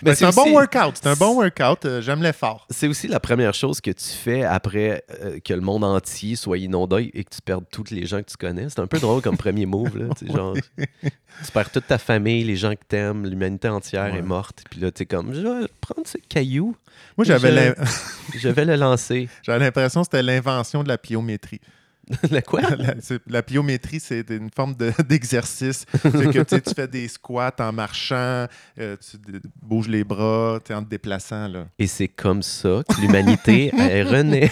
Mais 0.03 0.15
c'est 0.15 0.25
un 0.25 0.29
aussi- 0.29 0.36
bon 0.38 0.51
workout. 0.53 0.95
C'est 1.01 1.07
un 1.07 1.15
bon 1.15 1.36
workout. 1.36 1.86
Euh, 1.86 2.01
J'aime 2.01 2.21
l'effort. 2.23 2.65
C'est 2.69 2.88
aussi 2.88 3.07
la 3.07 3.19
première 3.19 3.53
chose 3.53 3.81
que 3.81 3.91
tu 3.91 4.05
fais 4.05 4.43
après 4.43 5.03
euh, 5.21 5.39
que 5.43 5.53
le 5.53 5.62
monde 5.62 5.83
entier 5.83 6.36
soit 6.36 6.57
inondé 6.57 7.12
et 7.13 7.23
que 7.23 7.29
tu 7.29 7.41
perdes 7.41 7.65
tous 7.71 7.91
les 7.91 8.05
gens 8.05 8.19
que 8.21 8.29
tu 8.29 8.38
connais. 8.38 8.69
C'est 8.69 8.79
un 8.79 8.88
peu 8.88 8.99
drôle 8.99 9.21
comme 9.21 9.38
premier 9.38 9.65
move. 9.65 9.97
Là, 9.97 10.07
genre, 10.33 10.55
tu 10.77 11.51
perds 11.53 11.71
toute 11.71 11.88
ta 11.88 11.97
famille, 11.97 12.43
les 12.43 12.55
gens 12.55 12.71
que 12.71 12.83
t'aimes, 12.88 13.25
l'humanité 13.25 13.69
entière 13.69 14.12
Ouais. 14.13 14.19
est 14.19 14.23
morte. 14.23 14.63
Puis 14.69 14.79
là, 14.79 14.91
tu 14.91 15.03
es 15.03 15.05
comme, 15.05 15.33
je 15.33 15.41
vais 15.41 15.67
prendre 15.81 16.07
ce 16.07 16.17
caillou, 16.29 16.75
Moi, 17.17 17.25
j'avais 17.25 17.75
Je- 18.38 18.49
vais 18.49 18.65
le 18.65 18.75
lancer. 18.75 19.29
j'avais 19.43 19.60
l'impression 19.65 20.01
que 20.01 20.05
c'était 20.12 20.23
l'invention 20.23 20.83
de 20.83 20.88
la 20.88 20.97
pliométrie. 20.97 21.62
la 22.31 22.41
quoi? 22.41 22.61
La, 22.61 22.95
c'est- 23.01 23.21
la 23.27 23.43
pliométrie, 23.43 23.99
c'est 23.99 24.29
une 24.29 24.49
forme 24.55 24.75
de- 24.75 24.91
d'exercice. 25.07 25.85
que 26.03 26.43
tu 26.43 26.61
tu 26.61 26.73
fais 26.75 26.87
des 26.87 27.07
squats 27.07 27.53
en 27.59 27.71
marchant, 27.71 28.45
euh, 28.79 28.95
tu 28.99 29.17
bouges 29.61 29.87
les 29.87 30.03
bras, 30.03 30.59
tu 30.65 30.71
es 30.71 30.75
en 30.75 30.83
te 30.83 30.89
déplaçant. 30.89 31.47
Là. 31.47 31.67
Et 31.79 31.87
c'est 31.87 32.07
comme 32.07 32.41
ça 32.43 32.81
que 32.87 33.01
l'humanité 33.01 33.71
renaît 33.75 34.49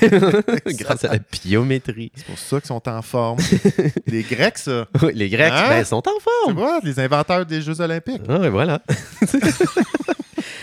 grâce 0.78 1.04
à 1.06 1.14
la 1.14 1.20
biométrie. 1.20 2.12
C'est 2.16 2.26
pour 2.26 2.38
ça 2.38 2.60
qu'ils 2.60 2.68
sont 2.68 2.88
en 2.90 3.02
forme. 3.02 3.40
les 4.08 4.24
Grecs, 4.24 4.58
ça. 4.58 4.86
Oui, 5.02 5.12
les 5.14 5.30
Grecs, 5.30 5.52
Hein? 5.54 5.70
ben, 5.70 5.84
sont 5.86 5.98
en 5.98 6.02
Tu 6.18 6.24
forme. 6.24 6.58
vois, 6.58 6.80
les 6.84 7.00
inventeurs 7.00 7.46
des 7.46 7.62
Jeux 7.62 7.80
olympiques. 7.82 8.22
Ah, 8.28 8.40
ouais, 8.40 8.50
voilà. 8.50 8.82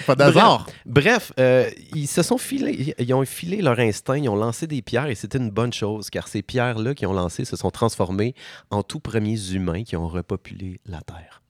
Pas 0.07 0.15
d'hasard. 0.15 0.67
Bref, 0.87 1.33
euh, 1.38 1.69
ils 1.95 2.07
se 2.07 2.23
sont 2.23 2.38
filés, 2.38 2.95
ils 2.99 3.15
ont 3.15 3.25
filé 3.25 3.62
leur 3.62 3.79
instinct, 3.79 4.17
ils 4.17 4.29
ont 4.29 4.37
lancé 4.37 4.67
des 4.67 4.83
pierres 4.83 5.07
et 5.09 5.15
c'était 5.15 5.38
une 5.38 5.51
bonne 5.51 5.73
chose 5.73 6.11
car 6.11 6.29
ces 6.29 6.43
pierres-là 6.43 6.95
qu'ils 6.95 7.09
ont 7.09 7.12
lancées 7.12 7.45
se 7.45 7.57
sont 7.57 7.71
transformées 7.71 8.35
en 8.71 8.83
tout 8.83 9.01
premiers 9.01 9.53
humains 9.53 9.83
qui 9.85 9.97
ont 9.97 10.09
repopulé 10.09 10.81
la 10.87 11.01
Terre. 11.01 11.43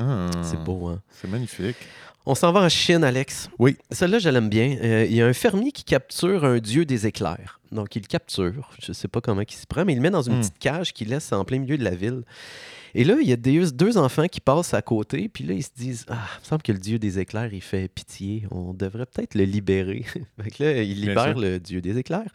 Ah, 0.00 0.28
C'est 0.42 0.62
beau, 0.62 0.86
hein? 0.88 1.00
C'est 1.10 1.28
magnifique. 1.28 1.76
On 2.24 2.34
s'en 2.34 2.52
va 2.52 2.60
en 2.60 2.68
Chine, 2.68 3.04
Alex. 3.04 3.48
Oui. 3.58 3.78
Celle-là, 3.90 4.18
je 4.18 4.28
l'aime 4.28 4.50
bien. 4.50 4.76
Euh, 4.82 5.06
il 5.08 5.16
y 5.16 5.22
a 5.22 5.26
un 5.26 5.32
fermier 5.32 5.72
qui 5.72 5.82
capture 5.82 6.44
un 6.44 6.58
dieu 6.58 6.84
des 6.84 7.06
éclairs. 7.06 7.58
Donc, 7.72 7.96
il 7.96 8.02
le 8.02 8.06
capture. 8.06 8.70
Je 8.82 8.90
ne 8.90 8.94
sais 8.94 9.08
pas 9.08 9.20
comment 9.22 9.40
il 9.40 9.50
se 9.50 9.66
prend, 9.66 9.84
mais 9.86 9.94
il 9.94 9.96
le 9.96 10.02
met 10.02 10.10
dans 10.10 10.20
une 10.22 10.36
Hmm. 10.36 10.40
petite 10.40 10.58
cage 10.58 10.92
qu'il 10.92 11.08
laisse 11.08 11.32
en 11.32 11.44
plein 11.44 11.58
milieu 11.58 11.78
de 11.78 11.84
la 11.84 11.94
ville. 11.94 12.22
Et 12.94 13.04
là, 13.04 13.16
il 13.20 13.28
y 13.28 13.32
a 13.32 13.36
des, 13.36 13.70
deux 13.72 13.98
enfants 13.98 14.26
qui 14.26 14.40
passent 14.40 14.74
à 14.74 14.82
côté, 14.82 15.28
puis 15.28 15.44
là, 15.44 15.54
ils 15.54 15.62
se 15.62 15.70
disent 15.76 16.06
Ah, 16.08 16.14
il 16.36 16.40
me 16.40 16.44
semble 16.44 16.62
que 16.62 16.72
le 16.72 16.78
dieu 16.78 16.98
des 16.98 17.18
éclairs, 17.18 17.52
il 17.52 17.62
fait 17.62 17.88
pitié. 17.88 18.44
On 18.50 18.72
devrait 18.74 19.06
peut-être 19.06 19.34
le 19.34 19.44
libérer. 19.44 20.04
fait 20.42 20.50
que 20.50 20.62
là, 20.64 20.82
il 20.82 21.00
libère 21.00 21.36
le 21.36 21.58
dieu 21.58 21.80
des 21.80 21.98
éclairs. 21.98 22.30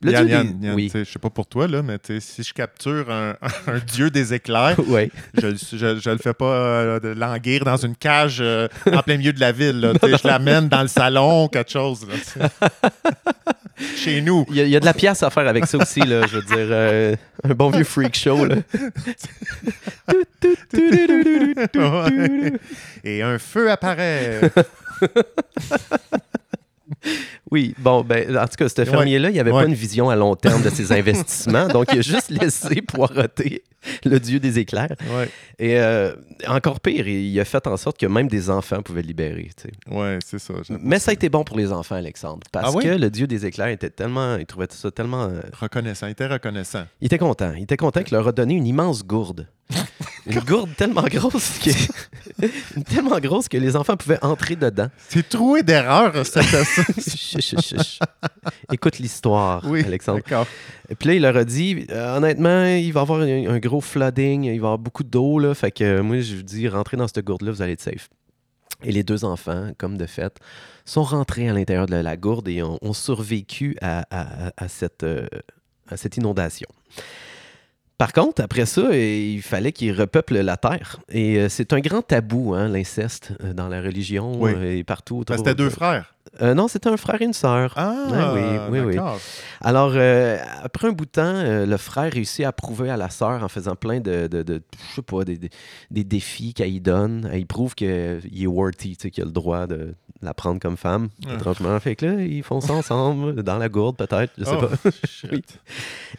Le 0.00 0.12
Yann, 0.12 0.26
dieu 0.26 0.34
Yann, 0.34 0.58
des... 0.58 0.66
Yann, 0.66 0.76
Oui. 0.76 0.90
je 0.94 1.02
sais 1.04 1.18
pas 1.18 1.30
pour 1.30 1.46
toi, 1.46 1.66
là, 1.66 1.82
mais 1.82 1.98
si 2.20 2.42
je 2.42 2.54
capture 2.54 3.10
un, 3.10 3.36
un 3.66 3.78
dieu 3.80 4.10
des 4.10 4.32
éclairs, 4.32 4.78
ouais. 4.88 5.10
je, 5.34 5.48
je, 5.56 5.98
je 5.98 6.10
le 6.10 6.18
fais 6.18 6.34
pas 6.34 6.44
euh, 6.54 7.14
languir 7.14 7.64
dans 7.64 7.76
une 7.76 7.96
cage 7.96 8.38
euh, 8.40 8.68
en 8.92 9.02
plein 9.02 9.16
milieu 9.16 9.32
de 9.32 9.40
la 9.40 9.50
ville. 9.52 9.80
là. 9.80 9.92
Je 10.02 10.26
l'amène 10.26 10.68
dans 10.68 10.82
le 10.82 10.88
salon, 10.88 11.48
quelque 11.48 11.70
chose. 11.72 12.06
là. 12.06 12.48
Chez 13.96 14.20
nous. 14.20 14.44
Il 14.50 14.56
y, 14.56 14.60
a, 14.60 14.64
il 14.64 14.70
y 14.70 14.76
a 14.76 14.80
de 14.80 14.84
la 14.84 14.94
pièce 14.94 15.22
à 15.22 15.30
faire 15.30 15.46
avec 15.46 15.66
ça 15.66 15.78
aussi, 15.78 16.00
là, 16.00 16.26
je 16.26 16.36
veux 16.36 16.42
dire. 16.42 16.56
euh, 16.58 17.14
un 17.44 17.54
bon 17.54 17.70
vieux 17.70 17.84
freak 17.84 18.16
show. 18.16 18.44
Là. 18.44 18.56
Et 23.04 23.22
un 23.22 23.38
feu 23.38 23.70
apparaît. 23.70 24.40
Oui, 27.50 27.74
bon, 27.78 28.02
ben, 28.04 28.36
en 28.36 28.46
tout 28.46 28.56
cas, 28.58 28.68
ce 28.68 28.84
fermier-là, 28.84 29.30
il 29.30 29.36
n'avait 29.36 29.50
Ouais. 29.50 29.62
pas 29.62 29.68
une 29.68 29.74
vision 29.74 30.10
à 30.10 30.16
long 30.16 30.34
terme 30.36 30.62
de 30.62 30.70
ses 30.70 30.92
investissements, 30.98 31.66
donc 31.68 31.86
il 31.92 31.98
a 31.98 32.02
juste 32.02 32.30
laissé 32.30 32.82
poireauter 32.86 33.62
le 34.04 34.18
dieu 34.18 34.38
des 34.40 34.58
éclairs. 34.58 34.94
Ouais, 35.16 35.30
Et 35.58 35.78
euh, 35.78 36.12
encore 36.46 36.80
pire, 36.80 37.06
il 37.08 37.38
a 37.40 37.44
fait 37.44 37.66
en 37.66 37.76
sorte 37.76 37.96
que 37.98 38.06
même 38.06 38.28
des 38.28 38.50
enfants 38.50 38.82
pouvaient 38.82 39.02
le 39.02 39.08
libérer. 39.08 39.50
tu 39.56 39.68
sais. 39.68 39.94
ouais 39.94 40.18
c'est 40.24 40.38
ça. 40.38 40.54
Mais 40.80 40.98
ça 40.98 41.10
a 41.12 41.14
été 41.14 41.28
bon 41.28 41.44
pour 41.44 41.56
les 41.56 41.72
enfants, 41.72 41.94
Alexandre, 41.94 42.40
parce 42.52 42.72
Ah 42.74 42.76
oui? 42.76 42.84
que 42.84 42.88
le 42.90 43.08
dieu 43.10 43.26
des 43.26 43.46
éclairs 43.46 43.68
était 43.68 43.90
tellement, 43.90 44.36
il 44.36 44.46
trouvait 44.46 44.66
ça 44.70 44.90
tellement, 44.90 45.24
euh, 45.24 45.40
Reconnaissant, 45.58 46.06
il 46.08 46.10
était 46.12 46.26
reconnaissant. 46.26 46.84
il 47.00 47.06
était 47.06 47.18
content. 47.18 47.52
Il 47.56 47.62
était 47.62 47.76
content 47.76 48.02
qu'il 48.02 48.16
leur 48.16 48.26
a 48.28 48.32
donné 48.32 48.54
une 48.54 48.66
immense 48.66 49.04
gourde, 49.06 49.46
une 50.26 50.40
gourde 50.40 50.70
tellement 50.76 51.02
grosse 51.04 51.58
que, 51.58 51.70
tellement 52.94 53.18
grosse 53.20 53.48
que 53.48 53.56
les 53.58 53.76
enfants 53.76 53.96
pouvaient 53.96 54.22
entrer 54.24 54.56
dedans. 54.56 54.88
C'est 55.08 55.28
troué 55.28 55.62
d'erreurs, 55.62 56.26
cette 56.26 57.37
Écoute 58.72 58.98
l'histoire, 58.98 59.62
Oui, 59.66 59.82
Alexandre. 59.84 60.20
Et 60.88 60.94
puis 60.94 61.08
là, 61.08 61.14
il 61.14 61.22
leur 61.22 61.36
a 61.36 61.44
dit, 61.44 61.86
euh, 61.90 62.16
honnêtement, 62.16 62.64
il 62.64 62.92
va 62.92 63.00
y 63.00 63.02
avoir 63.02 63.20
un, 63.20 63.46
un 63.46 63.58
gros 63.58 63.80
flooding, 63.80 64.44
il 64.44 64.48
va 64.48 64.54
y 64.54 64.56
avoir 64.58 64.78
beaucoup 64.78 65.04
d'eau, 65.04 65.38
là. 65.38 65.54
Fait 65.54 65.70
que 65.70 65.84
euh, 65.84 66.02
moi, 66.02 66.20
je 66.20 66.36
vous 66.36 66.42
dis, 66.42 66.68
rentrez 66.68 66.96
dans 66.96 67.06
cette 67.08 67.24
gourde-là, 67.24 67.50
vous 67.52 67.62
allez 67.62 67.72
être 67.72 67.80
safe. 67.82 68.08
Et 68.84 68.92
les 68.92 69.02
deux 69.02 69.24
enfants, 69.24 69.70
comme 69.76 69.96
de 69.98 70.06
fait, 70.06 70.36
sont 70.84 71.02
rentrés 71.02 71.48
à 71.48 71.52
l'intérieur 71.52 71.86
de 71.86 71.96
la 71.96 72.16
gourde 72.16 72.48
et 72.48 72.62
ont, 72.62 72.78
ont 72.80 72.92
survécu 72.92 73.76
à, 73.82 74.04
à- 74.10 74.52
à 74.56 74.68
cette, 74.68 75.02
euh, 75.02 75.26
à 75.90 75.96
cette 75.96 76.16
inondation. 76.16 76.68
Par 77.96 78.12
contre, 78.12 78.40
après 78.42 78.64
ça, 78.64 78.94
il 78.96 79.42
fallait 79.42 79.72
qu'ils 79.72 79.90
repeuplent 79.92 80.38
la 80.38 80.56
terre. 80.56 81.00
Et 81.08 81.48
c'est 81.48 81.72
un 81.72 81.80
grand 81.80 82.00
tabou, 82.00 82.54
hein, 82.54 82.68
l'inceste, 82.68 83.32
dans 83.54 83.66
la 83.66 83.80
religion 83.82 84.40
Oui. 84.40 84.52
et 84.62 84.84
partout 84.84 85.18
autour. 85.18 85.34
C'était 85.36 85.56
deux 85.56 85.68
frères. 85.70 86.14
Euh, 86.42 86.54
non, 86.54 86.68
c'était 86.68 86.88
un 86.88 86.96
frère 86.96 87.20
et 87.20 87.24
une 87.24 87.32
sœur. 87.32 87.72
Ah, 87.76 88.32
oui, 88.34 88.40
oui, 88.70 88.80
oui. 88.80 88.96
Alors, 89.60 89.92
euh, 89.94 90.38
après 90.62 90.88
un 90.88 90.92
bout 90.92 91.04
de 91.06 91.10
temps, 91.10 91.22
euh, 91.24 91.66
le 91.66 91.76
frère 91.76 92.12
réussit 92.12 92.44
à 92.44 92.52
prouver 92.52 92.90
à 92.90 92.96
la 92.96 93.10
sœur 93.10 93.42
en 93.42 93.48
faisant 93.48 93.74
plein 93.74 94.00
de, 94.00 94.26
de, 94.28 94.42
de- 94.42 94.62
je 94.90 94.94
sais 94.96 95.02
pas, 95.02 95.24
des, 95.24 96.04
défis 96.04 96.54
qu'elle 96.54 96.72
y 96.72 96.80
donne. 96.80 97.30
Il 97.34 97.46
prouve 97.46 97.74
qu'il 97.74 97.88
est 97.88 98.46
worthy, 98.46 98.96
tu 98.96 99.02
sais, 99.02 99.10
qu'il 99.10 99.22
a 99.24 99.26
le 99.26 99.32
droit 99.32 99.66
de 99.66 99.94
la 100.22 100.34
prendre 100.34 100.60
comme 100.60 100.76
femme, 100.76 101.08
Ah. 101.28 101.34
étrangement. 101.34 101.78
Fait 101.80 101.94
que 101.96 102.06
là, 102.06 102.22
ils 102.22 102.42
font 102.42 102.60
ça 102.60 102.72
ensemble, 102.72 103.42
dans 103.42 103.56
la 103.58 103.68
gourde 103.68 103.96
peut-être, 103.96 104.32
je 104.38 104.44
sais 104.44 104.50
Oh, 104.54 104.66
pas. 104.66 104.90
Oui. 105.32 105.42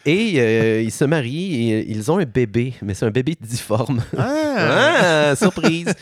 Et 0.06 0.82
ils 0.82 0.90
se 0.92 1.04
marient 1.04 1.72
et 1.72 1.90
ils 1.90 2.10
ont 2.10 2.18
un 2.18 2.24
bébé, 2.24 2.74
mais 2.82 2.94
c'est 2.94 3.04
un 3.06 3.10
bébé 3.10 3.36
difforme. 3.40 4.02
Ah, 4.16 5.34
surprise! 5.36 5.92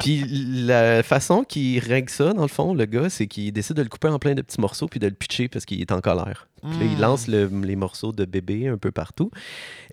Puis 0.00 0.24
la 0.66 1.02
façon 1.02 1.44
qu'il 1.44 1.78
règle 1.78 2.10
ça, 2.10 2.32
dans 2.32 2.42
le 2.42 2.48
fond, 2.48 2.74
le 2.74 2.84
gars, 2.86 3.08
c'est 3.10 3.26
qu'il 3.26 3.52
décide 3.52 3.76
de 3.76 3.82
le 3.82 3.88
couper 3.88 4.08
en 4.08 4.18
plein 4.18 4.34
de 4.34 4.42
petits 4.42 4.60
morceaux 4.60 4.88
puis 4.88 4.98
de 5.00 5.06
le 5.06 5.12
pitcher 5.14 5.48
parce 5.48 5.64
qu'il 5.64 5.80
est 5.80 5.92
en 5.92 6.00
colère. 6.00 6.46
Puis 6.62 6.78
là, 6.78 6.84
il 6.84 6.96
Mm. 6.98 7.00
lance 7.00 7.26
le- 7.28 7.50
les 7.64 7.76
morceaux 7.76 8.12
de 8.12 8.24
bébé 8.26 8.68
un 8.68 8.76
peu 8.76 8.90
partout. 8.90 9.30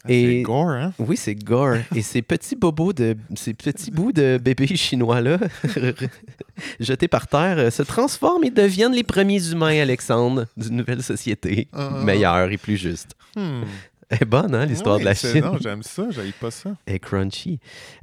Ah, 0.04 0.08
C'est 0.10 0.41
gore, 0.41 0.70
hein? 0.70 0.93
oui, 1.00 1.15
c'est 1.15 1.36
gore. 1.36 1.78
Et 1.96 2.02
ces 2.02 2.22
petits 2.22 2.56
bobos 2.58 2.91
de 2.93 3.15
ces 3.36 3.54
petits 3.54 3.89
bouts 3.91 4.12
de 4.12 4.38
bébé 4.41 4.67
chinois 4.76 5.22
là, 5.22 5.38
jetés 6.80 7.08
par 7.08 7.28
terre, 7.28 7.72
se 7.72 7.84
transforment 7.84 8.43
et 8.43 8.50
deviennent 8.50 8.93
les 8.93 9.04
premiers 9.04 9.50
humains, 9.52 9.80
Alexandre, 9.82 10.46
d'une 10.58 10.76
nouvelle 10.78 11.04
société 11.04 11.67
ah. 11.74 11.89
meilleure 12.04 12.52
et 12.52 12.58
plus 12.58 12.78
juste. 12.78 13.12
Hmm. 13.36 13.64
Elle 14.10 14.20
est 14.22 14.26
bonne, 14.26 14.55
hein, 14.55 14.66
l'histoire 14.66 14.95
Oui, 14.95 15.01
de 15.01 15.05
la 15.05 15.16
Chine. 15.16 15.41
Non, 15.41 15.58
j'aime 15.62 15.84
ça, 15.84 16.03
j'aille 16.12 16.32
pas 16.32 16.49
ça. 16.49 16.72
Elle 16.86 16.95
est 16.95 16.99
crunchy. 16.99 17.60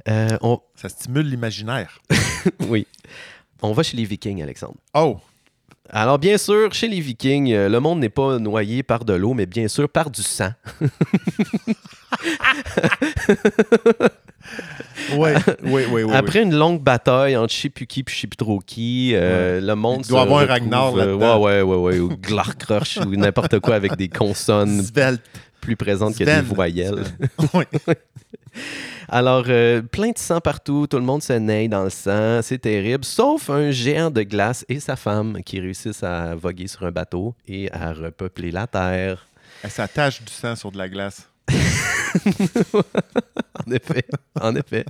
Euh, 0.07 0.37
on... 0.41 0.59
Ça 0.75 0.89
stimule 0.89 1.27
l'imaginaire. 1.27 1.99
Oui. 2.69 2.85
On 3.63 3.73
va 3.73 3.81
chez 3.81 3.97
les 3.97 4.05
Vikings, 4.05 4.43
Alexandre. 4.43 4.75
Oh! 4.93 5.17
Alors, 5.89 6.19
bien 6.19 6.37
sûr, 6.37 6.71
chez 6.73 6.87
les 6.87 6.99
Vikings, 6.99 7.51
euh, 7.53 7.69
le 7.69 7.79
monde 7.79 7.99
n'est 7.99 8.09
pas 8.09 8.37
noyé 8.37 8.83
par 8.83 9.03
de 9.03 9.13
l'eau, 9.13 9.33
mais 9.33 9.47
bien 9.47 9.67
sûr 9.67 9.89
par 9.89 10.11
du 10.11 10.21
sang. 10.21 10.51
Oui, 15.17 15.29
oui, 15.63 15.83
oui. 15.91 16.03
oui, 16.03 16.13
Après 16.13 16.41
une 16.41 16.55
longue 16.55 16.81
bataille 16.81 17.35
entre 17.35 17.53
je 17.53 17.59
sais 17.61 17.69
plus 17.69 17.85
qui 17.85 18.03
puis 18.03 18.15
je 18.15 18.21
sais 18.21 18.27
plus 18.27 18.37
trop 18.37 18.59
qui, 18.59 19.11
euh, 19.13 19.59
le 19.61 19.75
monde 19.75 20.01
Il 20.05 20.09
doit 20.09 20.21
se 20.21 20.23
avoir 20.25 20.41
un 20.41 20.45
Ragnar 20.45 20.95
euh, 20.95 20.97
là-dedans. 20.97 21.41
Ouais, 21.41 21.61
ouais, 21.61 21.75
ouais, 21.75 21.77
ouais, 21.77 21.99
ou 21.99 22.09
Glarkrush 22.17 22.97
ou 22.97 23.15
n'importe 23.15 23.59
quoi 23.59 23.75
avec 23.75 23.95
des 23.95 24.07
consonnes 24.07 24.83
Svelte. 24.83 25.21
Plus 25.65 25.75
présentes 25.75 26.17
que 26.17 26.23
des 26.23 26.41
voyelles. 26.41 27.03
Oui. 27.53 27.63
Alors, 29.09 29.45
euh, 29.49 29.81
plein 29.81 30.11
de 30.11 30.17
sang 30.17 30.39
partout, 30.39 30.87
tout 30.87 30.97
le 30.97 31.03
monde 31.03 31.21
se 31.21 31.33
naille 31.33 31.67
dans 31.67 31.83
le 31.83 31.89
sang, 31.89 32.39
c'est 32.41 32.59
terrible, 32.59 33.03
sauf 33.03 33.49
un 33.49 33.71
géant 33.71 34.09
de 34.09 34.23
glace 34.23 34.65
et 34.69 34.79
sa 34.79 34.95
femme 34.95 35.43
qui 35.43 35.59
réussissent 35.59 36.03
à 36.03 36.35
voguer 36.35 36.67
sur 36.67 36.83
un 36.83 36.91
bateau 36.91 37.35
et 37.47 37.69
à 37.73 37.91
repeupler 37.91 38.51
la 38.51 38.65
Terre. 38.67 39.27
Ça 39.67 39.87
tache 39.87 40.21
du 40.21 40.31
sang 40.31 40.55
sur 40.55 40.71
de 40.71 40.77
la 40.77 40.87
glace. 40.87 41.27
En 43.67 43.71
effet, 43.71 44.05
en 44.39 44.55
effet. 44.55 44.85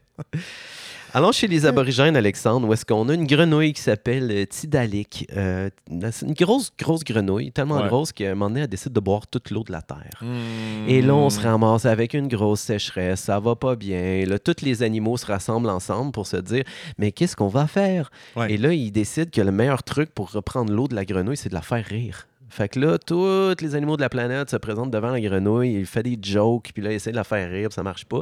Allons 1.17 1.31
chez 1.31 1.47
les 1.47 1.65
aborigènes, 1.65 2.17
Alexandre, 2.17 2.67
où 2.67 2.73
est-ce 2.73 2.85
qu'on 2.85 3.07
a 3.07 3.13
une 3.13 3.25
grenouille 3.25 3.71
qui 3.71 3.81
s'appelle 3.81 4.29
euh, 4.31 4.45
Tidalik. 4.45 5.25
Euh, 5.33 5.69
c'est 6.11 6.25
une 6.25 6.33
grosse, 6.33 6.73
grosse 6.77 7.05
grenouille, 7.05 7.53
tellement 7.53 7.77
Ouais. 7.77 7.87
grosse 7.87 8.11
qu'à 8.11 8.25
un 8.25 8.35
moment 8.35 8.49
donné, 8.49 8.63
elle 8.63 8.67
décide 8.67 8.91
de 8.91 8.99
boire 8.99 9.25
toute 9.25 9.49
l'eau 9.49 9.63
de 9.63 9.71
la 9.71 9.81
Terre. 9.81 10.19
Hmm. 10.19 10.89
Et 10.89 11.01
là, 11.01 11.15
on 11.15 11.29
se 11.29 11.39
ramasse 11.39 11.85
avec 11.85 12.15
une 12.15 12.27
grosse 12.27 12.59
sécheresse, 12.59 13.21
ça 13.21 13.39
va 13.39 13.55
pas 13.55 13.77
bien. 13.77 14.25
Là, 14.25 14.37
tous 14.39 14.61
les 14.61 14.83
animaux 14.83 15.15
se 15.15 15.25
rassemblent 15.25 15.69
ensemble 15.69 16.11
pour 16.11 16.27
se 16.27 16.35
dire 16.35 16.65
Mais 16.97 17.13
qu'est-ce 17.13 17.37
qu'on 17.37 17.47
va 17.47 17.65
faire 17.67 18.11
Ouais. 18.35 18.51
Et 18.51 18.57
là, 18.57 18.73
ils 18.73 18.91
décident 18.91 19.31
que 19.31 19.39
le 19.39 19.53
meilleur 19.53 19.83
truc 19.83 20.13
pour 20.13 20.33
reprendre 20.33 20.73
l'eau 20.73 20.89
de 20.89 20.95
la 20.95 21.05
grenouille, 21.05 21.37
c'est 21.37 21.47
de 21.47 21.53
la 21.53 21.61
faire 21.61 21.85
rire. 21.85 22.27
Fait 22.55 22.69
que 22.69 22.79
là, 22.79 22.97
tous 22.97 23.53
les 23.61 23.75
animaux 23.75 23.97
de 23.97 24.01
la 24.01 24.07
planète 24.07 24.49
se 24.49 24.55
présentent 24.55 24.89
devant 24.89 25.09
la 25.11 25.19
grenouille, 25.19 25.73
il 25.73 25.85
fait 25.85 26.03
des 26.03 26.17
jokes, 26.21 26.71
puis 26.73 26.81
là, 26.81 26.91
il 26.91 26.95
essaie 26.95 27.11
de 27.11 27.17
la 27.17 27.25
faire 27.25 27.49
rire, 27.51 27.67
puis 27.67 27.75
ça 27.75 27.83
marche 27.83 28.05
pas. 28.05 28.21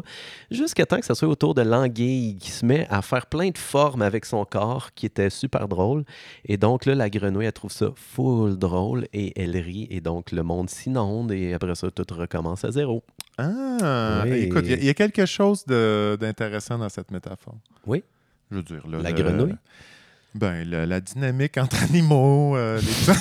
Jusqu'à 0.49 0.87
temps 0.87 0.97
que 0.99 1.05
ça 1.05 1.13
soit 1.13 1.27
au 1.27 1.35
tour 1.35 1.53
de 1.53 1.61
l'anguille 1.61 2.37
qui 2.37 2.49
se 2.49 2.65
met 2.65 2.87
à 2.89 3.03
faire 3.03 3.27
plein 3.27 3.49
de 3.51 3.57
formes 3.59 4.01
avec 4.01 4.25
son 4.25 4.43
corps, 4.43 4.89
qui 4.95 5.05
était 5.05 5.29
super 5.29 5.67
drôle. 5.67 6.03
Et 6.45 6.57
donc 6.57 6.87
là, 6.87 6.95
la 6.95 7.11
grenouille, 7.11 7.45
elle 7.45 7.53
trouve 7.53 7.71
ça 7.71 7.89
full 7.95 8.57
drôle 8.57 9.05
et 9.13 9.39
elle 9.39 9.55
rit. 9.55 9.87
Et 9.91 10.01
donc, 10.01 10.31
le 10.31 10.41
monde 10.41 10.67
s'inonde 10.67 11.31
et 11.31 11.53
après 11.53 11.75
ça, 11.75 11.91
tout 11.91 12.05
recommence 12.15 12.65
à 12.65 12.71
zéro. 12.71 13.03
Ah, 13.37 14.23
Oui. 14.25 14.31
écoute, 14.39 14.63
il 14.65 14.71
y 14.71 14.73
a- 14.73 14.77
il 14.77 14.85
y, 14.85 14.89
a 14.89 14.93
quelque 14.95 15.27
chose 15.27 15.63
d'intéressant 15.67 16.79
dans 16.79 16.89
cette 16.89 17.11
métaphore. 17.11 17.57
Oui. 17.85 18.03
Je 18.49 18.55
veux 18.57 18.63
dire, 18.63 18.81
là, 18.89 18.97
La 18.99 19.11
le- 19.11 19.15
grenouille? 19.15 19.55
Ben, 20.35 20.67
le- 20.67 20.85
la 20.85 20.99
dynamique 20.99 21.59
entre 21.59 21.75
animaux, 21.83 22.55
euh, 22.57 22.79
les- 22.81 23.13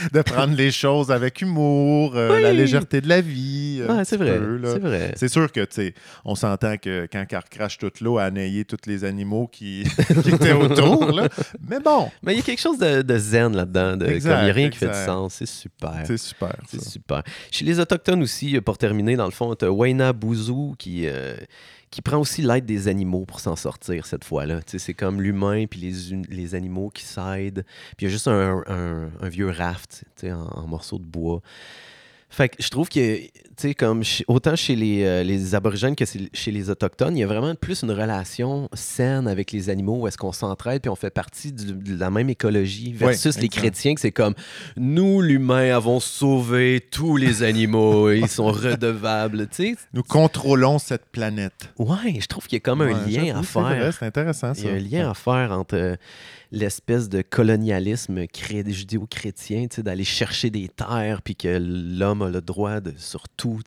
de 0.12 0.22
prendre 0.22 0.54
les 0.56 0.70
choses 0.70 1.10
avec 1.10 1.40
humour, 1.42 2.12
euh, 2.16 2.36
Oui. 2.36 2.42
la 2.42 2.52
légèreté 2.52 3.00
de 3.00 3.08
la 3.08 3.20
vie. 3.20 3.82
Ouais, 3.88 4.04
c'est 4.04 4.16
vrai. 4.16 5.12
C'est 5.16 5.28
sûr 5.28 5.50
que, 5.52 5.60
tu 5.60 5.66
sais, 5.74 5.94
on 6.24 6.34
s'entend 6.34 6.76
que 6.76 7.06
quand 7.12 7.24
elle 7.30 7.38
crache 7.50 7.78
toute 7.78 8.00
l'eau, 8.00 8.18
a 8.18 8.30
naillé 8.30 8.64
tous 8.64 8.76
les 8.86 9.04
animaux 9.04 9.48
qui, 9.50 9.84
qui 10.22 10.30
étaient 10.30 10.52
autour, 10.52 11.12
là. 11.12 11.28
Mais 11.68 11.80
bon, 11.80 12.10
Mais 12.22 12.34
il 12.34 12.36
y 12.38 12.40
a 12.40 12.44
quelque 12.44 12.60
chose 12.60 12.78
de, 12.78 13.02
de 13.02 13.18
zen 13.18 13.56
là-dedans. 13.56 13.96
de- 13.96 14.06
Il 14.10 14.22
n'y 14.22 14.30
a 14.30 14.40
rien 14.52 14.70
qui 14.70 14.78
fait 14.78 14.88
du 14.88 14.94
sens. 15.04 15.34
C'est 15.34 15.46
super. 15.46 16.02
c'est 16.06 16.16
super, 16.18 16.56
C'est 16.68 16.82
super. 16.82 17.22
Chez 17.50 17.64
les 17.64 17.78
Autochtones 17.80 18.22
aussi, 18.22 18.56
euh, 18.56 18.60
pour 18.60 18.78
terminer, 18.78 19.16
dans 19.16 19.24
le 19.26 19.30
fond, 19.30 19.54
tu 19.54 19.64
as 19.64 19.70
Waina 19.72 20.12
Bouzou 20.12 20.74
qui, 20.78 21.02
euh, 21.06 21.34
qui 21.90 22.02
prend 22.02 22.18
aussi 22.18 22.42
l'aide 22.42 22.66
des 22.66 22.88
animaux 22.88 23.24
pour 23.26 23.40
s'en 23.40 23.56
sortir 23.56 24.06
cette 24.06 24.24
fois-là. 24.24 24.60
C'est 24.66 24.94
comme 24.94 25.20
l'humain 25.20 25.66
puis 25.66 25.80
les, 25.80 26.22
les 26.28 26.54
animaux 26.54 26.90
qui 26.90 27.04
s'aident. 27.04 27.64
Puis 27.96 28.04
il 28.04 28.04
y 28.04 28.06
a 28.06 28.10
juste 28.10 28.28
un, 28.28 29.10
vieux 29.22 29.50
raft 29.50 30.04
en 30.22 30.66
morceaux 30.66 30.98
de 30.98 31.04
bois. 31.04 31.42
Fait 32.32 32.48
que 32.48 32.62
je 32.62 32.68
trouve 32.68 32.88
que, 32.88 33.18
tu 33.18 33.30
sais, 33.56 33.74
comme 33.74 34.04
chez- 34.04 34.24
autant 34.28 34.54
chez 34.54 34.76
les, 34.76 35.02
euh, 35.04 35.24
les 35.24 35.54
aborigènes 35.56 35.96
que 35.96 36.04
chez 36.32 36.50
les 36.52 36.70
autochtones, 36.70 37.16
il 37.16 37.20
y 37.20 37.24
a 37.24 37.26
vraiment 37.26 37.54
plus 37.56 37.82
une 37.82 37.90
relation 37.90 38.68
saine 38.72 39.26
avec 39.26 39.50
les 39.50 39.68
animaux 39.68 39.96
où 40.02 40.06
est-ce 40.06 40.16
qu'on 40.16 40.30
s'entraide 40.30 40.80
puis 40.82 40.88
on 40.90 40.94
fait 40.94 41.10
partie 41.10 41.52
du- 41.52 41.72
de 41.74 41.98
la 41.98 42.08
même 42.10 42.30
écologie 42.30 42.92
versus 42.92 43.36
les 43.40 43.48
chrétiens 43.48 43.94
que 43.94 44.00
c'est 44.00 44.12
comme 44.12 44.34
nous, 44.76 45.20
l'humain, 45.20 45.74
avons 45.74 45.98
sauvé 45.98 46.80
tous 46.90 47.16
les 47.16 47.42
animaux 47.42 48.10
et 48.10 48.18
ils 48.20 48.28
sont 48.28 48.46
redevables, 48.52 49.48
tu 49.48 49.74
sais. 49.74 49.76
Nous 49.92 50.04
contrôlons 50.04 50.78
cette 50.78 51.06
planète. 51.06 51.68
Ouais, 51.78 52.18
je 52.20 52.26
trouve 52.26 52.44
qu'il 52.46 52.56
y 52.56 52.58
a 52.58 52.60
comme 52.60 52.82
un 52.82 52.92
Ouais, 53.06 53.10
lien 53.10 53.36
à 53.38 53.42
faire. 53.42 53.92
C'est 53.98 54.06
intéressant, 54.06 54.54
ça. 54.54 54.60
Il 54.62 54.66
y 54.66 54.68
a 54.70 54.74
un 54.74 54.78
lien 55.02 55.10
à 55.10 55.14
faire 55.14 55.50
entre 55.52 55.74
euh, 55.74 55.96
l'espèce 56.52 57.08
de 57.08 57.22
colonialisme 57.22 58.26
judéo-chrétien, 58.72 59.66
d'aller 59.78 60.04
chercher 60.04 60.50
des 60.50 60.68
terres, 60.68 61.22
puis 61.22 61.36
que 61.36 61.58
l'homme 61.60 62.22
a 62.22 62.30
le 62.30 62.40
droit 62.40 62.80
de, 62.80 62.92
sur 62.96 63.28
tout. 63.28 63.60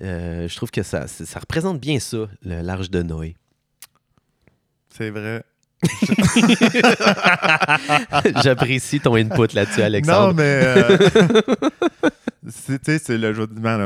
Euh, 0.00 0.48
je 0.48 0.56
trouve 0.56 0.70
que 0.70 0.82
ça, 0.82 1.06
ça 1.08 1.40
représente 1.40 1.80
bien 1.80 1.98
ça, 1.98 2.28
l'arche 2.42 2.90
de 2.90 3.02
Noé. 3.02 3.36
C'est 4.96 5.10
vrai. 5.10 5.42
J'apprécie 8.42 9.00
ton 9.00 9.14
input 9.14 9.54
là-dessus, 9.54 9.80
Non, 9.80 9.86
Alexandre. 9.86 10.34
mais. 10.34 10.62
euh, 10.64 10.98
c'est 12.48 13.16
le 13.16 13.32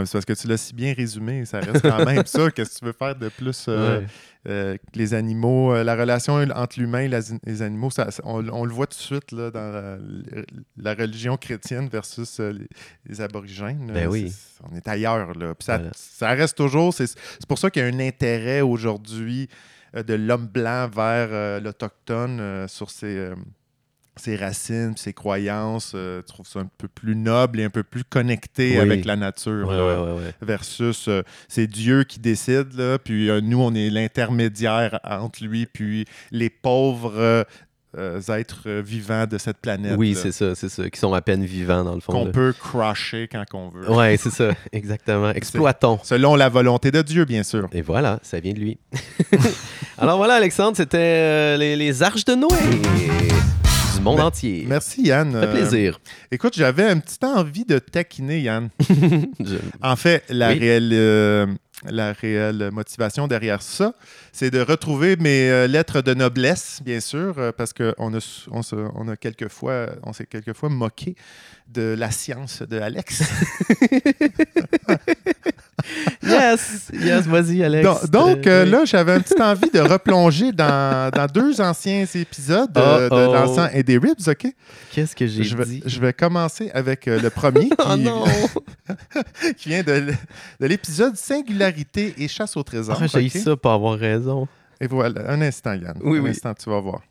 c'est 0.06 0.12
parce 0.12 0.24
que 0.24 0.32
tu 0.32 0.46
l'as 0.48 0.56
si 0.56 0.74
bien 0.74 0.94
résumé. 0.94 1.44
Ça 1.44 1.60
reste 1.60 1.82
quand 1.82 2.04
même 2.04 2.24
ça. 2.26 2.50
Qu'est-ce 2.50 2.74
que 2.74 2.78
tu 2.78 2.84
veux 2.86 2.92
faire 2.92 3.14
de 3.16 3.28
plus 3.28 3.66
euh, 3.68 4.00
Ouais. 4.00 4.06
Euh, 4.48 4.76
les 4.94 5.14
animaux, 5.14 5.72
euh, 5.72 5.84
la 5.84 5.94
relation 5.94 6.34
entre 6.34 6.80
l'humain 6.80 7.00
et 7.00 7.08
la- 7.08 7.20
les 7.44 7.62
animaux, 7.62 7.90
ça- 7.90 8.08
on, 8.24 8.46
on 8.48 8.64
le 8.64 8.72
voit 8.72 8.86
tout 8.88 8.96
de 8.98 9.02
suite 9.02 9.30
là, 9.32 9.50
dans 9.50 9.72
la, 9.72 9.98
la 10.76 10.94
religion 10.94 11.36
chrétienne 11.36 11.88
versus 11.88 12.40
euh, 12.40 12.52
les, 12.52 12.68
les 13.06 13.20
aborigènes. 13.20 13.86
là. 13.88 13.92
Ben 13.94 14.08
oui. 14.08 14.32
On 14.70 14.74
est 14.76 14.86
ailleurs. 14.88 15.32
Là. 15.38 15.54
Puis 15.54 15.64
ça, 15.66 15.76
Voilà. 15.78 15.92
ça 15.94 16.28
reste 16.30 16.56
toujours. 16.56 16.92
C'est 16.92 17.14
pour 17.48 17.58
ça 17.58 17.70
qu'il 17.70 17.82
y 17.82 17.84
a 17.84 17.88
un 17.88 18.00
intérêt 18.00 18.60
aujourd'hui 18.62 19.48
de 19.94 20.14
l'homme 20.14 20.46
blanc 20.46 20.88
vers 20.88 21.60
l'autochtone 21.60 22.66
sur 22.68 22.90
ses. 22.90 23.30
Ses 24.16 24.36
racines, 24.36 24.94
ses 24.96 25.12
croyances, 25.12 25.92
euh, 25.94 26.20
tu 26.20 26.32
trouves 26.34 26.46
ça 26.46 26.60
un 26.60 26.68
peu 26.78 26.88
plus 26.88 27.16
noble 27.16 27.60
et 27.60 27.64
un 27.64 27.70
peu 27.70 27.82
plus 27.82 28.04
connecté 28.04 28.72
Oui. 28.74 28.78
avec 28.80 29.04
la 29.04 29.16
nature. 29.16 29.66
Ouais, 29.68 29.76
là 29.76 30.14
ouais. 30.14 30.34
versus 30.42 31.08
euh, 31.08 31.22
c'est 31.48 31.66
Dieu 31.66 32.04
qui 32.04 32.20
décide, 32.20 32.74
là, 32.76 32.98
puis 32.98 33.30
euh, 33.30 33.40
nous, 33.40 33.60
on 33.60 33.74
est 33.74 33.88
l'intermédiaire 33.90 35.00
entre 35.04 35.42
lui 35.44 35.66
puis 35.66 36.04
les 36.30 36.50
pauvres 36.50 37.46
euh, 37.98 38.20
êtres 38.28 38.68
vivants 38.70 39.26
de 39.26 39.38
cette 39.38 39.58
planète. 39.58 39.96
Oui, 39.96 40.14
c'est 40.14 40.32
ça, 40.32 40.54
c'est 40.54 40.68
ça, 40.68 40.88
qui 40.90 41.00
sont 41.00 41.14
à 41.14 41.22
peine 41.22 41.44
vivants 41.44 41.84
dans 41.84 41.94
le 41.94 42.00
fond. 42.00 42.12
Qu'on 42.12 42.30
peut 42.30 42.52
crusher 42.58 43.28
quand 43.28 43.44
on 43.54 43.70
veut. 43.70 43.90
Ouais, 43.90 44.16
c'est 44.18 44.30
ça, 44.30 44.50
exactement. 44.72 45.30
Exploitons. 45.30 45.98
Selon 46.02 46.36
la 46.36 46.50
volonté 46.50 46.90
de 46.90 47.00
Dieu, 47.00 47.24
bien 47.24 47.42
sûr. 47.42 47.68
Et 47.72 47.80
voilà, 47.82 48.18
ça 48.22 48.40
vient 48.40 48.52
de 48.52 48.60
lui. 48.60 48.78
Alors 49.98 50.18
voilà, 50.18 50.34
Alexandre, 50.34 50.76
c'était 50.76 51.56
les, 51.56 51.76
les 51.76 52.02
arches 52.02 52.24
de 52.26 52.34
Noé 52.34 53.61
monde 54.02 54.16
Mais- 54.16 54.22
entier. 54.22 54.64
Merci, 54.68 55.02
Yann. 55.04 55.32
Ça 55.32 55.40
fait 55.40 55.46
Euh, 55.46 55.52
plaisir. 55.52 56.00
écoute, 56.30 56.54
j'avais 56.56 56.84
un 56.84 56.98
petit 56.98 57.18
envie 57.24 57.64
de 57.64 57.78
taquiner, 57.78 58.40
Yann. 58.40 58.68
Je- 59.40 59.56
En 59.80 59.96
fait, 59.96 60.24
la, 60.28 60.52
Oui. 60.52 60.58
réelle, 60.58 60.90
euh, 60.92 61.46
la 61.84 62.12
réelle 62.12 62.70
motivation 62.72 63.26
derrière 63.26 63.60
ça, 63.62 63.94
c'est 64.32 64.50
de 64.50 64.60
retrouver 64.60 65.16
mes 65.16 65.50
euh, 65.50 65.66
lettres 65.66 66.00
de 66.00 66.14
noblesse, 66.14 66.80
bien 66.84 67.00
sûr, 67.00 67.52
parce 67.56 67.72
qu'on 67.72 68.14
a, 68.14 68.18
s- 68.18 68.46
on 68.50 68.62
se- 68.62 68.76
on 68.94 69.08
a 69.08 69.16
quelquefois, 69.16 69.86
on 70.04 70.12
s'est 70.12 70.26
quelquefois 70.26 70.68
moqué 70.68 71.16
de 71.68 71.94
la 71.98 72.10
science 72.10 72.62
de 72.62 72.78
Alex. 72.78 73.22
Yes, 76.22 76.90
yes, 76.92 77.26
vas-y, 77.26 77.62
Alex. 77.62 78.10
donc, 78.10 78.32
donc, 78.32 78.46
euh, 78.46 78.64
là, 78.64 78.84
j'avais 78.84 79.12
un 79.12 79.20
petit 79.20 79.40
envie 79.40 79.70
de 79.70 79.80
replonger 79.80 80.52
dans, 80.52 81.10
dans 81.10 81.26
deux 81.26 81.60
anciens 81.60 82.04
épisodes 82.14 82.72
de, 82.72 83.08
de 83.08 83.32
l'encens 83.32 83.70
et 83.74 83.82
des 83.82 83.98
ribs, 83.98 84.20
OK? 84.26 84.46
Qu'est-ce 84.92 85.14
que 85.16 85.26
j'ai 85.26 85.42
Je 85.42 85.56
vais, 85.56 85.64
dit? 85.64 85.82
je 85.84 86.00
vais 86.00 86.12
commencer 86.12 86.70
avec 86.74 87.08
euh, 87.08 87.20
le 87.20 87.30
premier 87.30 87.68
qui, 87.70 87.76
Oh 87.78 87.96
non! 87.96 88.24
qui 89.56 89.68
vient 89.68 89.82
de, 89.82 90.12
l'épisode 90.60 91.16
Singularité 91.16 92.14
et 92.18 92.28
chasse 92.28 92.56
au 92.56 92.62
trésor. 92.62 92.98
Ah, 93.00 93.06
j'ai 93.06 93.26
OK? 93.26 93.30
ça 93.30 93.56
pour 93.56 93.72
avoir 93.72 93.98
raison. 93.98 94.46
Et 94.80 94.86
voilà, 94.86 95.30
un 95.30 95.40
instant, 95.42 95.74
Yann. 95.74 95.96
Oui, 96.02 96.18
un 96.18 96.22
oui. 96.22 96.30
instant, 96.30 96.54
tu 96.54 96.68
vas 96.68 96.80
voir. 96.80 97.02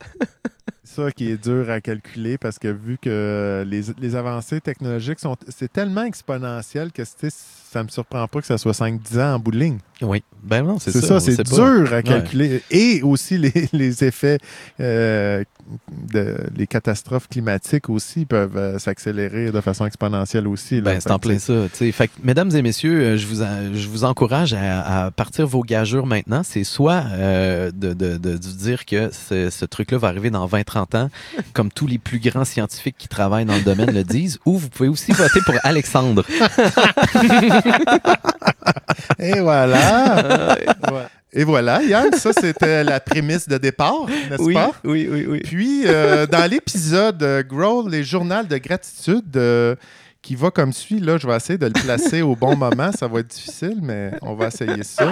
ça 0.84 1.11
qui 1.11 1.32
est 1.32 1.41
dur 1.41 1.69
à 1.69 1.80
calculer 1.80 2.38
parce 2.38 2.59
que 2.59 2.67
vu 2.67 2.97
que 2.97 3.63
les, 3.65 3.84
les 3.99 4.15
avancées 4.15 4.59
technologiques 4.59 5.19
sont. 5.19 5.36
C'est 5.47 5.72
tellement 5.72 6.03
exponentiel 6.03 6.91
que 6.91 7.03
c'est 7.05 7.32
ça 7.72 7.84
me 7.84 7.89
surprend 7.89 8.28
pas 8.28 8.41
que 8.41 8.47
ça 8.47 8.57
soit 8.57 8.74
5-10 8.74 9.19
ans 9.19 9.36
en 9.36 9.39
bout 9.39 9.51
de 9.51 9.59
ligne. 9.59 9.78
Oui. 10.01 10.24
Ben 10.43 10.63
non, 10.63 10.80
c'est 10.80 10.91
C'est 10.91 11.01
ça. 11.01 11.07
ça, 11.07 11.19
c'est 11.19 11.36
sait 11.36 11.43
pas. 11.43 11.55
dur 11.55 11.93
à 11.93 12.01
calculer. 12.01 12.63
Et 12.72 13.01
aussi 13.03 13.38
les, 13.38 13.69
les 13.74 14.03
effets, 14.03 14.39
euh, 14.80 15.43
de, 16.11 16.38
les 16.57 16.65
catastrophes 16.65 17.28
climatiques 17.30 17.88
aussi 17.89 18.26
peuvent 18.26 18.57
euh, 18.57 18.80
s'accélérer 18.80 19.51
de 19.51 19.61
façon 19.61 19.86
exponentielle 19.86 20.47
aussi. 20.47 20.78
là. 20.78 20.82
Ben, 20.93 20.99
c'est 20.99 21.11
en 21.11 21.19
plein 21.19 21.38
ça. 21.38 21.53
tu 21.72 21.78
sais. 21.78 21.91
Fait 21.91 22.07
que, 22.07 22.13
mesdames 22.24 22.49
et 22.55 22.63
messieurs, 22.63 22.99
euh, 22.99 23.17
je 23.17 23.28
vous, 23.28 23.43
en- 23.43 23.74
je 23.76 23.88
vous 23.88 24.03
encourage 24.03 24.53
à, 24.53 25.05
à 25.05 25.11
partir 25.11 25.45
vos 25.45 25.61
gageurs 25.61 26.07
maintenant. 26.07 26.41
C'est 26.43 26.63
soit 26.63 27.03
euh, 27.11 27.69
de, 27.72 27.93
de- 27.93 28.17
de- 28.17 28.34
de 28.34 28.38
dire 28.38 28.86
que 28.86 29.11
ce, 29.13 29.51
ce 29.51 29.65
truc-là 29.65 29.99
va 29.99 30.07
arriver 30.07 30.32
dans 30.32 30.47
20-30 30.47 30.97
ans, 30.97 31.09
comme 31.53 31.72
tous 31.72 31.86
les 31.86 31.99
plus 31.99 32.17
grands 32.19 32.43
scientifiques 32.45 32.95
qui 32.97 33.07
travaillent 33.07 33.45
dans 33.45 33.55
le 33.55 33.61
domaine 33.61 33.91
le 33.93 34.03
disent, 34.03 34.39
ou 34.47 34.57
vous 34.57 34.69
pouvez 34.69 34.89
aussi 34.89 35.11
voter 35.11 35.39
pour 35.45 35.55
Alexandre. 35.63 36.26
Et 39.20 39.39
voilà. 39.39 40.55
Ouais. 40.91 41.07
Et 41.34 41.45
voilà, 41.45 41.82
Yann, 41.82 42.12
ça 42.14 42.34
c'était 42.34 42.84
la 42.84 42.99
prémisse 42.99 43.47
de 43.47 43.57
départ, 43.57 44.05
n'est-ce 44.30 44.53
pas? 44.53 44.72
oui, 44.84 45.07
oui, 45.09 45.26
oui. 45.30 45.39
Puis, 45.39 45.84
euh, 45.86 46.28
dans 46.28 46.49
l'épisode 46.49 47.24
euh, 47.24 47.41
Growl, 47.41 47.89
les 47.89 48.03
journaux 48.03 48.43
de 48.43 48.57
gratitude, 48.57 49.38
euh, 49.38 49.76
qui 50.22 50.36
va 50.36 50.51
comme 50.51 50.74
suit, 50.74 50.99
là, 50.99 51.18
je 51.18 51.26
vais 51.26 51.36
essayer 51.36 51.57
de 51.57 51.68
le 51.68 51.72
placer 51.72 52.22
au 52.22 52.36
bon 52.36 52.57
moment. 52.57 52.91
Ça 52.91 53.07
va 53.07 53.22
être 53.22 53.28
difficile, 53.28 53.80
mais 53.82 54.12
on 54.22 54.36
va 54.36 54.47
essayer 54.47 54.84
ça. 54.84 55.09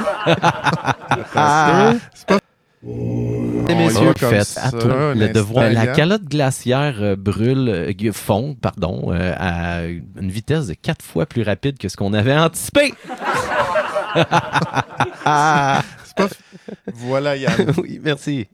Ah. 1.33 1.93
C'est 2.13 2.27
pas 2.27 2.38
Y 2.81 3.75
messieurs, 3.75 4.13
faites 4.15 4.57
à 4.57 4.71
toi 4.71 4.93
un 4.93 5.15
le 5.15 5.29
devoir. 5.29 5.69
La 5.69 5.87
calotte 5.87 6.23
glaciaire 6.23 6.95
euh, 7.01 7.15
brûle, 7.17 7.67
euh, 7.67 8.11
fond, 8.13 8.55
pardon, 8.59 9.11
euh, 9.13 9.33
à 9.37 9.83
une 9.83 10.31
vitesse 10.31 10.67
de 10.67 10.73
quatre 10.75 11.03
fois 11.03 11.25
plus 11.25 11.43
rapide 11.43 11.77
que 11.77 11.89
ce 11.89 11.97
qu'on 11.97 12.13
avait 12.13 12.35
anticipé. 12.37 12.93
Voilà, 16.93 17.37
Yann. 17.37 17.73
oui, 17.77 17.99
merci. 18.03 18.47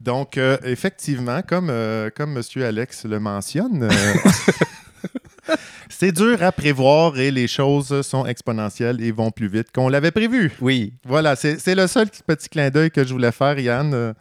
Donc, 0.00 0.38
effectivement, 0.62 1.42
comme, 1.42 1.72
comme 2.14 2.36
M. 2.36 2.62
Alex 2.62 3.04
le 3.04 3.18
mentionne, 3.18 3.88
c'est 5.88 6.12
dur 6.12 6.42
à 6.42 6.52
prévoir 6.52 7.18
et 7.18 7.30
les 7.30 7.48
choses 7.48 8.02
sont 8.02 8.26
exponentielles 8.26 9.02
et 9.02 9.12
vont 9.12 9.30
plus 9.30 9.48
vite 9.48 9.68
qu'on 9.72 9.88
l'avait 9.88 10.10
prévu. 10.10 10.52
Oui. 10.60 10.94
Voilà, 11.04 11.36
c'est 11.36 11.74
le 11.74 11.86
seul 11.86 12.08
petit 12.26 12.48
clin 12.48 12.70
d'œil 12.70 12.90
que 12.90 13.04
je 13.04 13.12
voulais 13.12 13.32
faire, 13.32 13.58
Yann. 13.58 14.14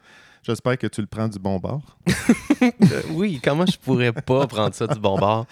J'espère 0.47 0.77
que 0.77 0.87
tu 0.87 1.01
le 1.01 1.07
prends 1.07 1.27
du 1.27 1.39
bon 1.39 1.57
bord. 1.57 1.81
Euh, 2.59 3.01
oui, 3.11 3.39
comment 3.43 3.67
je 3.67 3.77
pourrais 3.77 4.11
pas 4.11 4.47
prendre 4.47 4.73
ça 4.73 4.87
du 4.87 4.99
bon 4.99 5.19
bord 5.19 5.45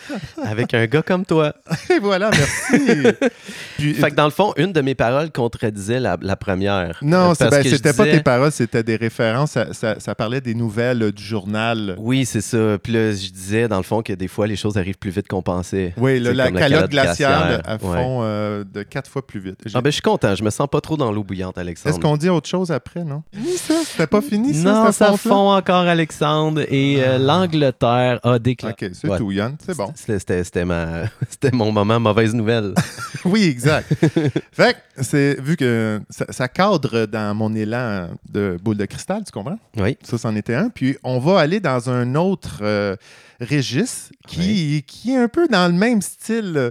avec 0.44 0.74
un 0.74 0.88
gars 0.88 1.04
comme 1.04 1.24
toi? 1.24 1.54
Et 1.96 2.00
voilà, 2.00 2.32
merci. 2.32 3.04
Puis, 3.78 3.94
Fait 3.94 4.10
que 4.10 4.16
dans 4.16 4.26
le 4.26 4.32
fond, 4.32 4.54
une 4.58 4.74
de 4.74 4.82
mes 4.82 4.96
paroles 4.96 5.32
contredisait 5.32 6.00
la, 6.00 6.18
la 6.20 6.36
première. 6.36 6.98
non, 7.04 7.32
Euh, 7.40 7.50
ben, 7.52 7.62
c'était 7.64 7.94
pas 7.94 8.06
tes 8.06 8.22
paroles, 8.22 8.52
c'était 8.52 8.82
des 8.82 8.96
références. 8.96 9.52
Ça, 9.52 9.72
ça- 9.74 10.00
ça 10.00 10.16
parlait 10.16 10.42
des 10.42 10.56
nouvelles 10.56 11.04
euh, 11.04 11.12
du 11.12 11.22
journal. 11.24 11.96
Oui, 12.00 12.26
c'est 12.26 12.42
ça. 12.42 12.78
Puis 12.82 12.94
là, 12.94 13.12
je 13.12 13.30
disais, 13.30 13.68
dans 13.68 13.78
le 13.78 13.84
fond, 13.84 14.02
que 14.02 14.14
des 14.14 14.28
fois, 14.28 14.48
les 14.48 14.56
choses 14.56 14.76
arrivent 14.78 14.98
plus 14.98 15.12
vite 15.12 15.28
qu'on 15.28 15.44
pensait. 15.44 15.94
Oui, 15.98 16.20
le- 16.20 16.26
C'est 16.32 16.34
la 16.34 16.52
calotte 16.52 16.90
glaciaire, 16.90 17.62
à 17.66 17.74
ouais. 17.74 17.78
fond 17.80 18.22
euh, 18.24 18.64
de 18.64 18.82
quatre 18.82 19.12
fois 19.12 19.26
plus 19.26 19.40
vite. 19.42 19.60
Ah 19.76 19.82
ben, 19.82 19.90
je 19.92 19.96
suis 19.96 20.02
content. 20.02 20.34
Je 20.34 20.44
me 20.44 20.50
sens 20.50 20.68
pas 20.72 20.82
trop 20.82 20.98
dans 20.98 21.12
l'eau 21.12 21.24
bouillante, 21.24 21.60
Alexandre. 21.60 21.94
Est-ce 21.96 22.02
qu'on 22.02 22.18
dit 22.18 22.30
autre 22.30 22.50
chose 22.50 22.72
après, 22.72 23.04
non? 23.04 23.22
Oui, 23.36 23.58
ça, 23.58 23.76
c'était 23.86 24.08
pas 24.08 24.22
fini, 24.22 24.56
ça, 24.56 24.74
non, 24.74 24.85
ça 24.92 25.08
fonte-là? 25.12 25.32
fond 25.32 25.52
encore, 25.52 25.86
Alexandre. 25.88 26.62
Et 26.70 26.98
euh, 27.04 27.18
l'Angleterre 27.18 28.20
a 28.24 28.40
déclaré. 28.40 28.76
OK, 28.80 28.90
c'est 28.94 29.08
Ouais. 29.08 29.18
tout, 29.18 29.32
Yann. 29.32 29.56
C'est 29.66 29.76
bon. 29.78 29.92
C'était- 29.96 30.66
ma... 30.66 31.04
c'était 31.30 31.52
mon 31.52 31.72
moment 31.72 32.00
mauvaise 32.00 32.34
nouvelle. 32.34 32.74
Oui, 33.26 33.44
exact. 33.46 33.92
fait 34.52 34.74
que 34.96 35.04
c'est 35.04 35.42
vu 35.42 35.58
que 35.58 36.00
ça, 36.12 36.26
ça 36.30 36.48
cadre 36.48 37.08
dans 37.08 37.34
mon 37.34 37.56
élan 37.56 38.10
de 38.30 38.56
boule 38.62 38.78
de 38.78 38.86
cristal, 38.86 39.24
tu 39.26 39.32
comprends? 39.32 39.58
Oui. 39.78 39.98
Ça, 40.04 40.20
c'en 40.20 40.36
était 40.36 40.54
un. 40.54 40.70
Puis 40.70 40.96
on 41.04 41.18
va 41.18 41.40
aller 41.40 41.60
dans 41.60 41.90
un 41.90 42.14
autre 42.14 42.60
euh, 42.62 42.96
registre 43.42 44.12
qui, 44.28 44.84
qui 44.86 45.12
est 45.14 45.18
un 45.18 45.28
peu 45.28 45.48
dans 45.48 45.68
le 45.72 45.78
même 45.78 46.04
style 46.04 46.70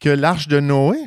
que 0.00 0.08
l'Arche 0.08 0.46
de 0.46 0.60
Noé. 0.60 0.98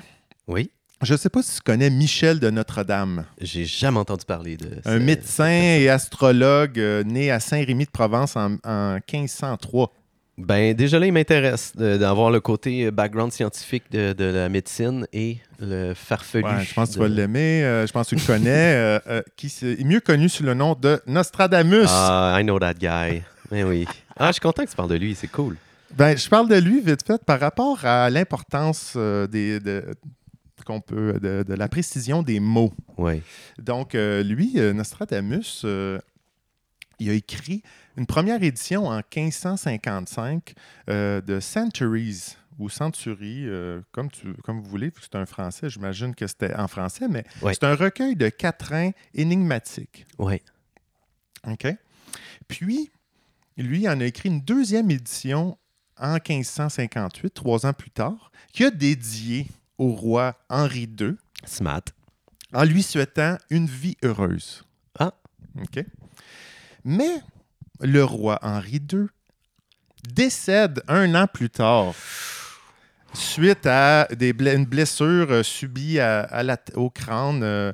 Oui. 0.47 0.71
Je 1.03 1.13
ne 1.13 1.17
sais 1.17 1.29
pas 1.29 1.41
si 1.41 1.55
tu 1.55 1.61
connais 1.61 1.89
Michel 1.89 2.39
de 2.39 2.49
Notre-Dame, 2.51 3.25
J'ai 3.39 3.65
jamais 3.65 3.97
entendu 3.97 4.23
parler 4.25 4.55
de 4.57 4.67
un 4.85 4.99
médecin 4.99 5.49
et 5.49 5.89
astrologue 5.89 6.79
euh, 6.79 7.03
né 7.03 7.31
à 7.31 7.39
Saint-Rémy-de-Provence 7.39 8.35
en, 8.35 8.57
en 8.63 8.99
1503. 9.11 9.91
Ben, 10.37 10.73
déjà 10.75 10.97
là, 10.99 11.05
il 11.07 11.11
m'intéresse 11.13 11.73
d'avoir 11.75 12.31
le 12.31 12.39
côté 12.39 12.89
background 12.91 13.31
scientifique 13.31 13.83
de, 13.91 14.13
de 14.13 14.23
la 14.25 14.47
médecine 14.49 15.05
et 15.11 15.37
le 15.59 15.93
farfelu. 15.93 16.43
Ouais, 16.43 16.63
je 16.63 16.73
pense 16.73 16.89
que 16.89 16.93
tu 16.93 16.99
vas 16.99 17.07
l'aimer. 17.07 17.63
euh, 17.63 17.85
je 17.87 17.91
pense 17.91 18.09
que 18.09 18.15
tu 18.15 18.21
le 18.21 18.25
connais. 18.27 18.49
euh, 18.75 18.99
euh, 19.07 19.21
qui 19.35 19.47
est 19.47 19.83
mieux 19.83 19.99
connu 19.99 20.29
sous 20.29 20.43
le 20.43 20.53
nom 20.53 20.75
de 20.79 21.01
Nostradamus. 21.07 21.85
Ah, 21.89 22.37
I 22.39 22.43
know 22.43 22.57
that 22.59 22.75
guy. 22.75 23.21
Ben 23.51 23.65
oui. 23.65 23.85
Ah, 24.17 24.27
je 24.27 24.33
suis 24.33 24.39
content 24.41 24.63
que 24.63 24.69
tu 24.69 24.75
parles 24.75 24.89
de 24.89 24.95
lui, 24.95 25.13
c'est 25.15 25.27
cool. 25.27 25.57
Ben, 25.95 26.17
je 26.17 26.29
parle 26.29 26.47
de 26.47 26.55
lui 26.55 26.79
vite 26.81 27.05
fait 27.05 27.23
par 27.25 27.39
rapport 27.39 27.83
à 27.85 28.09
l'importance 28.09 28.95
des, 28.95 29.59
de, 29.59 29.83
qu'on 30.71 30.81
peut, 30.81 31.19
de, 31.19 31.43
de 31.43 31.53
la 31.53 31.67
précision 31.67 32.23
des 32.23 32.39
mots. 32.39 32.73
Oui. 32.97 33.21
Donc, 33.59 33.93
euh, 33.93 34.23
lui, 34.23 34.53
euh, 34.55 34.73
Nostradamus, 34.73 35.63
euh, 35.65 35.99
il 36.99 37.09
a 37.09 37.13
écrit 37.13 37.61
une 37.97 38.05
première 38.05 38.41
édition 38.41 38.87
en 38.87 38.97
1555 38.97 40.53
euh, 40.89 41.19
de 41.21 41.39
Centuries 41.39 42.37
ou 42.57 42.69
Century, 42.69 43.47
euh, 43.47 43.81
comme, 43.91 44.09
tu, 44.09 44.33
comme 44.43 44.61
vous 44.61 44.69
voulez, 44.69 44.91
c'est 45.01 45.15
un 45.15 45.25
français, 45.25 45.69
j'imagine 45.69 46.13
que 46.13 46.27
c'était 46.27 46.53
en 46.55 46.67
français, 46.67 47.07
mais 47.09 47.25
c'est 47.41 47.63
un 47.63 47.75
recueil 47.75 48.15
de 48.15 48.29
quatrains 48.29 48.91
énigmatiques. 49.13 50.05
Oui. 50.19 50.41
OK? 51.47 51.67
Puis, 52.47 52.91
lui 53.57 53.89
en 53.89 53.99
a 53.99 54.05
écrit 54.05 54.29
une 54.29 54.41
deuxième 54.41 54.91
édition 54.91 55.57
en 55.97 56.13
1558, 56.13 57.33
trois 57.33 57.65
ans 57.65 57.73
plus 57.73 57.91
tard, 57.91 58.31
qui 58.53 58.63
a 58.63 58.69
dédié 58.71 59.47
au 59.81 59.93
roi 59.93 60.35
Henri 60.49 60.87
II 60.99 61.15
Smart. 61.43 61.81
en 62.53 62.63
lui 62.63 62.83
souhaitant 62.83 63.37
une 63.49 63.65
vie 63.65 63.97
heureuse. 64.03 64.63
Ah. 64.99 65.13
OK? 65.59 65.83
Mais 66.85 67.09
le 67.79 68.03
roi 68.03 68.37
Henri 68.43 68.79
II 68.93 69.07
décède 70.07 70.81
un 70.87 71.15
an 71.15 71.25
plus 71.27 71.49
tard 71.49 71.93
suite 73.13 73.65
à 73.65 74.07
des 74.15 74.29
une 74.39 74.65
blessure 74.65 75.31
euh, 75.31 75.43
subie 75.43 75.99
à- 75.99 76.21
à 76.21 76.43
la 76.43 76.57
t- 76.57 76.73
au 76.75 76.89
crâne 76.89 77.41
euh, 77.43 77.73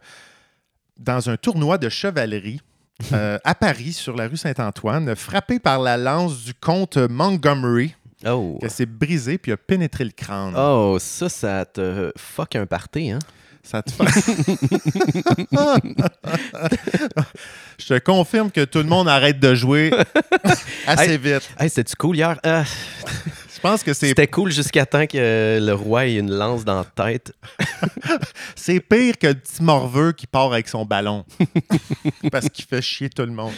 dans 0.98 1.30
un 1.30 1.38
tournoi 1.38 1.78
de 1.78 1.90
chevalerie 1.90 2.62
euh, 3.14 3.38
à 3.44 3.54
Paris, 3.54 3.94
sur 3.94 4.16
la 4.16 4.28
rue 4.28 4.38
Saint-Antoine, 4.38 5.16
frappé 5.16 5.60
par 5.60 5.80
la 5.80 5.96
lance 5.98 6.44
du 6.44 6.54
comte 6.56 6.98
Montgomery, 6.98 7.94
Oh. 8.26 8.58
qui 8.62 8.70
s'est 8.70 8.86
brisé 8.88 9.38
puis 9.38 9.52
a 9.52 9.58
pénétré 9.58 10.04
le 10.04 10.12
crâne. 10.12 10.54
Oh, 10.58 10.98
ça, 11.00 11.30
ça 11.30 11.66
te 11.66 12.12
fuck 12.18 12.56
un 12.56 12.66
party, 12.66 13.12
hein? 13.12 13.20
Ça 13.64 13.84
te 13.84 13.92
fait. 13.92 14.06
Je 17.78 17.86
te 17.88 18.00
confirme 18.00 18.50
que 18.52 18.66
tout 18.66 18.80
le 18.80 18.86
monde 18.86 19.08
arrête 19.08 19.40
de 19.40 19.54
jouer 19.56 19.92
assez 20.88 21.12
Hey. 21.12 21.18
vite. 21.18 21.50
Hey, 21.60 21.70
c'était-tu 21.70 21.96
cool 21.96 22.16
hier? 22.16 22.40
Ah, 22.44 22.64
Je 22.64 23.60
pense 23.60 23.84
que 23.84 23.94
c'est 23.94 24.08
c'était 24.08 24.28
cool 24.28 24.52
jusqu'à 24.52 24.86
temps 24.86 25.06
que 25.06 25.60
le 25.62 25.74
roi 25.74 26.06
ait 26.08 26.16
une 26.16 26.32
lance 26.32 26.64
dans 26.64 26.78
la 26.80 26.86
tête. 26.86 27.34
c'est 28.56 28.80
pire 28.80 29.18
que 29.18 29.28
le 29.28 29.36
petit 29.36 29.62
morveux 29.62 30.12
qui 30.14 30.28
part 30.28 30.52
avec 30.54 30.68
son 30.70 30.86
ballon. 30.86 31.26
Parce 32.32 32.50
qu'il 32.50 32.66
fait 32.66 32.82
chier 32.82 33.10
tout 33.10 33.24
le 33.26 33.32
monde. 33.32 33.54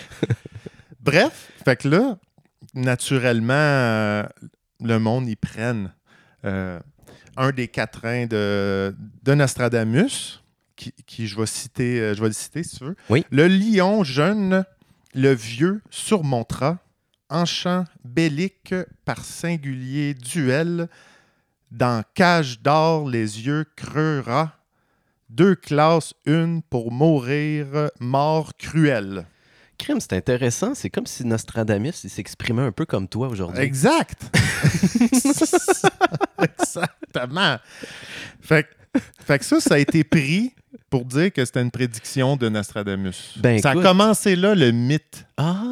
Bref, 1.01 1.49
fait 1.63 1.75
que 1.75 1.87
là, 1.87 2.17
naturellement, 2.73 3.53
euh, 3.53 4.23
le 4.81 4.99
monde 4.99 5.27
y 5.27 5.35
prenne 5.35 5.93
euh, 6.45 6.79
un 7.37 7.51
des 7.51 7.67
quatrains 7.67 8.25
de, 8.25 8.95
de 9.23 9.33
Nostradamus, 9.33 10.43
qui, 10.75 10.93
qui 11.05 11.27
je 11.27 11.37
vais 11.37 11.45
citer, 11.45 11.99
euh, 11.99 12.15
je 12.15 12.21
vais 12.21 12.27
le 12.27 12.33
citer 12.33 12.63
si 12.63 12.77
tu 12.77 12.85
veux. 12.85 12.95
Oui. 13.09 13.25
Le 13.31 13.47
lion 13.47 14.03
jeune, 14.03 14.63
le 15.13 15.33
vieux 15.33 15.81
surmontera, 15.89 16.77
en 17.29 17.45
chant 17.45 17.85
bellique 18.03 18.73
par 19.05 19.23
singulier 19.23 20.13
duel, 20.13 20.87
dans 21.71 22.03
cage 22.15 22.61
d'or 22.61 23.07
les 23.07 23.45
yeux 23.45 23.65
creura, 23.75 24.55
deux 25.29 25.55
classes, 25.55 26.15
une 26.25 26.63
pour 26.63 26.91
mourir, 26.91 27.91
mort 27.99 28.55
cruelle. 28.57 29.27
Crime, 29.79 29.99
c'est 29.99 30.13
intéressant. 30.13 30.75
C'est 30.75 30.89
comme 30.91 31.07
si 31.07 31.25
Nostradamus 31.25 31.93
s'exprimait 31.93 32.61
un 32.63 32.71
peu 32.71 32.85
comme 32.85 33.07
toi 33.07 33.29
aujourd'hui. 33.29 33.63
Exact. 33.63 34.21
Exactement. 36.41 37.57
Fait, 38.41 38.63
que- 38.63 38.99
fait 39.25 39.39
que 39.39 39.45
ça, 39.45 39.59
ça 39.59 39.75
a 39.75 39.77
été 39.79 40.03
pris 40.03 40.53
pour 40.89 41.05
dire 41.05 41.31
que 41.31 41.43
c'était 41.45 41.61
une 41.61 41.71
prédiction 41.71 42.35
de 42.35 42.49
Nostradamus. 42.49 43.35
Ben, 43.37 43.59
ça 43.59 43.71
écoute. 43.71 43.85
a 43.85 43.87
commencé 43.89 44.35
là, 44.35 44.55
le 44.55 44.71
mythe. 44.71 45.25
Ah! 45.37 45.63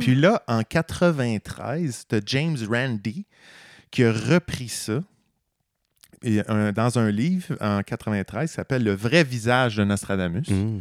Puis 0.00 0.14
là, 0.14 0.42
en 0.48 0.62
93, 0.62 1.94
c'était 1.94 2.20
James 2.26 2.56
Randi 2.68 3.26
qui 3.90 4.04
a 4.04 4.12
repris 4.12 4.68
ça. 4.68 5.00
et 6.24 6.40
un- 6.48 6.70
dans 6.70 7.00
un 7.00 7.10
livre 7.10 7.56
en 7.60 7.82
93 7.82 8.48
qui 8.48 8.54
s'appelle 8.54 8.84
Le 8.84 8.94
vrai 8.94 9.24
visage 9.24 9.76
de 9.76 9.82
Nostradamus, 9.84 10.48
Mm. 10.48 10.80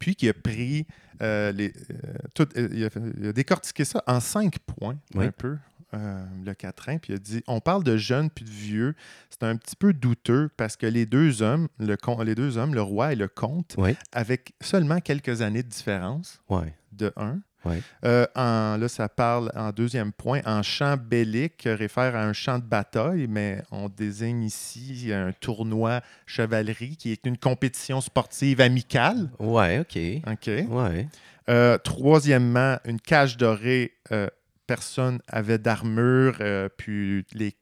puis 0.00 0.16
qui 0.16 0.28
a 0.28 0.34
pris 0.34 0.86
euh, 1.22 1.52
les, 1.52 1.68
euh, 1.90 2.12
tout- 2.34 2.48
euh, 2.56 2.68
il, 2.72 2.84
a, 2.84 2.88
il 3.20 3.26
a 3.28 3.32
décortiqué 3.32 3.84
ça 3.84 4.02
en 4.06 4.20
cinq 4.20 4.58
points, 4.60 4.96
Oui. 5.14 5.26
un 5.26 5.30
peu, 5.32 5.56
le 5.94 6.54
quatrain, 6.54 6.96
puis 6.96 7.12
il 7.12 7.16
a 7.16 7.18
dit 7.18 7.42
on 7.46 7.60
parle 7.60 7.84
de 7.84 7.98
jeunes 7.98 8.30
puis 8.30 8.46
de 8.46 8.50
vieux. 8.50 8.94
C'est 9.28 9.42
un 9.42 9.56
petit 9.56 9.76
peu 9.76 9.92
douteux 9.92 10.48
parce 10.56 10.76
que 10.76 10.86
les 10.86 11.04
deux 11.04 11.42
hommes, 11.42 11.68
le, 11.78 11.96
les 12.24 12.34
deux 12.34 12.56
hommes, 12.56 12.74
le 12.74 12.80
roi 12.80 13.12
et 13.12 13.16
le 13.16 13.28
comte, 13.28 13.74
Oui. 13.76 13.94
avec 14.12 14.54
seulement 14.62 15.00
quelques 15.00 15.42
années 15.42 15.62
de 15.62 15.68
différence, 15.68 16.40
de 16.92 17.12
un. 17.16 17.40
Ouais. 17.64 17.82
Euh, 18.04 18.26
en, 18.34 18.76
là, 18.76 18.88
ça 18.88 19.08
parle 19.08 19.50
en 19.54 19.70
deuxième 19.70 20.12
point, 20.12 20.40
en 20.44 20.62
champ 20.62 20.96
bellique, 20.96 21.62
réfère 21.66 22.16
à 22.16 22.24
un 22.24 22.32
champ 22.32 22.58
de 22.58 22.64
bataille, 22.64 23.26
mais 23.28 23.62
on 23.70 23.88
désigne 23.88 24.42
ici 24.42 25.10
un 25.12 25.32
tournoi 25.32 26.00
chevalerie 26.26 26.96
qui 26.96 27.12
est 27.12 27.26
une 27.26 27.38
compétition 27.38 28.00
sportive 28.00 28.60
amicale. 28.60 29.30
Ouais, 29.38 29.78
OK. 29.80 29.98
OK. 30.26 30.50
Ouais. 30.68 31.08
Euh, 31.48 31.78
troisièmement, 31.78 32.78
une 32.84 33.00
cage 33.00 33.36
dorée, 33.36 33.92
euh, 34.12 34.28
personne 34.66 35.20
avait 35.28 35.58
d'armure, 35.58 36.38
puis 36.76 37.24
les 37.32 37.52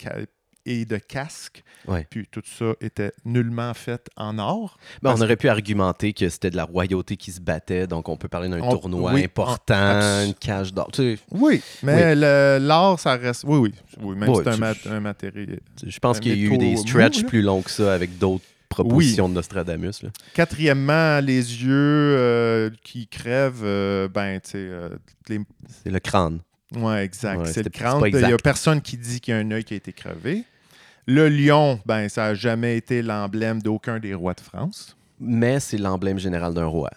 et 0.67 0.85
de 0.85 0.97
casque, 0.99 1.63
Ouais. 1.89 2.07
puis 2.11 2.27
tout 2.31 2.43
ça 2.45 2.73
était 2.81 3.13
nullement 3.25 3.73
fait 3.75 4.09
en 4.17 4.39
or. 4.39 4.79
Ben, 5.03 5.15
on 5.17 5.21
aurait 5.23 5.37
pu 5.37 5.49
argumenter 5.49 6.13
que 6.13 6.29
c'était 6.29 6.51
de 6.51 6.57
la 6.57 6.65
royauté 6.65 7.17
qui 7.17 7.33
se 7.33 7.41
battait, 7.41 7.87
donc 7.87 8.09
on 8.09 8.17
peut 8.17 8.29
parler 8.29 8.49
d'un 8.49 8.61
On- 8.61 8.77
tournoi 8.77 9.13
oui, 9.15 9.25
important, 9.25 9.75
une 10.27 10.35
cage 10.35 10.73
d'or. 10.75 10.89
Tu 10.93 11.17
sais, 11.17 11.19
Oui, 11.31 11.63
mais 11.83 12.15
l'or, 12.61 13.01
ça 13.01 13.17
reste. 13.17 13.45
Oui, 13.47 13.59
oui. 13.59 13.75
oui 14.03 14.17
même 14.17 14.35
si 14.35 14.41
c'est 14.43 14.49
un, 14.49 14.55
tu- 14.55 14.61
mat- 14.61 14.87
un 14.87 15.01
matériel. 15.01 15.61
je 15.85 15.99
pense 15.99 16.21
qu'il 16.21 16.37
y 16.39 16.47
a 16.49 16.53
eu 16.55 16.59
des 16.59 16.77
stretches 16.77 17.25
plus 17.25 17.43
longs 17.43 17.63
que 17.63 17.71
ça 17.71 17.93
avec 17.95 18.19
d'autres 18.19 18.45
propositions 18.69 19.29
de 19.29 19.35
Nostradamus. 19.35 20.03
là. 20.03 20.11
Quatrièmement, 20.35 21.21
les 21.21 21.65
yeux 21.65 21.69
euh, 22.17 22.71
qui 22.85 23.09
crèvent, 23.09 23.63
euh, 23.65 24.09
ben, 24.09 24.39
tu 24.41 24.51
sais, 24.51 24.59
euh, 24.59 24.91
les- 25.29 25.41
C'est 25.83 25.91
le 25.91 25.99
crâne. 25.99 26.39
Ouais, 26.77 27.05
exact. 27.05 27.41
Ouais, 27.41 27.53
c'est 27.53 27.63
le 27.63 27.71
crâne. 27.71 28.03
Il 28.07 28.17
n'y 28.17 28.33
a 28.33 28.37
personne 28.37 28.81
qui 28.81 28.97
dit 28.97 29.21
qu'il 29.21 29.35
y 29.35 29.37
a 29.37 29.41
un 29.41 29.51
œil 29.51 29.65
qui 29.65 29.75
a 29.75 29.77
été 29.77 29.93
crevé. 29.93 30.45
Le 31.07 31.29
lion, 31.29 31.81
ben, 31.87 32.09
ça 32.09 32.29
n'a 32.29 32.35
jamais 32.35 32.77
été 32.77 33.03
l'emblème 33.03 33.61
d'aucun 33.61 33.99
des 33.99 34.15
rois 34.15 34.35
de 34.35 34.41
France. 34.41 34.97
Mais 35.19 35.61
c'est 35.61 35.79
l'emblème 35.79 36.19
général 36.19 36.55
d'un 36.55 36.67
roi. 36.67 36.91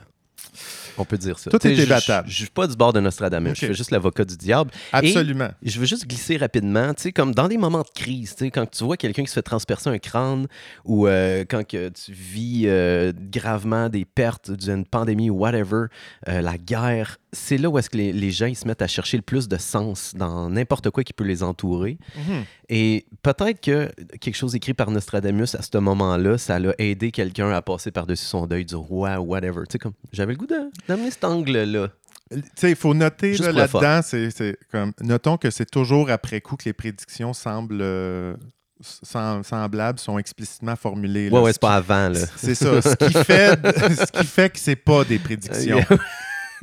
On 0.98 1.06
peut 1.06 1.18
dire 1.18 1.40
ça. 1.40 1.50
Tout 1.50 1.58
sais, 1.62 1.72
est 1.74 1.76
je- 1.76 1.82
ne 2.26 2.30
suis 2.30 2.46
pas 2.48 2.68
du 2.68 2.76
bord 2.76 2.94
de 2.94 3.00
Nostradamus. 3.00 3.56
Je 3.56 3.60
fais 3.68 3.74
juste 3.74 3.92
l'avocat 3.92 4.26
du 4.26 4.38
diable. 4.38 4.72
Absolument. 4.92 5.50
Je 5.64 5.80
veux 5.80 5.86
juste 5.86 6.08
glisser 6.08 6.38
rapidement, 6.38 6.94
tu 6.94 7.04
sais, 7.04 7.12
comme 7.12 7.34
dans 7.34 7.48
des 7.48 7.58
moments 7.58 7.82
de 7.82 7.90
crise, 8.00 8.36
tu 8.36 8.46
sais, 8.46 8.52
quand 8.52 8.70
tu 8.70 8.84
vois 8.84 8.98
quelqu'un 8.98 9.24
qui 9.24 9.30
se 9.30 9.34
fait 9.34 9.42
transpercer 9.42 9.90
un 9.90 9.98
crâne 9.98 10.48
ou 10.86 11.08
euh, 11.08 11.46
quand 11.50 11.66
que 11.68 11.90
tu 11.90 12.12
vis 12.12 12.64
euh, 12.66 13.12
gravement 13.16 13.90
des 13.90 14.06
pertes 14.06 14.52
d'une 14.52 14.86
pandémie 14.86 15.30
ou 15.30 15.36
whatever, 15.38 15.86
euh, 16.28 16.42
la 16.42 16.58
guerre, 16.58 17.18
c'est 17.32 17.58
là 17.58 17.70
où 17.70 17.78
est-ce 17.80 17.90
que 17.90 17.98
les, 17.98 18.14
les 18.14 18.32
gens 18.32 18.46
ils 18.46 18.56
se 18.56 18.68
mettent 18.68 18.82
à 18.82 18.88
chercher 18.88 19.18
le 19.18 19.24
plus 19.24 19.48
de 19.48 19.58
sens 19.58 20.14
dans 20.16 20.50
n'importe 20.50 20.90
quoi 20.92 21.04
qui 21.04 21.14
peut 21.14 21.24
les 21.24 21.42
entourer. 21.44 21.98
Mhm. 22.16 22.44
Et 22.76 23.06
peut-être 23.22 23.62
que 23.62 23.92
quelque 24.20 24.36
chose 24.36 24.56
écrit 24.56 24.74
par 24.74 24.90
Nostradamus 24.90 25.54
à 25.54 25.62
ce 25.62 25.78
moment-là, 25.78 26.38
ça 26.40 26.58
l'a 26.58 26.74
aidé 26.80 27.12
quelqu'un 27.12 27.52
à 27.52 27.62
passer 27.62 27.92
par-dessus 27.92 28.26
son 28.26 28.48
deuil 28.48 28.66
du 28.66 28.76
roi 28.76 29.20
ou 29.20 29.26
whatever. 29.26 29.62
Tu 29.68 29.74
sais, 29.74 29.78
comme 29.80 29.94
j'avais 30.12 30.34
le 30.34 30.40
goût 30.40 30.48
d'amener 30.88 31.12
cet 31.12 31.24
angle-là. 31.24 31.90
Tu 32.32 32.42
sais, 32.56 32.70
il 32.72 32.76
faut 32.76 32.94
noter 32.96 33.34
là, 33.38 33.52
là-dedans, 33.52 34.00
c'est 34.04 34.58
comme. 34.72 34.92
Notons 35.02 35.38
que 35.38 35.52
c'est 35.52 35.70
toujours 35.70 36.10
après 36.10 36.42
coup 36.42 36.56
que 36.56 36.64
les 36.66 36.74
prédictions 36.74 37.34
semblent. 37.34 37.80
euh, 37.82 38.36
sem- 38.82 39.44
semblables 39.44 40.00
sont 40.00 40.18
explicitement 40.18 40.76
formulées. 40.76 41.30
là. 41.30 41.38
Ouais, 41.38 41.44
ouais, 41.44 41.50
Ce 41.52 41.54
c'est 41.54 41.62
pas 41.62 41.76
avant, 41.76 42.12
C'est 42.38 42.56
ça. 42.56 42.82
Ce 42.82 42.96
qui 42.96 43.14
fait, 43.14 43.60
ce 44.06 44.12
qui 44.20 44.26
fait 44.26 44.50
que 44.50 44.60
c'est 44.60 44.76
pas 44.76 45.04
des 45.04 45.20
prédictions. 45.20 45.80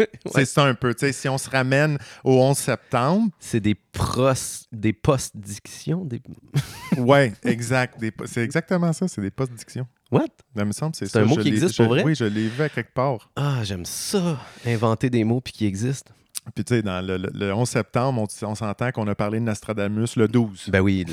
C'est 0.34 0.44
ça 0.44 0.64
un 0.64 0.74
peu. 0.74 0.92
Tu 0.94 1.00
sais, 1.06 1.12
si 1.12 1.28
on 1.28 1.38
se 1.38 1.48
ramène 1.50 1.98
au 2.24 2.40
11 2.40 2.56
septembre, 2.56 3.30
C'est 3.38 3.60
des 3.60 3.74
pros, 3.74 4.32
des 4.72 4.92
post-dictions, 4.92 6.04
des... 6.04 6.20
ouais, 6.98 7.32
exact. 7.44 8.02
C'est 8.26 8.42
exactement 8.42 8.92
ça. 8.92 9.08
C'est 9.08 9.20
des 9.20 9.30
post-dictions. 9.30 9.86
What? 10.10 10.26
Ça 10.56 10.64
me 10.64 10.72
semble, 10.72 10.94
c'est 10.94 11.16
un 11.16 11.24
mot 11.24 11.36
Je 11.36 11.42
qui 11.42 11.48
existe 11.48 11.76
je- 11.76 11.82
pour 11.82 11.88
vrai? 11.92 12.02
Oui, 12.04 12.14
je 12.16 12.24
l'ai 12.24 12.48
vu 12.48 12.62
à 12.62 12.68
quelque 12.68 12.92
part. 12.92 13.30
Ah, 13.36 13.60
j'aime 13.62 13.84
ça, 13.84 14.40
inventer 14.66 15.08
des 15.08 15.22
mots 15.22 15.40
puis 15.40 15.52
qui 15.52 15.66
existent. 15.66 16.12
Puis 16.54 16.64
tu 16.64 16.74
sais, 16.74 16.82
dans 16.82 17.04
le, 17.04 17.16
le- 17.16 17.30
le 17.32 17.54
11 17.54 17.68
septembre, 17.68 18.20
on, 18.42 18.46
on 18.46 18.54
s'entend 18.56 18.90
qu'on 18.90 19.06
a 19.06 19.14
parlé 19.14 19.38
de 19.38 19.44
Nostradamus 19.44 20.16
le 20.16 20.26
12. 20.26 20.70
Ben 20.70 20.80
oui. 20.80 21.04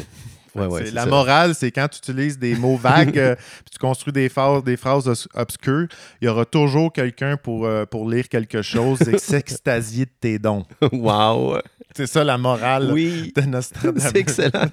Le- 0.58 0.68
Ouais, 0.68 0.74
ouais, 0.74 0.80
C'est- 0.82 0.88
c'est 0.90 0.96
la 0.96 1.04
ça. 1.04 1.10
morale, 1.10 1.56
c'est 1.56 1.72
quand 1.72 1.88
tu 1.88 1.98
utilises 2.00 2.38
des 2.40 2.56
mots 2.56 2.76
vagues, 2.78 3.18
euh, 3.18 3.36
puis 3.36 3.72
tu 3.74 3.78
construis 3.80 4.14
des 4.14 4.30
phrases, 4.30 4.64
des 4.64 4.78
phrases 4.78 5.28
obscures, 5.36 5.88
il 6.22 6.26
y 6.26 6.28
aura 6.28 6.46
toujours 6.46 6.92
quelqu'un 6.92 7.38
pour, 7.38 7.66
euh, 7.66 7.86
pour 7.86 8.10
lire 8.10 8.28
quelque 8.30 8.62
chose 8.62 9.02
et 9.08 9.18
s'extasier 9.18 10.06
de 10.06 10.12
tes 10.20 10.40
dons. 10.40 10.66
wow. 10.92 11.58
C'est 11.96 12.08
ça 12.08 12.24
la 12.24 12.38
morale 12.38 12.92
Oui, 12.92 13.32
de 13.36 13.42
Nostradamus. 13.42 14.02
c'est 14.02 14.18
excellent. 14.18 14.70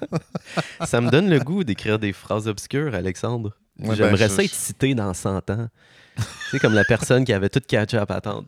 ça 0.85 1.01
me 1.01 1.09
donne 1.09 1.29
le 1.29 1.39
goût 1.39 1.63
d'écrire 1.63 1.97
des 1.97 2.13
phrases 2.13 2.47
obscures, 2.47 2.93
Alexandre. 2.93 3.51
Ouais, 3.79 3.87
ben, 3.89 3.95
J'aimerais 3.95 4.29
je- 4.29 4.33
ça 4.33 4.43
être 4.43 4.53
cité 4.53 4.93
dans 4.93 5.13
100 5.13 5.49
ans. 5.49 5.67
tu 6.17 6.23
sais, 6.51 6.59
comme 6.59 6.73
la 6.75 6.83
personne 6.85 7.25
qui 7.25 7.33
avait 7.33 7.49
tout 7.49 7.59
catché 7.67 7.97
à 7.97 8.05
patente. 8.05 8.45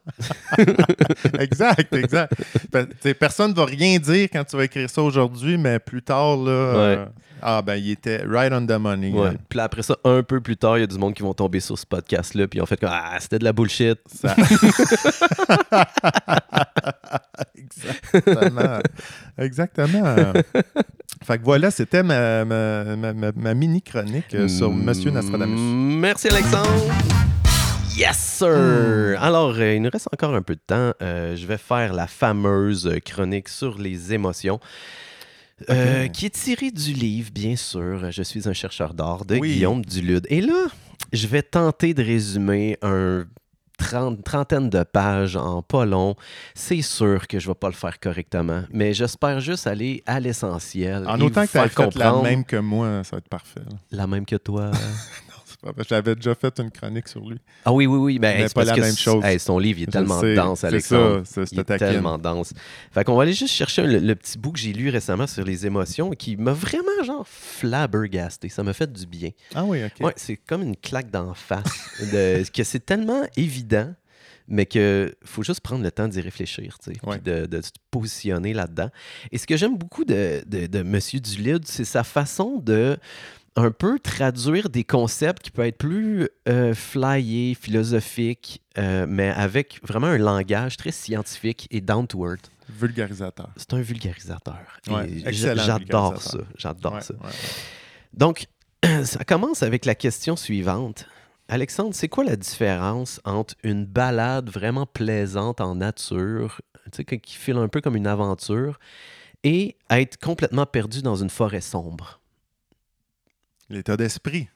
exact, 1.39 1.93
exact. 1.93 2.33
Sais, 3.01 3.13
personne 3.13 3.51
ne 3.51 3.55
va 3.55 3.65
rien 3.65 3.97
dire 3.99 4.27
quand 4.31 4.43
tu 4.43 4.55
vas 4.57 4.65
écrire 4.65 4.89
ça 4.89 5.01
aujourd'hui, 5.01 5.57
mais 5.57 5.79
plus 5.79 6.01
tard, 6.01 6.37
là, 6.37 6.51
euh, 6.51 7.05
ah 7.41 7.61
ben, 7.61 7.75
il 7.75 7.91
était 7.91 8.23
right 8.27 8.51
on 8.53 8.65
the 8.65 8.71
money. 8.79 9.11
Ouais. 9.11 9.27
hein. 9.29 9.35
Puis 9.49 9.57
là, 9.57 9.63
après 9.65 9.83
ça, 9.83 9.95
un 10.03 10.23
peu 10.23 10.39
plus 10.41 10.57
tard, 10.57 10.77
il 10.77 10.81
y 10.81 10.83
a 10.83 10.87
du 10.87 10.97
monde 10.97 11.13
qui 11.13 11.23
vont 11.23 11.33
tomber 11.33 11.59
sur 11.59 11.77
ce 11.77 11.85
podcast-là, 11.85 12.47
puis 12.47 12.59
ils 12.59 12.61
ont 12.61 12.65
fait 12.65 12.79
comme 12.79 12.89
Ah, 12.91 13.17
c'était 13.19 13.39
de 13.39 13.43
la 13.43 13.53
bullshit. 13.53 13.99
Ça- 14.13 14.35
Exactement. 17.57 18.79
Exactement. 19.37 20.15
fait 21.23 21.37
que 21.37 21.43
voilà, 21.43 21.71
c'était 21.71 22.03
ma, 22.03 22.45
ma, 22.45 22.83
ma- 22.95 23.13
ma- 23.13 23.31
ma 23.35 23.53
mini-chronique 23.53 24.33
euh, 24.35 24.47
sur 24.47 24.71
Monsieur 24.71 25.11
Nostradamus. 25.11 25.59
Mm, 25.59 25.99
Merci, 25.99 26.27
Alexandre. 26.29 26.69
Yes, 27.97 28.17
sir! 28.17 29.17
Alors, 29.19 29.55
euh, 29.57 29.73
il 29.73 29.81
nous 29.81 29.89
reste 29.89 30.07
encore 30.13 30.35
un 30.35 30.41
peu 30.43 30.53
de 30.53 30.61
temps. 30.65 30.91
Euh, 31.01 31.35
je 31.35 31.47
vais 31.47 31.57
faire 31.57 31.93
la 31.93 32.05
fameuse 32.05 32.91
chronique 33.03 33.49
sur 33.49 33.77
les 33.79 34.13
émotions. 34.13 34.59
Euh, 35.69 36.07
qui 36.07 36.25
est 36.25 36.29
tirée 36.35 36.71
du 36.71 36.93
livre, 36.93 37.29
bien 37.33 37.55
sûr. 37.55 38.11
Je 38.11 38.23
suis 38.23 38.47
un 38.47 38.53
chercheur 38.53 38.93
d'art 38.93 39.25
de 39.25 39.37
Oui. 39.37 39.53
Guillaume 39.55 39.83
Dulude. 39.83 40.27
Et 40.29 40.41
là, 40.41 40.67
je 41.13 41.27
vais 41.27 41.41
tenter 41.41 41.93
de 41.93 42.03
résumer 42.03 42.77
un 42.81 43.25
trente- 43.77 44.23
trentaine 44.23 44.69
de 44.69 44.83
pages 44.83 45.35
en 45.35 45.61
pas 45.61 45.85
long. 45.85 46.15
C'est 46.55 46.81
sûr 46.81 47.27
que 47.27 47.39
je 47.39 47.47
ne 47.47 47.51
vais 47.53 47.57
pas 47.59 47.67
le 47.69 47.73
faire 47.75 47.99
correctement, 47.99 48.63
mais 48.71 48.93
j'espère 48.93 49.39
juste 49.39 49.67
aller 49.67 50.03
à 50.05 50.19
l'essentiel. 50.19 51.07
En 51.07 51.19
autant 51.21 51.45
que 51.45 51.51
tu 51.51 51.69
fait 51.69 51.95
la 51.99 52.21
même 52.21 52.43
que 52.43 52.57
moi, 52.57 53.03
ça 53.03 53.15
va 53.15 53.17
être 53.19 53.29
parfait. 53.29 53.61
la 53.91 54.07
même 54.07 54.25
que 54.25 54.35
toi. 54.35 54.71
Pas 55.73 55.83
J'avais 55.87 56.15
déjà 56.15 56.35
fait 56.35 56.59
une 56.59 56.71
chronique 56.71 57.07
sur 57.07 57.27
lui. 57.27 57.37
Ah 57.65 57.71
oui, 57.73 57.85
oui, 57.87 57.97
oui. 57.97 58.19
Ben, 58.19 58.37
Mais 58.37 58.47
c'est 58.47 58.53
pas 58.53 58.65
la 58.65 58.75
que 58.75 58.81
même 58.81 58.95
chose. 58.95 59.23
hey, 59.25 59.39
son 59.39 59.59
livre, 59.59 59.79
il 59.79 59.83
est 59.83 59.85
Je 59.87 59.91
tellement 59.91 60.19
sais, 60.19 60.35
dense, 60.35 60.59
c'est 60.61 60.67
Alexandre. 60.67 61.21
ça, 61.25 61.31
c'est- 61.33 61.39
il 61.39 61.43
est 61.43 61.47
c'était 61.47 61.63
taquine. 61.63 61.87
tellement 61.87 62.17
dense. 62.17 62.53
Fait 62.91 63.03
qu'on 63.03 63.15
va 63.15 63.23
aller 63.23 63.33
juste 63.33 63.53
chercher 63.53 63.83
le, 63.83 63.99
le 63.99 64.15
petit 64.15 64.37
bout 64.37 64.51
que 64.51 64.59
j'ai 64.59 64.73
lu 64.73 64.89
récemment 64.89 65.27
sur 65.27 65.43
les 65.43 65.65
émotions 65.65 66.09
qui 66.11 66.37
m'a 66.37 66.53
vraiment, 66.53 67.03
genre, 67.05 67.25
flabbergasté. 67.27 68.49
Ça 68.49 68.63
m'a 68.63 68.73
fait 68.73 68.91
du 68.91 69.05
bien. 69.05 69.29
Ah 69.55 69.63
oui, 69.65 69.83
OK. 69.83 70.05
Ouais, 70.05 70.13
c'est 70.15 70.37
comme 70.37 70.61
une 70.63 70.75
claque 70.75 71.11
d'en 71.11 71.33
face. 71.33 71.63
de- 72.13 72.43
que 72.51 72.63
c'est 72.63 72.85
tellement 72.85 73.23
évident, 73.35 73.93
mais 74.47 74.65
que 74.65 75.13
faut 75.25 75.43
juste 75.43 75.59
prendre 75.61 75.83
le 75.83 75.91
temps 75.91 76.07
d'y 76.07 76.21
réfléchir, 76.21 76.77
tu 76.81 76.93
sais, 76.93 76.99
Ouais. 77.05 77.19
de, 77.19 77.45
de 77.45 77.61
se 77.61 77.71
positionner 77.91 78.53
là-dedans. 78.53 78.89
Et 79.31 79.37
ce 79.37 79.45
que 79.45 79.57
j'aime 79.57 79.77
beaucoup 79.77 80.05
de, 80.05 80.41
de, 80.47 80.67
de 80.67 80.79
M. 80.79 80.99
Dulude, 81.21 81.65
c'est 81.67 81.83
sa 81.85 82.03
façon 82.05 82.57
de 82.63 82.97
un 83.57 83.71
peu 83.71 83.99
traduire 83.99 84.69
des 84.69 84.83
concepts 84.83 85.41
qui 85.43 85.51
peuvent 85.51 85.65
être 85.65 85.77
plus 85.79 86.29
euh, 86.47 86.73
flyés, 86.73 87.55
philosophiques, 87.55 88.61
euh, 88.77 89.05
mais 89.09 89.29
avec 89.29 89.79
vraiment 89.83 90.07
un 90.07 90.17
langage 90.19 90.77
très 90.77 90.91
scientifique 90.91 91.67
et 91.71 91.81
down 91.81 92.07
to 92.07 92.25
earth. 92.29 92.51
Vulgarisateur. 92.69 93.49
C'est 93.57 93.73
un 93.73 93.81
vulgarisateur. 93.81 94.59
Ouais, 94.87 95.23
J'adore 95.33 96.21
ça. 96.21 96.37
J'adore 96.57 96.93
Ouais, 96.93 97.01
ça. 97.01 97.13
ouais. 97.15 97.29
Donc, 98.13 98.45
ça 99.03 99.23
commence 99.23 99.63
avec 99.63 99.85
la 99.85 99.95
question 99.95 100.35
suivante. 100.35 101.05
Alexandre, 101.49 101.95
c'est 101.95 102.09
quoi 102.09 102.25
la 102.25 102.35
différence 102.35 103.21
entre 103.23 103.55
une 103.63 103.85
balade 103.85 104.49
vraiment 104.49 104.85
plaisante 104.85 105.61
en 105.61 105.75
nature, 105.75 106.61
tu 106.85 106.97
sais, 106.97 107.05
que- 107.05 107.15
qui 107.15 107.35
file 107.35 107.57
un 107.57 107.69
peu 107.69 107.81
comme 107.81 107.95
une 107.95 108.05
aventure, 108.07 108.79
et 109.43 109.77
être 109.89 110.17
complètement 110.19 110.65
perdu 110.65 111.01
dans 111.01 111.15
une 111.15 111.29
forêt 111.29 111.61
sombre? 111.61 112.19
L'état 113.69 113.97
d'esprit. 113.97 114.47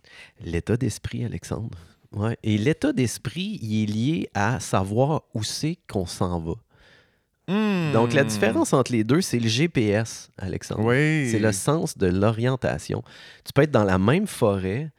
L'état 0.43 0.77
d'esprit, 0.77 1.25
Alexandre. 1.25 1.77
Ouais. 2.13 2.37
Et 2.43 2.57
l'état 2.57 2.93
d'esprit, 2.93 3.59
il 3.61 3.83
est 3.83 3.85
lié 3.85 4.29
à 4.33 4.59
savoir 4.59 5.23
où 5.33 5.43
c'est 5.43 5.77
qu'on 5.89 6.05
s'en 6.05 6.39
va. 6.39 6.53
Hmm. 7.47 7.91
Donc, 7.93 8.13
la 8.13 8.23
différence 8.23 8.73
entre 8.73 8.91
les 8.91 9.03
deux, 9.03 9.21
c'est 9.21 9.39
le 9.39 9.47
GPS, 9.47 10.29
Alexandre. 10.37 10.83
Oui. 10.85 11.29
C'est 11.29 11.39
le 11.39 11.51
sens 11.51 11.97
de 11.97 12.07
l'orientation. 12.07 13.03
Tu 13.43 13.51
peux 13.53 13.63
être 13.63 13.71
dans 13.71 13.83
la 13.83 13.97
même 13.97 14.27
forêt, 14.27 14.91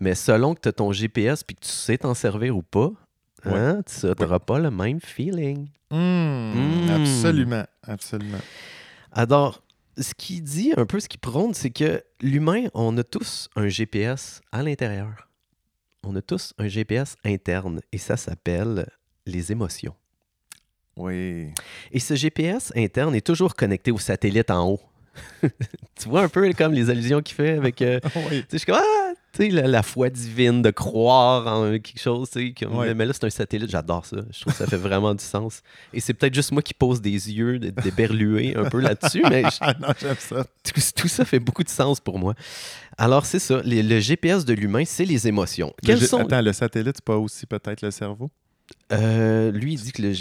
mais 0.00 0.14
selon 0.14 0.54
que 0.54 0.60
tu 0.60 0.68
as 0.68 0.72
ton 0.72 0.92
GPS 0.92 1.42
puis 1.42 1.56
que 1.56 1.62
tu 1.62 1.70
sais 1.70 1.98
t'en 1.98 2.14
servir 2.14 2.56
ou 2.56 2.62
pas, 2.62 2.90
hein, 3.44 3.82
tu 3.84 4.06
n'auras 4.06 4.38
pas 4.38 4.58
le 4.58 4.70
même 4.70 5.00
feeling. 5.00 5.68
Hmm. 5.90 6.52
Hmm. 6.54 6.90
Absolument. 6.90 7.64
Absolument. 7.82 8.40
Alors, 9.12 9.62
ce 9.98 10.14
qui 10.14 10.40
dit 10.40 10.72
un 10.76 10.86
peu, 10.86 11.00
ce 11.00 11.08
qui 11.08 11.18
prône, 11.18 11.54
c'est 11.54 11.70
que 11.70 12.02
l'humain, 12.20 12.64
on 12.74 12.96
a 12.96 13.04
tous 13.04 13.48
un 13.56 13.68
GPS 13.68 14.40
à 14.52 14.62
l'intérieur. 14.62 15.28
On 16.04 16.14
a 16.16 16.22
tous 16.22 16.54
un 16.58 16.68
GPS 16.68 17.16
interne 17.24 17.80
et 17.92 17.98
ça 17.98 18.16
s'appelle 18.16 18.88
les 19.26 19.52
émotions. 19.52 19.94
Oui. 20.96 21.48
Et 21.92 22.00
ce 22.00 22.14
GPS 22.14 22.72
interne 22.76 23.14
est 23.14 23.26
toujours 23.26 23.54
connecté 23.54 23.90
au 23.90 23.98
satellite 23.98 24.50
en 24.50 24.70
haut. 24.70 24.80
tu 25.42 26.08
vois 26.08 26.22
un 26.22 26.28
peu 26.28 26.52
comme 26.52 26.72
les 26.72 26.90
allusions 26.90 27.20
qu'il 27.20 27.34
fait 27.34 27.50
avec. 27.50 27.82
euh, 27.82 28.00
oui. 28.30 28.30
tu 28.30 28.36
sais, 28.40 28.46
je 28.52 28.56
suis 28.58 28.66
comme, 28.66 28.80
ah, 28.80 28.97
tu 29.32 29.44
sais, 29.44 29.48
la, 29.50 29.66
la 29.66 29.82
foi 29.82 30.08
divine 30.10 30.62
de 30.62 30.70
croire 30.70 31.46
en 31.46 31.72
quelque 31.72 31.98
chose, 32.00 32.30
tu 32.30 32.54
sais. 32.58 32.66
Ouais. 32.66 32.94
Mais 32.94 33.04
là, 33.06 33.12
c'est 33.12 33.24
un 33.24 33.30
satellite, 33.30 33.70
j'adore 33.70 34.06
ça. 34.06 34.16
Je 34.30 34.40
trouve 34.40 34.52
que 34.54 34.58
ça 34.58 34.66
fait 34.66 34.76
vraiment 34.78 35.14
du 35.14 35.22
sens. 35.22 35.62
Et 35.92 36.00
c'est 36.00 36.14
peut-être 36.14 36.34
juste 36.34 36.50
moi 36.52 36.62
qui 36.62 36.72
pose 36.74 37.00
des 37.00 37.10
yeux 37.10 37.58
de- 37.58 37.70
d'éberlué 37.70 38.56
un 38.56 38.64
peu 38.68 38.80
là-dessus, 38.80 39.22
mais 39.28 39.42
je- 39.50 39.58
Ah 39.60 39.74
non, 39.80 39.88
j'aime 40.00 40.16
ça. 40.18 40.44
tout, 40.64 40.80
tout 40.96 41.08
ça 41.08 41.24
fait 41.24 41.40
beaucoup 41.40 41.62
de 41.62 41.68
sens 41.68 42.00
pour 42.00 42.18
moi. 42.18 42.34
Alors, 42.96 43.26
c'est 43.26 43.38
ça. 43.38 43.60
les- 43.64 43.82
le 43.82 44.00
GPS 44.00 44.44
de 44.44 44.54
l'humain, 44.54 44.84
c'est 44.86 45.04
les 45.04 45.28
émotions. 45.28 45.72
Le 45.82 45.86
Quelles 45.86 46.06
sont. 46.06 46.20
Attends, 46.20 46.40
le 46.42 46.52
satellite, 46.52 46.96
c'est 46.96 47.04
pas 47.04 47.16
aussi 47.18 47.44
peut-être 47.46 47.82
le 47.82 47.90
cerveau? 47.90 48.30
Euh, 48.92 49.50
lui, 49.52 49.74
il 49.74 49.80
dit 49.80 49.92
que 49.92 50.02
le. 50.02 50.12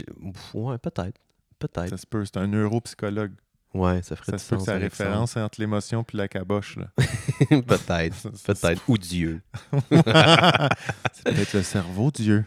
Ouais, 0.54 0.78
peut-être. 0.78 1.18
Peut-être. 1.60 1.90
Ça 1.90 1.98
se 1.98 2.06
peut, 2.06 2.24
c'est 2.26 2.38
un 2.38 2.48
neuropsychologue. 2.48 3.32
Ouais, 3.74 4.02
ça 4.02 4.16
ferait 4.16 4.38
Ça 4.38 4.56
du 4.56 4.60
sens. 4.62 4.66
c'est 4.66 4.78
référence 4.78 5.38
entre 5.38 5.60
l'émotion 5.62 6.04
puis 6.04 6.18
la 6.18 6.28
caboche. 6.28 6.78
Peut-être. 7.50 8.30
Peut-être. 8.46 8.82
Ou 8.88 8.98
Dieu. 8.98 9.42
c'est 9.92 10.04
peut-être 10.04 11.54
le 11.54 11.64
cerveau, 11.64 12.10
Dieu. 12.12 12.46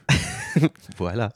Voilà. 0.97 1.31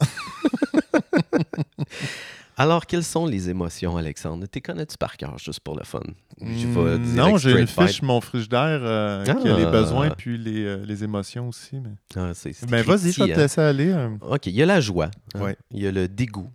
Alors, 2.57 2.87
quelles 2.87 3.03
sont 3.05 3.26
les 3.26 3.51
émotions, 3.51 3.97
Alexandre? 3.97 4.47
T'es 4.47 4.61
connais-tu 4.61 4.97
par 4.97 5.16
cœur, 5.16 5.37
juste 5.39 5.59
pour 5.61 5.76
le 5.76 5.82
fun? 5.85 6.01
Je 6.41 6.66
vais 6.68 6.99
Hmm, 6.99 7.14
non, 7.16 7.37
j'ai 7.37 7.51
une 7.61 7.66
fiche 7.66 8.01
mon 8.03 8.20
frigidaire 8.20 8.78
euh, 8.82 9.24
qui 9.24 9.49
a 9.49 9.55
Ah. 9.55 9.59
les 9.59 9.66
besoins 9.66 10.11
puis 10.11 10.39
les, 10.39 10.64
euh, 10.64 10.85
les 10.87 11.03
émotions 11.03 11.49
aussi. 11.49 11.80
Mais... 11.80 11.91
Ah, 12.16 12.30
c'est- 12.32 12.64
Ben 12.70 12.85
vas-y, 12.85 13.11
je 13.12 13.24
vais 13.24 13.28
te 13.28 13.32
hein. 13.32 13.43
laisser 13.43 13.61
aller. 13.61 13.91
euh. 13.91 14.11
OK, 14.20 14.47
il 14.47 14.55
y 14.55 14.62
a 14.62 14.66
la 14.66 14.80
joie. 14.80 15.11
hein. 15.35 15.41
Ouais. 15.41 15.57
Il 15.72 15.82
y 15.82 15.87
a 15.89 15.91
le 15.93 16.07
dégoût. 16.07 16.49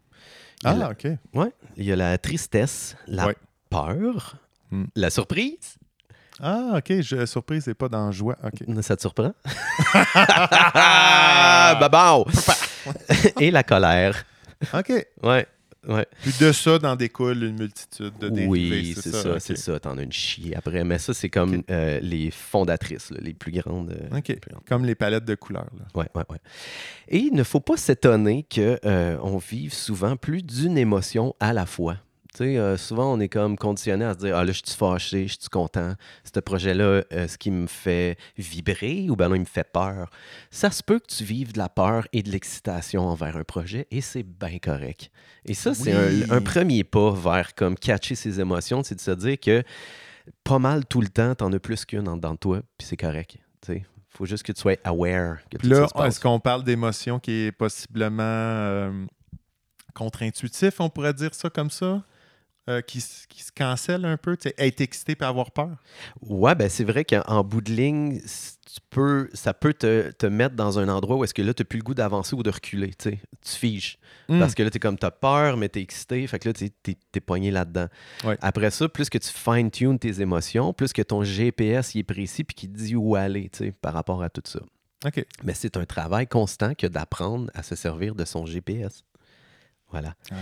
La- 0.64 0.88
Ah, 0.88 0.90
OK. 0.92 1.08
Ouais, 1.34 1.52
il 1.78 1.86
y 1.86 1.92
a 1.92 1.96
la 1.96 2.18
tristesse, 2.18 2.96
la 3.08 3.28
Ouais. 3.28 3.36
peur, 3.70 4.36
Hmm. 4.72 4.86
la 4.96 5.10
surprise. 5.10 5.78
Ah, 6.42 6.76
OK. 6.78 7.02
Je, 7.02 7.26
surprise, 7.26 7.64
c'est 7.66 7.74
pas 7.74 7.90
dans 7.90 8.12
joie. 8.12 8.38
OK. 8.44 8.64
Ça 8.84 8.96
te 8.96 9.02
surprend? 9.02 9.34
Babao! 11.80 12.26
Et 13.40 13.52
la 13.52 13.64
colère. 13.64 14.26
OK. 14.74 14.92
Ouais, 15.24 15.48
ouais. 15.88 16.06
Puis 16.22 16.34
de 16.40 16.52
ça, 16.52 16.80
d'en 16.80 16.96
découle 16.96 17.44
une 17.44 17.60
multitude 17.60 18.14
de 18.20 18.30
dérivés. 18.30 18.48
Oui, 18.50 18.96
c'est 19.00 19.12
ça, 19.12 19.40
c'est 19.40 19.58
ça. 19.58 19.80
T'en 19.80 19.98
as 19.98 20.04
une 20.04 20.12
chier 20.12 20.56
après. 20.56 20.84
Mais 20.84 20.98
ça, 20.98 21.14
c'est 21.14 21.30
comme 21.30 21.64
euh, 21.70 22.00
les 22.02 22.32
fondatrices, 22.32 23.12
là, 23.12 23.18
les 23.22 23.34
plus 23.34 23.52
grandes. 23.52 23.92
euh, 23.92 24.18
OK. 24.18 24.26
plus 24.40 24.52
grandes. 24.52 24.66
Comme 24.68 24.86
les 24.86 24.96
palettes 24.96 25.26
de 25.26 25.36
couleurs. 25.36 25.70
Là. 25.78 25.86
Ouais, 25.96 26.08
ouais, 26.16 26.24
ouais. 26.30 26.38
Et 27.08 27.18
il 27.20 27.34
ne 27.34 27.44
faut 27.44 27.60
pas 27.62 27.78
s'étonner 27.78 28.46
qu'on 28.54 29.38
vive 29.38 29.74
souvent 29.74 30.16
plus 30.16 30.44
d'une 30.44 30.78
émotion 30.78 31.36
à 31.40 31.54
la 31.54 31.66
fois. 31.66 31.98
Euh, 32.42 32.78
souvent, 32.78 33.14
on 33.14 33.20
est 33.20 33.30
comme 33.30 33.58
conditionné 33.58 34.06
à 34.06 34.14
se 34.14 34.20
dire 34.20 34.36
Ah 34.38 34.44
là, 34.46 34.52
je 34.52 34.62
suis 34.66 34.76
fâché, 34.78 35.28
je 35.28 35.34
suis 35.40 35.50
content. 35.50 35.94
Ce 36.24 36.40
projet-là, 36.40 37.04
euh, 37.12 37.28
ce 37.28 37.38
qui 37.38 37.52
me 37.52 37.68
fait 37.68 38.18
vibrer 38.38 39.08
ou 39.10 39.16
ben 39.16 39.30
non, 39.30 39.36
il 39.36 39.42
me 39.42 39.46
fait 39.46 39.70
peur. 39.72 40.10
Ça 40.52 40.72
se 40.72 40.82
peut 40.84 41.00
que 41.00 41.08
tu 41.08 41.24
vives 41.24 41.54
de 41.54 41.58
la 41.58 41.70
peur 41.70 42.08
et 42.14 42.24
de 42.24 42.32
l'excitation 42.32 43.08
envers 43.08 43.38
un 43.38 43.44
projet 43.44 43.88
et 43.92 44.02
c'est 44.02 44.24
bien 44.24 44.60
correct. 44.60 45.12
Et 45.46 45.54
ça, 45.54 45.74
c'est 45.74 45.96
Oui. 45.96 46.24
un, 46.30 46.36
un 46.38 46.42
premier 46.42 46.84
pas 46.84 47.12
vers 47.12 47.56
comme 47.56 47.76
catcher 47.78 48.16
ses 48.16 48.40
émotions, 48.40 48.84
c'est 48.84 48.96
de 48.96 49.02
se 49.02 49.12
dire 49.12 49.40
que 49.40 49.64
pas 50.44 50.60
mal 50.60 50.86
tout 50.86 51.02
le 51.02 51.08
temps, 51.10 51.34
t'en 51.36 51.52
as 51.54 51.60
plus 51.60 51.86
qu'une 51.86 52.08
en 52.08 52.16
dedans 52.16 52.34
de 52.34 52.38
toi, 52.38 52.62
puis 52.78 52.88
c'est 52.88 52.98
correct. 52.98 53.38
Tu 53.62 53.74
sais, 53.74 53.86
faut 54.10 54.26
juste 54.26 54.44
que 54.44 54.52
tu 54.52 54.62
sois 54.62 54.76
aware 54.84 55.38
que 55.50 55.58
tout 55.58 55.68
là, 55.68 55.88
est-ce 56.06 56.20
qu'on 56.20 56.40
parle 56.40 56.64
d'émotion 56.64 57.20
qui 57.20 57.32
est 57.48 57.52
possiblement 57.52 58.22
euh, 58.24 59.06
contre-intuitif, 59.94 60.80
on 60.80 60.90
pourrait 60.90 61.14
dire 61.14 61.34
ça 61.34 61.50
comme 61.50 61.70
ça? 61.70 62.04
Euh, 62.70 62.82
qui, 62.82 63.04
qui 63.30 63.42
se 63.42 63.52
cancelle 63.52 64.06
un 64.06 64.16
peu, 64.16 64.38
être 64.60 64.82
excité 64.82 65.18
et 65.20 65.24
avoir 65.24 65.50
peur? 65.50 65.72
Ouais, 66.22 66.54
ben 66.54 66.70
c'est 66.70 66.84
vrai 66.84 67.04
qu'en 67.04 67.44
bout 67.44 67.62
de 67.62 67.72
ligne, 67.72 68.22
tu 68.22 68.80
peux, 68.92 69.28
ça 69.34 69.56
peut 69.56 69.74
te, 69.74 70.12
te 70.12 70.28
mettre 70.28 70.56
dans 70.56 70.78
un 70.78 70.88
endroit 70.88 71.18
où 71.18 71.24
est-ce 71.24 71.34
que 71.34 71.42
là, 71.42 71.52
tu 71.56 71.62
n'as 71.62 71.66
plus 71.66 71.80
le 71.80 71.84
goût 71.84 71.96
d'avancer 71.96 72.36
ou 72.36 72.44
de 72.44 72.52
reculer. 72.52 72.90
tu 72.90 73.10
sais. 73.10 73.20
Tu 73.42 73.52
figes. 73.54 73.98
Hmm. 74.28 74.40
Parce 74.40 74.54
que 74.54 74.62
là, 74.62 74.70
tu 74.70 74.78
es 74.78 74.80
comme, 74.80 75.00
tu 75.00 75.06
as 75.08 75.10
peur, 75.10 75.58
mais 75.58 75.68
tu 75.68 75.80
es 75.80 75.82
excité. 75.82 76.28
Fait 76.28 76.38
que 76.38 76.50
là, 76.50 76.54
tu 76.54 76.66
es, 76.66 77.20
pogné 77.20 77.50
là-dedans. 77.50 77.88
Ouais. 78.24 78.38
Après 78.40 78.70
ça, 78.70 78.88
plus 78.88 79.10
que 79.10 79.18
tu 79.18 79.30
fine-tunes 79.30 79.98
tes 79.98 80.22
émotions, 80.22 80.72
plus 80.72 80.94
que 80.94 81.02
ton 81.02 81.24
GPS 81.24 81.96
il 81.96 82.00
est 82.00 82.04
précis 82.04 82.44
puis 82.44 82.54
qu'il 82.54 82.72
te 82.72 82.78
dit 82.78 82.96
où 82.96 83.16
aller 83.16 83.50
tu 83.50 83.66
sais, 83.66 83.72
par 83.72 83.94
rapport 83.94 84.22
à 84.22 84.30
tout 84.30 84.44
ça. 84.46 84.60
Mais 85.44 85.54
c'est 85.56 85.78
un 85.78 85.86
travail 85.86 86.28
constant 86.28 86.76
que 86.76 86.86
d'apprendre 86.86 87.50
à 87.56 87.64
se 87.64 87.76
servir 87.76 88.16
de 88.16 88.26
son 88.26 88.46
GPS. 88.46 89.04
Voilà. 89.92 90.14
Ah. 90.32 90.36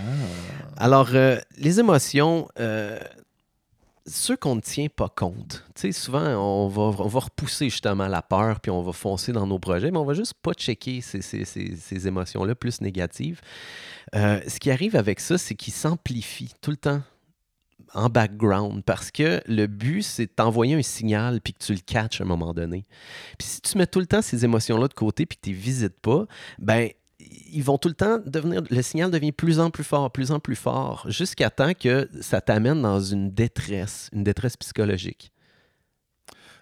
Alors, 0.77 1.09
euh, 1.13 1.37
les 1.57 1.79
émotions, 1.79 2.47
euh, 2.59 2.99
ceux 4.05 4.37
qu'on 4.37 4.55
ne 4.55 4.61
tient 4.61 4.87
pas 4.87 5.09
compte. 5.09 5.65
Tu 5.75 5.81
sais, 5.81 5.91
souvent, 5.91 6.21
on 6.25 6.67
va, 6.67 6.81
on 7.03 7.07
va 7.07 7.19
repousser 7.19 7.69
justement 7.69 8.07
la 8.07 8.21
peur, 8.21 8.59
puis 8.61 8.71
on 8.71 8.81
va 8.81 8.93
foncer 8.93 9.31
dans 9.33 9.45
nos 9.47 9.59
projets, 9.59 9.91
mais 9.91 9.97
on 9.97 10.05
va 10.05 10.13
juste 10.13 10.33
pas 10.41 10.53
checker 10.53 11.01
ces, 11.01 11.21
ces- 11.21 11.45
ces- 11.45 11.75
ces 11.75 12.07
émotions-là 12.07 12.55
plus 12.55 12.79
négatives. 12.81 13.41
Euh, 14.15 14.39
ce 14.47 14.59
qui 14.59 14.71
arrive 14.71 14.95
avec 14.95 15.19
ça, 15.19 15.37
c'est 15.37 15.55
qu'ils 15.55 15.73
s'amplifient 15.73 16.53
tout 16.61 16.71
le 16.71 16.77
temps 16.77 17.01
en 17.93 18.09
background 18.09 18.83
parce 18.83 19.11
que 19.11 19.41
le 19.47 19.65
but, 19.67 20.01
c'est 20.03 20.25
de 20.25 20.31
t'envoyer 20.31 20.75
un 20.75 20.81
signal 20.81 21.39
puis 21.41 21.53
que 21.53 21.63
tu 21.63 21.73
le 21.73 21.79
catches 21.79 22.19
à 22.21 22.23
un 22.23 22.27
moment 22.27 22.53
donné. 22.53 22.85
Puis 23.37 23.47
si 23.47 23.61
tu 23.61 23.77
mets 23.77 23.87
tout 23.87 23.99
le 23.99 24.05
temps 24.07 24.21
ces 24.21 24.43
émotions-là 24.45 24.87
de 24.87 24.93
côté 24.93 25.25
puis 25.25 25.37
que 25.37 25.41
tu 25.43 25.49
les 25.51 25.55
visites 25.55 25.99
pas, 26.01 26.25
ben 26.59 26.89
ils 27.57 27.63
vont 27.63 27.77
tout 27.79 27.87
le 27.89 27.95
temps 27.95 28.19
devenir, 28.25 28.61
le 28.69 28.81
signal 28.83 29.09
devient 29.09 29.31
plus 29.31 29.59
en 29.59 29.71
plus 29.71 29.83
fort, 29.83 30.11
plus 30.11 30.31
en 30.31 30.39
plus 30.39 30.55
fort, 30.55 31.05
jusqu'à 31.09 31.49
temps 31.49 31.73
que 31.73 32.07
ça 32.21 32.39
t'amène 32.39 32.81
dans 32.81 32.99
une 33.01 33.31
détresse, 33.31 34.09
une 34.13 34.23
détresse 34.23 34.55
psychologique. 34.57 35.31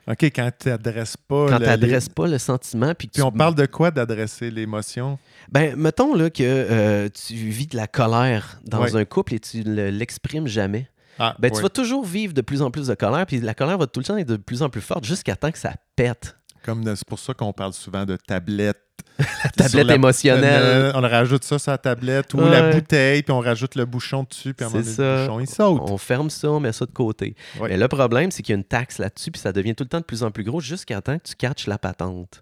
OK, 0.07 0.23
quand 0.23 0.51
tu 0.57 0.69
n'adresses 0.69 1.17
pas. 1.17 1.47
Quand 1.49 1.57
tu 1.57 1.63
n'adresses 1.65 2.09
pas 2.09 2.27
le 2.27 2.37
sentiment, 2.37 2.93
puis 2.93 3.07
Puis 3.07 3.19
tu- 3.19 3.21
on 3.23 3.31
parle 3.31 3.55
de 3.55 3.65
quoi 3.65 3.89
d'adresser 3.91 4.51
l'émotion? 4.51 5.17
Ben, 5.51 5.75
mettons 5.75 6.13
là, 6.13 6.29
que 6.29 6.43
euh, 6.43 7.09
tu 7.09 7.33
vis 7.33 7.67
de 7.67 7.75
la 7.75 7.87
colère 7.87 8.59
dans 8.63 8.95
un 8.95 9.03
couple 9.05 9.33
et 9.33 9.39
tu 9.39 9.63
ne 9.65 9.89
l'exprimes 9.89 10.47
jamais. 10.47 10.89
Ah, 11.17 11.35
Ben, 11.39 11.49
tu 11.51 11.61
vas 11.61 11.69
toujours 11.69 12.05
vivre 12.05 12.33
de 12.33 12.41
plus 12.41 12.61
en 12.61 12.71
plus 12.71 12.87
de 12.87 12.93
colère, 12.93 13.25
puis 13.25 13.39
la 13.39 13.53
colère 13.53 13.77
va 13.77 13.87
tout 13.87 13.99
le 13.99 14.05
temps 14.05 14.17
être 14.17 14.27
de 14.27 14.37
plus 14.37 14.61
en 14.61 14.69
plus 14.69 14.81
forte 14.81 15.05
jusqu'à 15.05 15.35
temps 15.35 15.51
que 15.51 15.57
ça 15.57 15.73
pète. 15.95 16.37
Comme 16.63 16.83
c'est 16.95 17.07
pour 17.07 17.19
ça 17.19 17.33
qu'on 17.33 17.53
parle 17.53 17.73
souvent 17.73 18.05
de 18.05 18.15
tablette. 18.15 18.79
La 19.17 19.49
tablette 19.69 19.91
émotionnelle. 19.95 20.91
on 20.95 21.01
rajoute 21.01 21.43
ça 21.43 21.57
sur 21.57 21.71
la 21.71 21.77
tablette 21.77 22.33
ou 22.33 22.39
Ouais. 22.39 22.49
la 22.49 22.69
bouteille, 22.71 23.23
puis 23.23 23.31
on 23.31 23.39
rajoute 23.39 23.75
le 23.75 23.85
bouchon 23.85 24.23
dessus, 24.29 24.53
puis 24.53 24.67
C'est 24.69 24.73
donné, 24.73 24.85
le 24.97 25.25
bouchon, 25.27 25.39
il 25.39 25.47
saute. 25.47 25.81
On 25.89 25.97
ferme 25.97 26.29
ça, 26.29 26.49
on 26.51 26.59
met 26.59 26.73
ça 26.73 26.85
de 26.85 26.91
côté. 26.91 27.35
Ouais. 27.59 27.69
Mais 27.69 27.77
le 27.77 27.87
problème, 27.87 28.31
c'est 28.31 28.43
qu'il 28.43 28.53
y 28.53 28.55
a 28.55 28.57
une 28.57 28.63
taxe 28.65 28.97
là-dessus, 28.97 29.31
puis 29.31 29.39
ça 29.41 29.51
devient 29.53 29.73
tout 29.75 29.83
le 29.85 29.89
temps 29.89 29.99
de 29.99 30.05
plus 30.05 30.23
en 30.23 30.31
plus 30.31 30.43
gros 30.43 30.59
jusqu'à 30.59 31.01
temps 31.01 31.17
que 31.17 31.23
tu 31.29 31.35
catches 31.35 31.67
la 31.67 31.77
patente. 31.77 32.41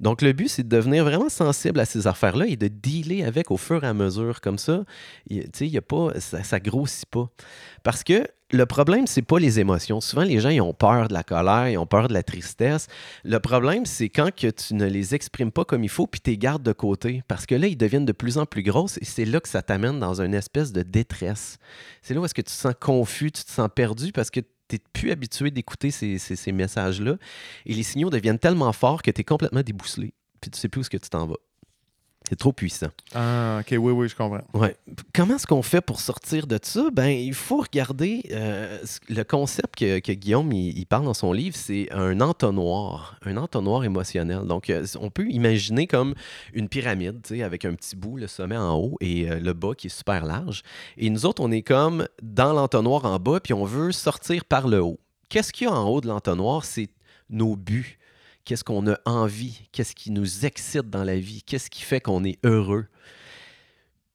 Donc, 0.00 0.22
le 0.22 0.32
but, 0.32 0.48
c'est 0.48 0.62
de 0.62 0.68
devenir 0.74 1.04
vraiment 1.04 1.28
sensible 1.28 1.80
à 1.80 1.84
ces 1.84 2.06
affaires-là 2.06 2.46
et 2.48 2.56
de 2.56 2.68
dealer 2.68 3.24
avec 3.24 3.50
au 3.50 3.56
fur 3.56 3.84
et 3.84 3.86
à 3.86 3.94
mesure. 3.94 4.40
Comme 4.40 4.58
ça, 4.58 4.84
il- 5.28 5.44
tu 5.44 5.50
sais, 5.54 5.66
il 5.66 5.72
y 5.72 5.78
a 5.78 5.82
pas, 5.82 6.08
ça, 6.18 6.42
ça 6.42 6.60
grossit 6.60 7.06
pas. 7.06 7.28
Parce 7.82 8.02
que 8.04 8.26
le 8.52 8.64
problème, 8.64 9.08
c'est 9.08 9.22
pas 9.22 9.40
les 9.40 9.58
émotions. 9.58 10.00
Souvent, 10.00 10.22
les 10.22 10.38
gens, 10.38 10.50
ils 10.50 10.60
ont 10.60 10.72
peur 10.72 11.08
de 11.08 11.14
la 11.14 11.24
colère, 11.24 11.68
ils 11.68 11.78
ont 11.78 11.86
peur 11.86 12.06
de 12.06 12.14
la 12.14 12.22
tristesse. 12.22 12.86
Le 13.24 13.38
problème, 13.40 13.86
c'est 13.86 14.08
quand 14.08 14.32
que 14.32 14.48
tu 14.48 14.74
ne 14.74 14.86
les 14.86 15.16
exprimes 15.16 15.50
pas 15.50 15.64
comme 15.64 15.82
il 15.82 15.88
faut, 15.88 16.06
puis 16.06 16.20
tu 16.20 16.30
les 16.30 16.38
gardes 16.38 16.62
de 16.62 16.72
côté. 16.72 17.22
Parce 17.26 17.44
que 17.44 17.56
là, 17.56 17.66
ils 17.66 17.76
deviennent 17.76 18.04
de 18.04 18.12
plus 18.12 18.38
en 18.38 18.46
plus 18.46 18.62
grosses 18.62 18.98
et 18.98 19.04
c'est 19.04 19.24
là 19.24 19.40
que 19.40 19.48
ça 19.48 19.62
t'amène 19.62 19.98
dans 19.98 20.20
une 20.20 20.34
espèce 20.34 20.72
de 20.72 20.82
détresse. 20.82 21.58
C'est 22.02 22.14
là 22.14 22.20
où 22.20 22.24
est-ce 22.24 22.34
que 22.34 22.42
tu 22.42 22.46
te 22.46 22.50
sens 22.50 22.74
confus, 22.80 23.32
tu 23.32 23.42
te 23.42 23.50
sens 23.50 23.68
perdu 23.74 24.12
parce 24.12 24.30
que 24.30 24.40
tu 24.40 24.76
n'es 24.76 24.80
plus 24.92 25.10
habitué 25.10 25.50
d'écouter 25.50 25.90
ces, 25.90 26.52
messages-là. 26.52 27.16
Et 27.66 27.74
les 27.74 27.82
signaux 27.82 28.10
deviennent 28.10 28.38
tellement 28.38 28.72
forts 28.72 29.02
que 29.02 29.10
tu 29.10 29.22
es 29.22 29.24
complètement 29.24 29.62
débousselé. 29.62 30.14
Puis 30.40 30.50
tu 30.50 30.58
sais 30.60 30.68
plus 30.68 30.80
où 30.80 30.82
est-ce 30.82 30.90
que 30.90 30.98
tu 30.98 31.08
t'en 31.08 31.26
vas. 31.26 31.36
C'est 32.28 32.36
trop 32.36 32.52
puissant. 32.52 32.88
Ah, 33.14 33.58
ok, 33.60 33.68
oui, 33.78 33.92
oui, 33.92 34.08
je 34.08 34.16
comprends. 34.16 34.42
Ouais. 34.52 34.76
Comment 35.14 35.36
est-ce 35.36 35.46
qu'on 35.46 35.62
fait 35.62 35.80
pour 35.80 36.00
sortir 36.00 36.48
de 36.48 36.58
ça? 36.60 36.88
Ben, 36.92 37.08
il 37.08 37.34
faut 37.34 37.58
regarder 37.58 38.24
euh, 38.32 38.78
le 39.08 39.22
concept 39.22 39.76
que, 39.76 40.00
que 40.00 40.10
Guillaume 40.10 40.50
il, 40.50 40.76
il 40.76 40.86
parle 40.86 41.04
dans 41.04 41.14
son 41.14 41.32
livre, 41.32 41.54
c'est 41.54 41.88
un 41.92 42.20
entonnoir, 42.20 43.16
un 43.24 43.36
entonnoir 43.36 43.84
émotionnel. 43.84 44.40
Donc, 44.40 44.70
euh, 44.70 44.84
on 45.00 45.08
peut 45.10 45.28
imaginer 45.28 45.86
comme 45.86 46.14
une 46.52 46.68
pyramide, 46.68 47.22
tu 47.22 47.36
sais, 47.36 47.42
avec 47.44 47.64
un 47.64 47.74
petit 47.74 47.94
bout, 47.94 48.16
le 48.16 48.26
sommet 48.26 48.56
en 48.56 48.74
haut 48.74 48.96
et 49.00 49.30
euh, 49.30 49.38
le 49.38 49.52
bas 49.52 49.74
qui 49.76 49.86
est 49.86 49.96
super 49.96 50.24
large. 50.24 50.64
Et 50.96 51.10
nous 51.10 51.26
autres, 51.26 51.40
on 51.40 51.52
est 51.52 51.62
comme 51.62 52.08
dans 52.22 52.52
l'entonnoir 52.52 53.04
en 53.04 53.20
bas, 53.20 53.38
puis 53.38 53.54
on 53.54 53.64
veut 53.64 53.92
sortir 53.92 54.44
par 54.44 54.66
le 54.66 54.82
haut. 54.82 54.98
Qu'est-ce 55.28 55.52
qu'il 55.52 55.68
y 55.68 55.70
a 55.70 55.72
en 55.72 55.88
haut 55.88 56.00
de 56.00 56.08
l'entonnoir? 56.08 56.64
C'est 56.64 56.88
nos 57.30 57.54
buts. 57.54 57.98
Qu'est-ce 58.46 58.64
qu'on 58.64 58.90
a 58.90 58.98
envie? 59.04 59.68
Qu'est-ce 59.72 59.94
qui 59.94 60.10
nous 60.10 60.46
excite 60.46 60.88
dans 60.88 61.04
la 61.04 61.18
vie? 61.18 61.42
Qu'est-ce 61.42 61.68
qui 61.68 61.82
fait 61.82 62.00
qu'on 62.00 62.24
est 62.24 62.38
heureux? 62.44 62.86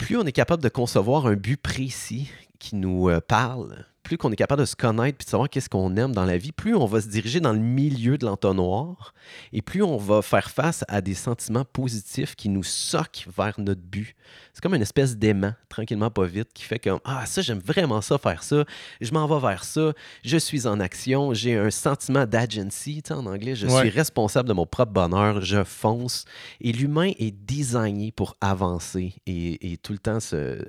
plus 0.02 0.18
on 0.18 0.26
est 0.26 0.32
capable 0.32 0.64
de 0.64 0.70
concevoir 0.70 1.28
un 1.28 1.36
but 1.36 1.58
précis 1.58 2.32
qui 2.58 2.76
nous 2.76 3.08
euh, 3.08 3.22
parle, 3.22 3.86
plus 4.04 4.18
qu'on 4.18 4.32
est 4.32 4.36
capable 4.36 4.62
de 4.62 4.66
se 4.66 4.76
connaître 4.76 5.18
puis 5.18 5.26
de 5.26 5.30
savoir 5.30 5.50
qu'est-ce 5.50 5.70
qu'on 5.70 5.96
aime 5.96 6.12
dans 6.14 6.26
la 6.26 6.38
vie, 6.38 6.52
plus 6.52 6.76
on 6.76 6.86
va 6.86 7.02
se 7.02 7.08
diriger 7.08 7.40
dans 7.40 7.54
le 7.54 7.60
milieu 7.60 8.18
de 8.18 8.26
l'entonnoir 8.26 9.14
et 9.54 9.62
plus 9.62 9.84
on 9.84 9.98
va 9.98 10.22
faire 10.22 10.50
face 10.50 10.84
à 10.88 11.02
des 11.02 11.14
sentiments 11.14 11.66
positifs 11.66 12.36
qui 12.36 12.50
nous 12.50 12.64
soquent 12.64 13.26
vers 13.36 13.60
notre 13.60 13.82
but. 13.82 14.16
C'est 14.54 14.62
comme 14.62 14.76
une 14.76 14.82
espèce 14.82 15.16
d'aimant, 15.18 15.54
tranquillement 15.70 16.10
pas 16.10 16.26
vite, 16.26 16.50
qui 16.54 16.64
fait 16.64 16.80
comme 16.80 17.00
Ah, 17.06 17.26
ça, 17.26 17.42
j'aime 17.42 17.60
vraiment 17.60 18.02
ça, 18.02 18.18
faire 18.18 18.44
ça, 18.44 18.66
je 19.00 19.12
m'en 19.14 19.28
vais 19.28 19.40
vers 19.46 19.64
ça, 19.64 19.94
je 20.24 20.38
suis 20.38 20.68
en 20.68 20.80
action, 20.80 21.34
j'ai 21.34 21.58
un 21.58 21.70
sentiment 21.72 22.26
d'agency, 22.26 23.02
tu 23.04 23.10
sais, 23.10 23.14
en 23.14 23.26
anglais, 23.26 23.56
je 23.56 23.68
Ouais. 23.68 23.80
suis 23.82 23.90
responsable 23.90 24.50
de 24.50 24.54
mon 24.54 24.66
propre 24.66 24.92
bonheur, 24.94 25.42
je 25.42 25.64
fonce. 25.64 26.26
Et 26.60 26.72
l'humain 26.74 27.12
est 27.20 27.32
designé 27.32 28.12
pour 28.12 28.36
avancer 28.42 29.14
et, 29.26 29.72
et 29.74 29.78
tout 29.78 29.94
le 29.94 30.00
temps 30.00 30.20
se 30.20 30.66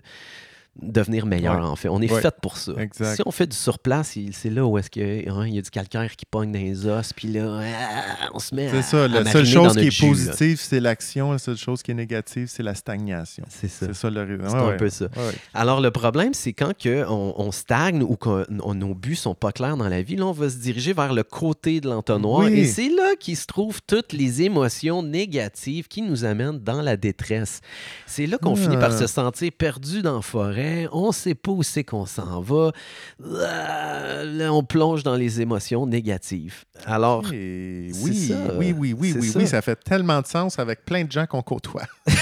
devenir 0.81 1.27
meilleur, 1.27 1.57
Ouais. 1.57 1.67
en 1.67 1.77
fait. 1.77 1.89
On 1.91 2.01
est 2.01 2.11
Ouais. 2.11 2.21
fait 2.23 2.35
pour 2.41 2.57
ça. 2.57 2.73
Exact. 2.79 3.17
Si 3.17 3.23
on 3.27 3.31
fait 3.31 3.47
du 3.47 3.57
surplace, 3.57 4.17
c'est 4.33 4.49
là 4.51 4.65
où 4.67 4.79
est-ce 4.79 4.89
que, 4.89 5.29
hein, 5.29 5.47
il 5.47 5.55
y 5.55 5.59
a 5.59 5.63
du 5.63 5.69
calcaire 5.71 6.17
qui 6.17 6.25
pogne 6.25 6.51
dans 6.51 6.59
les 6.59 6.87
os, 6.87 7.13
puis 7.13 7.29
là, 7.29 7.61
ah, 7.63 8.29
on 8.33 8.39
se 8.39 8.55
met 8.55 8.69
à 8.69 8.71
C'est 8.71 8.83
ça, 8.83 9.05
à 9.05 9.09
la 9.09 9.31
seule 9.31 9.45
chose 9.45 9.75
qui 9.75 9.89
est 9.89 9.91
jus, 9.91 10.07
positive, 10.09 10.59
c'est 10.61 10.81
l'action. 10.81 11.33
La 11.33 11.39
seule 11.39 11.59
chose 11.59 11.83
qui 11.83 11.91
est 11.91 11.95
négative, 11.95 12.49
c'est 12.51 12.63
la 12.63 12.75
stagnation. 12.75 13.45
C'est 13.51 13.69
ça. 13.69 13.87
C'est 13.87 13.95
ça 13.95 14.09
le 14.09 14.23
raison. 14.23 14.49
C'est 14.49 14.57
un 14.75 14.77
peu 14.79 14.89
ça. 14.89 15.09
Alors, 15.53 15.81
le 15.83 15.91
problème, 15.91 16.33
c'est 16.33 16.55
quand 16.55 16.73
que 16.77 17.05
on, 17.07 17.35
on 17.39 17.53
stagne 17.53 18.03
ou 18.03 18.17
que 18.17 18.47
nos 18.51 18.95
buts 18.95 19.15
sont 19.15 19.35
pas 19.35 19.53
clairs 19.53 19.77
dans 19.77 19.89
la 19.89 20.01
vie, 20.01 20.17
là, 20.17 20.27
on 20.27 20.33
va 20.33 20.49
se 20.49 20.57
diriger 20.57 20.95
vers 20.95 21.13
le 21.13 21.23
côté 21.23 21.81
de 21.83 21.89
l'entonnoir. 21.91 22.47
Oui. 22.47 22.61
Et 22.61 22.65
c'est 22.65 22.89
là 22.89 23.15
qu'il 23.21 23.37
se 23.37 23.45
trouvent 23.47 23.81
toutes 23.87 24.15
les 24.15 24.41
émotions 24.43 25.03
négatives 25.03 25.87
qui 25.89 26.01
nous 26.01 26.25
amènent 26.25 26.59
dans 26.59 26.81
la 26.81 26.97
détresse. 26.97 27.61
C'est 28.07 28.27
là 28.27 28.39
qu'on 28.39 28.55
Ah. 28.55 28.57
finit 28.57 28.77
par 28.79 28.93
se 28.99 29.07
sentir 29.07 29.51
perdu 29.57 30.01
dans 30.01 30.17
la 30.17 30.23
forêt. 30.23 30.62
On 30.93 31.13
sait 31.13 31.35
pas 31.35 31.51
où 31.53 31.63
c'est 31.63 31.85
qu'on 31.85 32.07
s'en 32.07 32.41
va. 32.41 32.73
Ah, 33.25 34.25
Là, 34.25 34.53
on 34.53 34.63
plonge 34.63 35.03
dans 35.03 35.17
les 35.17 35.41
émotions 35.41 35.87
négatives. 35.87 36.65
Alors, 36.87 37.25
oui, 37.31 37.93
ça. 38.29 38.55
oui, 38.57 38.75
oui, 38.77 38.95
oui, 38.97 39.15
oui, 39.19 39.29
ça. 39.29 39.39
oui, 39.39 39.47
ça 39.47 39.63
fait 39.63 39.77
tellement 39.83 40.21
de 40.21 40.27
sens 40.27 40.59
avec 40.59 40.85
plein 40.85 41.05
de 41.05 41.13
gens 41.13 41.27
qu'on 41.27 41.43
côtoie. 41.43 41.83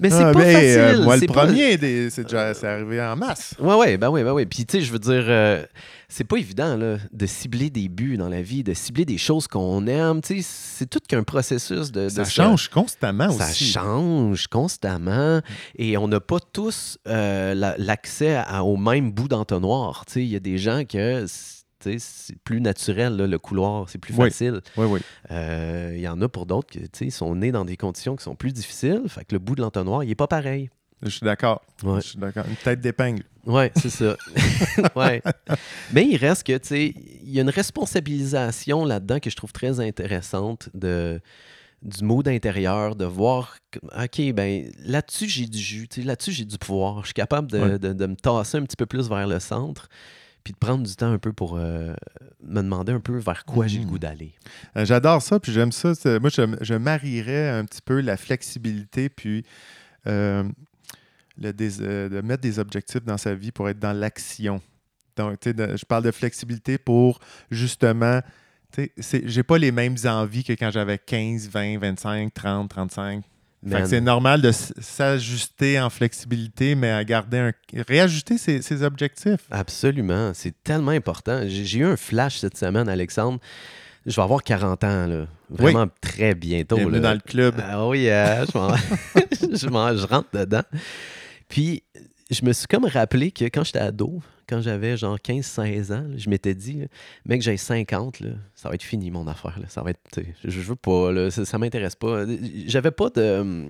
mais 0.00 0.10
c'est 0.10 0.22
Ah, 0.24 0.32
pas 0.32 0.38
mais, 0.38 0.52
facile. 0.52 0.78
euh, 0.78 1.02
moi, 1.04 1.16
le 1.16 1.26
pas- 1.26 1.32
premier, 1.46 1.76
des- 1.76 2.10
c'est 2.10 2.22
déjà 2.24 2.54
c'est 2.54 2.66
arrivé 2.66 3.00
en 3.02 3.16
masse. 3.16 3.54
Ouais, 3.58 3.74
ouais, 3.74 3.96
ben 3.96 4.10
oui, 4.10 4.22
ben 4.22 4.32
oui. 4.32 4.46
Puis, 4.46 4.64
tu 4.66 4.78
sais, 4.78 4.84
je 4.84 4.92
veux 4.92 4.98
dire, 4.98 5.24
euh, 5.26 5.64
c'est 6.08 6.24
pas 6.24 6.36
évident, 6.36 6.76
là, 6.76 6.98
de 7.12 7.26
cibler 7.26 7.70
des 7.70 7.88
buts 7.88 8.16
dans 8.16 8.28
la 8.28 8.42
vie, 8.42 8.62
de 8.62 8.74
cibler 8.74 9.04
des 9.04 9.18
choses 9.18 9.48
qu'on 9.48 9.86
aime. 9.86 10.20
Tu 10.20 10.40
sais, 10.42 10.46
c'est 10.48 10.90
tout 10.90 11.00
qu'un 11.06 11.22
processus 11.22 11.90
de. 11.92 12.04
de 12.04 12.08
Ça 12.08 12.24
change 12.24 12.68
constamment 12.68 13.30
Ça 13.30 13.48
aussi. 13.50 13.64
change 13.64 14.46
constamment 14.48 15.40
et 15.78 15.96
on 15.96 16.08
n'a 16.08 16.20
pas 16.20 16.38
tous 16.52 16.98
euh, 17.08 17.54
la- 17.54 17.74
l'accès 17.78 18.40
au 18.62 18.76
même 18.76 19.10
bout 19.12 19.28
d'entonnoir. 19.28 20.04
Tu 20.06 20.12
sais, 20.14 20.20
il 20.22 20.28
y 20.28 20.36
a 20.36 20.40
des 20.40 20.58
gens 20.58 20.82
que 20.84 21.26
c'est- 21.98 22.36
plus 22.44 22.60
naturel, 22.60 23.16
là, 23.16 23.26
le 23.26 23.38
couloir, 23.38 23.88
c'est 23.88 23.98
plus 23.98 24.14
Oui. 24.14 24.28
facile. 24.30 24.60
Oui, 24.76 24.86
oui. 24.86 25.00
Euh, 25.30 25.92
Il 25.94 26.00
y 26.00 26.08
en 26.08 26.20
a 26.20 26.28
pour 26.28 26.46
d'autres 26.46 26.68
qui 26.92 27.10
sont 27.10 27.34
nés 27.34 27.52
dans 27.52 27.64
des 27.64 27.76
conditions 27.76 28.16
qui 28.16 28.24
sont 28.24 28.34
plus 28.36 28.52
difficiles. 28.52 29.02
Fait 29.08 29.24
que 29.24 29.34
le 29.34 29.38
bout 29.38 29.54
de 29.54 29.62
l'entonnoir, 29.62 30.04
il 30.04 30.08
n'est 30.08 30.14
pas 30.14 30.26
pareil. 30.28 30.70
Je 31.02 31.10
suis 31.10 31.24
d'accord. 31.24 31.62
Ouais. 31.82 32.00
Je 32.00 32.08
suis 32.08 32.18
d'accord. 32.18 32.44
Une 32.48 32.56
tête 32.56 32.80
d'épingle. 32.80 33.22
Ouais, 33.44 33.70
c'est 33.76 33.90
ça. 33.90 34.16
ouais. 34.96 35.22
Mais 35.92 36.06
il 36.06 36.16
reste 36.16 36.44
que, 36.46 36.56
tu 36.58 36.68
sais, 36.68 36.94
il 37.22 37.30
y 37.30 37.38
a 37.38 37.42
une 37.42 37.50
responsabilisation 37.50 38.84
là-dedans 38.84 39.20
que 39.20 39.30
je 39.30 39.36
trouve 39.36 39.52
très 39.52 39.80
intéressante 39.80 40.68
de, 40.74 41.20
du 41.82 42.02
mot 42.04 42.22
intérieur, 42.26 42.96
de 42.96 43.04
voir, 43.04 43.58
OK, 43.84 44.32
ben 44.32 44.70
là-dessus, 44.84 45.28
j'ai 45.28 45.46
du 45.46 45.58
jus, 45.58 45.88
là-dessus, 45.98 46.32
j'ai 46.32 46.44
du 46.44 46.58
pouvoir. 46.58 47.00
Je 47.02 47.06
suis 47.08 47.14
capable 47.14 47.50
de, 47.50 47.58
Ouais. 47.60 47.78
de- 47.78 47.92
de 47.92 48.06
me 48.06 48.16
tasser 48.16 48.58
un 48.58 48.62
petit 48.62 48.76
peu 48.76 48.86
plus 48.86 49.08
vers 49.08 49.26
le 49.26 49.38
centre, 49.38 49.88
puis 50.46 50.52
de 50.52 50.58
prendre 50.58 50.86
du 50.86 50.94
temps 50.94 51.10
un 51.10 51.18
peu 51.18 51.32
pour 51.32 51.56
euh, 51.56 51.92
me 52.44 52.62
demander 52.62 52.92
un 52.92 53.00
peu 53.00 53.16
vers 53.18 53.44
quoi 53.44 53.66
j'ai 53.66 53.78
le 53.78 53.84
Mhm. 53.84 53.90
goût 53.90 53.98
d'aller. 53.98 54.32
Euh, 54.76 54.84
J'adore 54.84 55.20
ça, 55.20 55.40
puis 55.40 55.50
j'aime 55.50 55.72
ça. 55.72 55.88
Moi, 56.20 56.30
je, 56.30 56.56
je 56.60 56.74
marierais 56.74 57.48
un 57.48 57.64
petit 57.64 57.82
peu 57.82 58.00
la 58.00 58.16
flexibilité, 58.16 59.08
puis 59.08 59.44
euh, 60.06 60.44
le 61.36 61.52
de 61.52 62.20
mettre 62.20 62.42
des 62.42 62.60
objectifs 62.60 63.02
dans 63.02 63.18
sa 63.18 63.34
vie 63.34 63.50
pour 63.50 63.68
être 63.68 63.80
dans 63.80 63.92
l'action. 63.92 64.62
Donc, 65.16 65.40
tu 65.40 65.50
sais, 65.50 65.52
de- 65.52 65.76
je 65.76 65.84
parle 65.84 66.04
de 66.04 66.12
flexibilité 66.12 66.78
pour 66.78 67.18
justement. 67.50 68.20
tu 68.70 68.88
sais, 69.00 69.22
J'ai 69.24 69.42
pas 69.42 69.58
les 69.58 69.72
mêmes 69.72 69.96
envies 70.04 70.44
que 70.44 70.52
quand 70.52 70.70
j'avais 70.70 70.98
15, 70.98 71.48
20, 71.48 71.78
25, 71.78 72.32
30, 72.32 72.70
35. 72.70 73.24
Fait 73.64 73.70
que 73.70 73.78
Man. 73.78 73.86
c'est 73.86 74.00
normal 74.00 74.42
de 74.42 74.52
s'ajuster 74.52 75.80
en 75.80 75.90
flexibilité, 75.90 76.74
mais 76.74 76.90
à 76.90 77.04
garder 77.04 77.38
un. 77.38 77.52
réajuster 77.88 78.38
ses, 78.38 78.62
ses 78.62 78.82
objectifs. 78.82 79.40
Absolument. 79.50 80.32
C'est 80.34 80.54
tellement 80.62 80.92
important. 80.92 81.42
J'ai 81.46 81.78
eu 81.78 81.84
un 81.84 81.96
flash 81.96 82.38
cette 82.38 82.56
semaine, 82.56 82.88
Alexandre. 82.88 83.40
Je 84.06 84.14
vais 84.14 84.22
avoir 84.22 84.44
40 84.44 84.84
ans, 84.84 85.06
là. 85.06 85.26
Vraiment 85.50 85.88
très 86.00 86.34
bientôt. 86.34 86.76
Bienvenue 86.76 87.00
là. 87.00 87.08
dans 87.08 87.14
le 87.14 87.20
club. 87.20 87.56
Ah 87.60 87.88
oui, 87.88 88.08
euh, 88.08 88.44
je, 88.54 90.06
rentre 90.06 90.28
dedans. 90.32 90.62
Puis, 91.48 91.82
je 92.30 92.44
me 92.44 92.52
suis 92.52 92.66
comme 92.66 92.84
rappelé 92.84 93.32
que 93.32 93.44
quand 93.46 93.64
j'étais 93.64 93.80
ado, 93.80 94.22
quand 94.48 94.60
j'avais 94.60 94.96
genre 94.96 95.18
15-16 95.18 95.92
ans, 95.92 96.06
là, 96.08 96.16
je 96.16 96.30
m'étais 96.30 96.54
dit, 96.54 96.86
mec, 97.24 97.42
j'ai 97.42 97.56
50, 97.56 98.20
là, 98.20 98.30
ça 98.56 98.70
va 98.70 98.74
être 98.74 98.82
fini 98.82 99.10
mon 99.10 99.26
affaire. 99.28 99.56
Là. 99.60 99.66
Ça 99.68 99.82
va 99.82 99.90
être, 99.90 100.00
je, 100.16 100.48
je 100.50 100.60
veux 100.62 100.76
pas, 100.76 101.12
là, 101.12 101.30
ça, 101.30 101.44
ça 101.44 101.58
m'intéresse 101.58 101.94
pas. 101.94 102.24
J'avais 102.66 102.90
pas 102.90 103.10
de, 103.10 103.66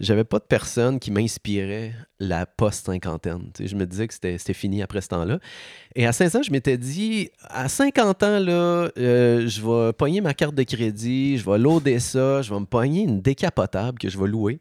j'avais 0.00 0.24
pas 0.24 0.38
de 0.38 0.44
personne 0.44 0.98
qui 0.98 1.10
m'inspirait 1.10 1.92
la 2.18 2.46
post-cinquantaine. 2.46 3.50
Tu 3.54 3.64
sais, 3.64 3.68
Je 3.68 3.76
me 3.76 3.84
disais 3.86 4.08
que 4.08 4.14
c'était 4.14 4.38
c'était 4.38 4.54
fini 4.54 4.82
après 4.82 5.02
ce 5.02 5.08
temps-là. 5.08 5.40
Et 5.94 6.06
à 6.06 6.12
16 6.12 6.36
ans, 6.36 6.42
je 6.42 6.50
m'étais 6.50 6.78
dit, 6.78 7.28
à 7.50 7.68
50 7.68 8.22
ans, 8.22 8.38
là, 8.40 8.88
euh, 8.98 9.46
je 9.46 9.60
vais 9.60 9.92
pogner 9.92 10.20
ma 10.22 10.32
carte 10.32 10.54
de 10.54 10.62
crédit, 10.62 11.36
je 11.38 11.48
vais 11.48 11.58
loader 11.58 12.00
ça, 12.00 12.40
je 12.40 12.52
vais 12.52 12.58
me 12.60 12.64
pogner 12.66 13.02
une 13.02 13.20
décapotable 13.20 13.98
que 13.98 14.08
je 14.08 14.18
vais 14.18 14.26
louer. 14.26 14.58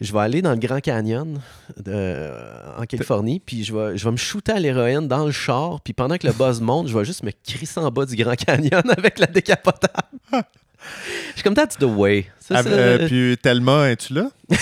Je 0.00 0.12
vais 0.12 0.20
aller 0.20 0.42
dans 0.42 0.52
le 0.52 0.58
Grand 0.58 0.80
Canyon 0.80 1.40
de- 1.82 2.30
en 2.78 2.84
Californie, 2.84 3.40
puis 3.40 3.64
je 3.64 3.74
vais, 3.74 3.96
je 3.96 4.04
vais 4.04 4.12
me 4.12 4.16
shooter 4.16 4.52
à 4.52 4.60
l'héroïne 4.60 5.08
dans 5.08 5.24
le 5.24 5.32
char, 5.32 5.80
puis 5.80 5.92
pendant 5.94 6.16
que 6.18 6.26
le 6.26 6.32
buzz 6.32 6.60
monte, 6.60 6.88
je 6.88 6.96
vais 6.96 7.04
juste 7.04 7.22
me 7.24 7.32
crisser 7.44 7.80
en 7.80 7.90
bas 7.90 8.04
du 8.06 8.14
Grand 8.14 8.36
Canyon 8.36 8.82
avec 8.98 9.18
la 9.18 9.26
décapotable. 9.26 10.08
Je 10.32 11.34
suis 11.34 11.42
comme, 11.42 11.54
that's 11.54 11.76
the 11.76 11.82
way. 11.84 12.26
Ça, 12.40 12.62
Ah, 12.64 12.68
euh, 12.68 13.06
puis 13.06 13.36
Thelma, 13.42 13.90
es-tu 13.90 14.14
là? 14.14 14.30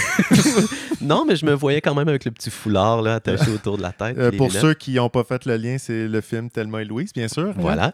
Non, 1.02 1.24
mais 1.26 1.36
je 1.36 1.44
me 1.44 1.52
voyais 1.52 1.80
quand 1.80 1.94
même 1.94 2.08
avec 2.08 2.24
le 2.24 2.30
petit 2.32 2.50
foulard 2.50 3.00
là, 3.02 3.16
attaché 3.16 3.50
autour 3.54 3.76
de 3.76 3.82
la 3.82 3.92
tête. 3.92 4.16
Euh, 4.18 4.32
pour 4.32 4.50
ceux 4.50 4.74
qui 4.74 4.94
n'ont 4.94 5.10
pas 5.10 5.22
fait 5.24 5.44
le 5.44 5.56
lien, 5.56 5.76
c'est 5.78 6.08
le 6.08 6.20
film 6.20 6.50
Thelma 6.50 6.82
et 6.82 6.84
Louise, 6.84 7.12
bien 7.12 7.28
sûr. 7.28 7.52
Voilà. 7.56 7.92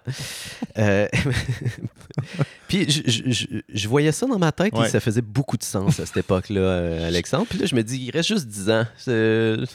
Euh, 0.78 1.08
Puis 2.68 2.88
je, 2.90 3.02
je- 3.10 3.30
je- 3.30 3.46
je 3.68 3.88
voyais 3.88 4.12
ça 4.12 4.26
dans 4.26 4.38
ma 4.38 4.52
tête 4.52 4.72
Ouais. 4.74 4.86
et 4.86 4.90
ça 4.90 5.00
faisait 5.00 5.20
beaucoup 5.20 5.56
de 5.58 5.62
sens 5.64 6.00
à 6.00 6.06
cette 6.06 6.16
époque-là, 6.18 6.60
euh, 6.60 7.08
Alexandre. 7.08 7.46
Puis 7.50 7.58
là, 7.58 7.66
je 7.66 7.74
me 7.74 7.82
dis, 7.82 7.98
il 7.98 8.10
reste 8.10 8.28
juste 8.28 8.46
10 8.46 8.70
ans. 8.70 8.86
Je 9.06 9.66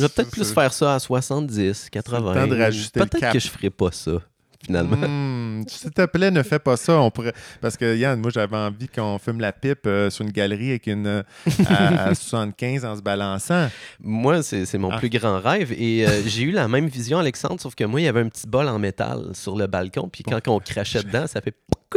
vais 0.00 0.08
peut-être 0.08 0.30
plus 0.30 0.52
faire 0.52 0.72
ça 0.72 0.94
à 0.94 0.98
70, 1.00 1.88
80. 1.90 2.34
temps 2.34 2.46
de 2.46 2.56
rajouter 2.56 3.00
le 3.00 3.06
Peut-être 3.06 3.32
que 3.32 3.38
je 3.40 3.48
ferai 3.48 3.70
pas 3.70 3.90
ça, 3.90 4.12
finalement. 4.66 4.96
Hmm, 4.96 5.62
S'il 5.68 5.90
te 5.92 6.04
plaît, 6.06 6.30
ne 6.30 6.42
fais 6.42 6.58
pas 6.58 6.76
ça. 6.76 7.00
On 7.00 7.10
pourrait... 7.10 7.32
Parce 7.60 7.76
que 7.76 7.96
Yann, 7.96 8.20
moi, 8.20 8.30
j'avais 8.32 8.56
envie 8.56 8.88
qu'on 8.88 9.18
fume 9.18 9.40
la 9.40 9.52
pipe 9.52 9.86
euh, 9.86 10.10
sur 10.10 10.24
une 10.24 10.32
galerie 10.32 10.70
avec 10.70 10.86
une 10.86 11.06
euh, 11.06 11.22
à, 11.68 12.08
à 12.08 12.14
75 12.16 12.84
en 12.84 12.96
se 12.96 13.02
balançant. 13.02 13.68
Moi, 14.00 14.42
c'est 14.42 14.78
mon 14.78 14.90
Ah. 14.90 14.98
plus 14.98 15.08
grand 15.10 15.40
rêve. 15.40 15.72
Et 15.72 16.06
euh, 16.06 16.22
j'ai 16.26 16.42
eu 16.42 16.50
la 16.50 16.68
même 16.68 16.86
vision, 16.88 17.18
Alexandre, 17.18 17.60
sauf 17.60 17.74
que 17.74 17.84
moi, 17.84 18.00
il 18.00 18.04
y 18.04 18.08
avait 18.08 18.20
un 18.20 18.28
petit 18.28 18.46
bol 18.46 18.68
en 18.68 18.78
métal 18.78 19.30
sur 19.34 19.56
le 19.56 19.66
balcon. 19.66 20.08
Puis 20.12 20.24
quand 20.24 20.46
on 20.48 20.58
crachait 20.60 21.02
dedans, 21.02 21.26
ça 21.26 21.40
fait... 21.40 21.54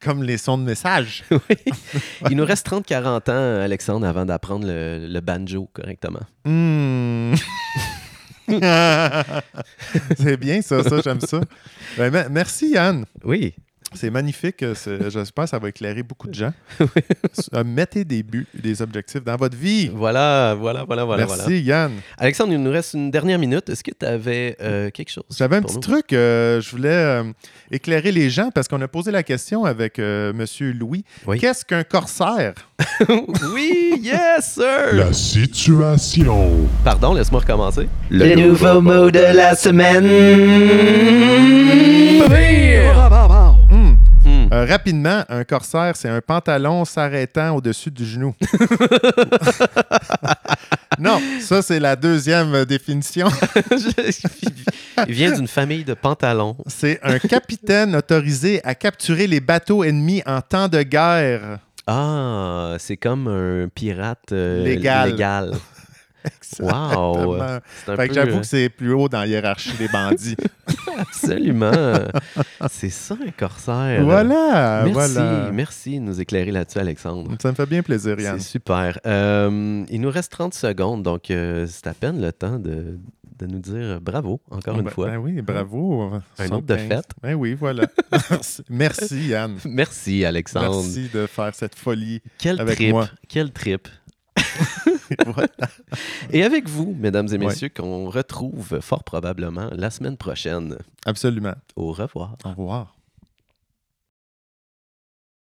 Comme 0.00 0.22
les 0.22 0.38
sons 0.38 0.58
de 0.58 0.62
message. 0.64 1.24
Oui. 1.30 1.56
Il 2.30 2.36
nous 2.36 2.44
reste 2.44 2.68
30-40 2.68 3.30
ans, 3.30 3.62
Alexandre, 3.62 4.06
avant 4.06 4.24
d'apprendre 4.24 4.66
le, 4.66 5.06
le 5.08 5.20
banjo 5.20 5.68
correctement. 5.72 6.20
Hmm. 6.44 6.95
c'est 10.18 10.36
bien 10.36 10.62
ça, 10.62 10.82
ça, 10.84 11.00
j'aime 11.02 11.20
ça. 11.20 11.40
Ben, 11.96 12.12
me- 12.12 12.28
merci 12.28 12.70
Yann. 12.70 13.04
Oui. 13.24 13.54
C'est 13.94 14.10
magnifique. 14.10 14.62
euh, 14.62 14.74
c'est- 14.74 15.10
J'espère 15.10 15.44
que 15.44 15.50
ça 15.50 15.58
va 15.58 15.68
éclairer 15.68 16.02
beaucoup 16.02 16.28
de 16.28 16.34
gens. 16.34 16.52
Euh, 17.54 17.62
Mettez 17.64 18.04
des 18.04 18.22
buts, 18.22 18.46
des 18.54 18.80
objectifs 18.82 19.22
dans 19.22 19.36
votre 19.36 19.56
vie. 19.56 19.90
Voilà, 19.94 20.54
voilà, 20.58 20.84
voilà, 20.84 21.04
voilà. 21.04 21.26
Merci, 21.26 21.42
voilà. 21.42 21.56
Yann. 21.58 21.92
Alexandre, 22.18 22.52
il 22.52 22.62
nous 22.62 22.70
reste 22.70 22.94
une 22.94 23.10
dernière 23.10 23.38
minute. 23.38 23.68
Est-ce 23.68 23.84
que 23.84 23.90
tu 23.98 24.06
avais 24.06 24.56
quelque 24.92 25.10
chose? 25.10 25.24
J'avais 25.36 25.56
un 25.56 25.62
petit 25.62 25.74
nous? 25.74 25.80
truc. 25.80 26.12
euh, 26.12 26.60
je 26.60 26.70
voulais 26.70 26.88
euh, 26.88 27.24
éclairer 27.70 28.10
les 28.12 28.30
gens 28.30 28.50
parce 28.54 28.68
qu'on 28.68 28.80
a 28.80 28.88
posé 28.88 29.10
la 29.10 29.22
question 29.22 29.64
avec 29.64 29.98
euh, 29.98 30.32
Monsieur 30.32 30.72
Louis. 30.72 31.04
Oui. 31.26 31.38
Qu'est-ce 31.38 31.64
qu'un 31.64 31.84
corsaire? 31.84 32.54
oui, 33.54 34.00
yes, 34.02 34.54
sir! 34.54 34.94
La 34.94 35.12
situation. 35.12 36.68
Pardon, 36.84 37.14
laisse-moi 37.14 37.40
recommencer. 37.40 37.88
Le 38.10 38.34
nouveau 38.34 38.80
mot 38.80 39.10
de 39.10 39.18
la 39.20 39.54
semaine. 39.54 40.06
Hmm. 44.46 44.52
Euh, 44.52 44.64
rapidement, 44.64 45.24
un 45.28 45.44
corsaire, 45.44 45.96
c'est 45.96 46.08
un 46.08 46.20
pantalon 46.20 46.84
s'arrêtant 46.84 47.56
au-dessus 47.56 47.90
du 47.90 48.04
genou. 48.04 48.32
non, 51.00 51.20
ça, 51.40 51.62
c'est 51.62 51.80
la 51.80 51.96
deuxième 51.96 52.54
euh, 52.54 52.64
définition. 52.64 53.26
il 55.08 55.14
vient 55.14 55.32
d'une 55.32 55.48
famille 55.48 55.82
de 55.82 55.94
pantalons. 55.94 56.56
C'est 56.66 57.00
un 57.02 57.18
capitaine 57.18 57.96
autorisé 57.96 58.60
à 58.64 58.76
capturer 58.76 59.26
les 59.26 59.40
bateaux 59.40 59.82
ennemis 59.82 60.22
en 60.26 60.40
temps 60.40 60.68
de 60.68 60.82
guerre. 60.82 61.58
Ah, 61.88 62.76
c'est 62.78 62.96
comme 62.96 63.28
un 63.28 63.68
pirate 63.68 64.32
euh, 64.32 64.64
Légal. 64.64 65.10
légal. 65.10 65.52
Wow! 66.60 67.38
Fait 67.96 68.08
que 68.08 68.14
j'avoue 68.14 68.36
euh, 68.36 68.40
que 68.40 68.46
c'est 68.46 68.68
plus 68.68 68.92
haut 68.92 69.08
dans 69.08 69.18
la 69.20 69.26
hiérarchie 69.26 69.76
des 69.78 69.88
bandits. 69.88 70.36
Absolument. 70.98 71.72
c'est 72.70 72.88
ça, 72.90 73.16
un 73.26 73.30
corsaire. 73.30 74.02
voilà, 74.04 74.82
Merci, 74.84 74.92
voilà. 74.92 75.50
merci 75.52 75.94
de 75.98 76.04
nous 76.04 76.20
éclairer 76.20 76.50
là-dessus, 76.50 76.78
Alexandre. 76.78 77.30
Ça 77.42 77.50
me 77.50 77.54
fait 77.54 77.66
bien 77.66 77.82
plaisir, 77.82 78.18
Yann. 78.18 78.38
C'est 78.40 78.48
super. 78.48 78.98
Euh, 79.06 79.84
il 79.90 80.00
nous 80.00 80.10
reste 80.10 80.32
30 80.32 80.54
secondes, 80.54 81.02
donc 81.02 81.30
euh, 81.30 81.66
c'est 81.68 81.86
à 81.86 81.94
peine 81.94 82.20
le 82.20 82.32
temps 82.32 82.58
de, 82.58 82.98
de 83.38 83.46
nous 83.46 83.58
dire 83.58 84.00
bravo, 84.00 84.40
encore 84.50 84.76
une 84.76 84.84
Ben- 84.84 84.90
fois. 84.90 85.10
Ben 85.10 85.18
oui, 85.18 85.42
bravo. 85.42 86.12
Un 86.38 86.46
autre 86.52 86.66
de 86.66 86.76
75. 86.76 86.88
fête. 86.88 87.10
Ben 87.22 87.34
oui, 87.34 87.54
voilà. 87.58 87.86
Merci, 88.70 89.28
Yann. 89.28 89.56
Merci, 89.66 90.24
Alexandre. 90.24 90.82
Merci 90.82 91.10
de 91.12 91.26
faire 91.26 91.54
cette 91.54 91.74
folie. 91.74 92.22
Quel 92.38 92.60
avec 92.60 92.76
trip. 92.76 92.90
moi. 92.90 93.08
Quel 93.28 93.52
trip. 93.52 93.88
Voilà. 95.26 95.48
Et 96.32 96.42
avec 96.42 96.68
vous, 96.68 96.94
mesdames 96.98 97.28
et 97.32 97.38
messieurs, 97.38 97.68
qu'on 97.68 98.10
retrouve 98.10 98.80
fort 98.80 99.04
probablement 99.04 99.68
la 99.72 99.90
semaine 99.90 100.16
prochaine. 100.16 100.76
Absolument. 101.04 101.54
Au 101.76 101.92
revoir. 101.92 102.36
Au 102.44 102.50
revoir. 102.50 102.95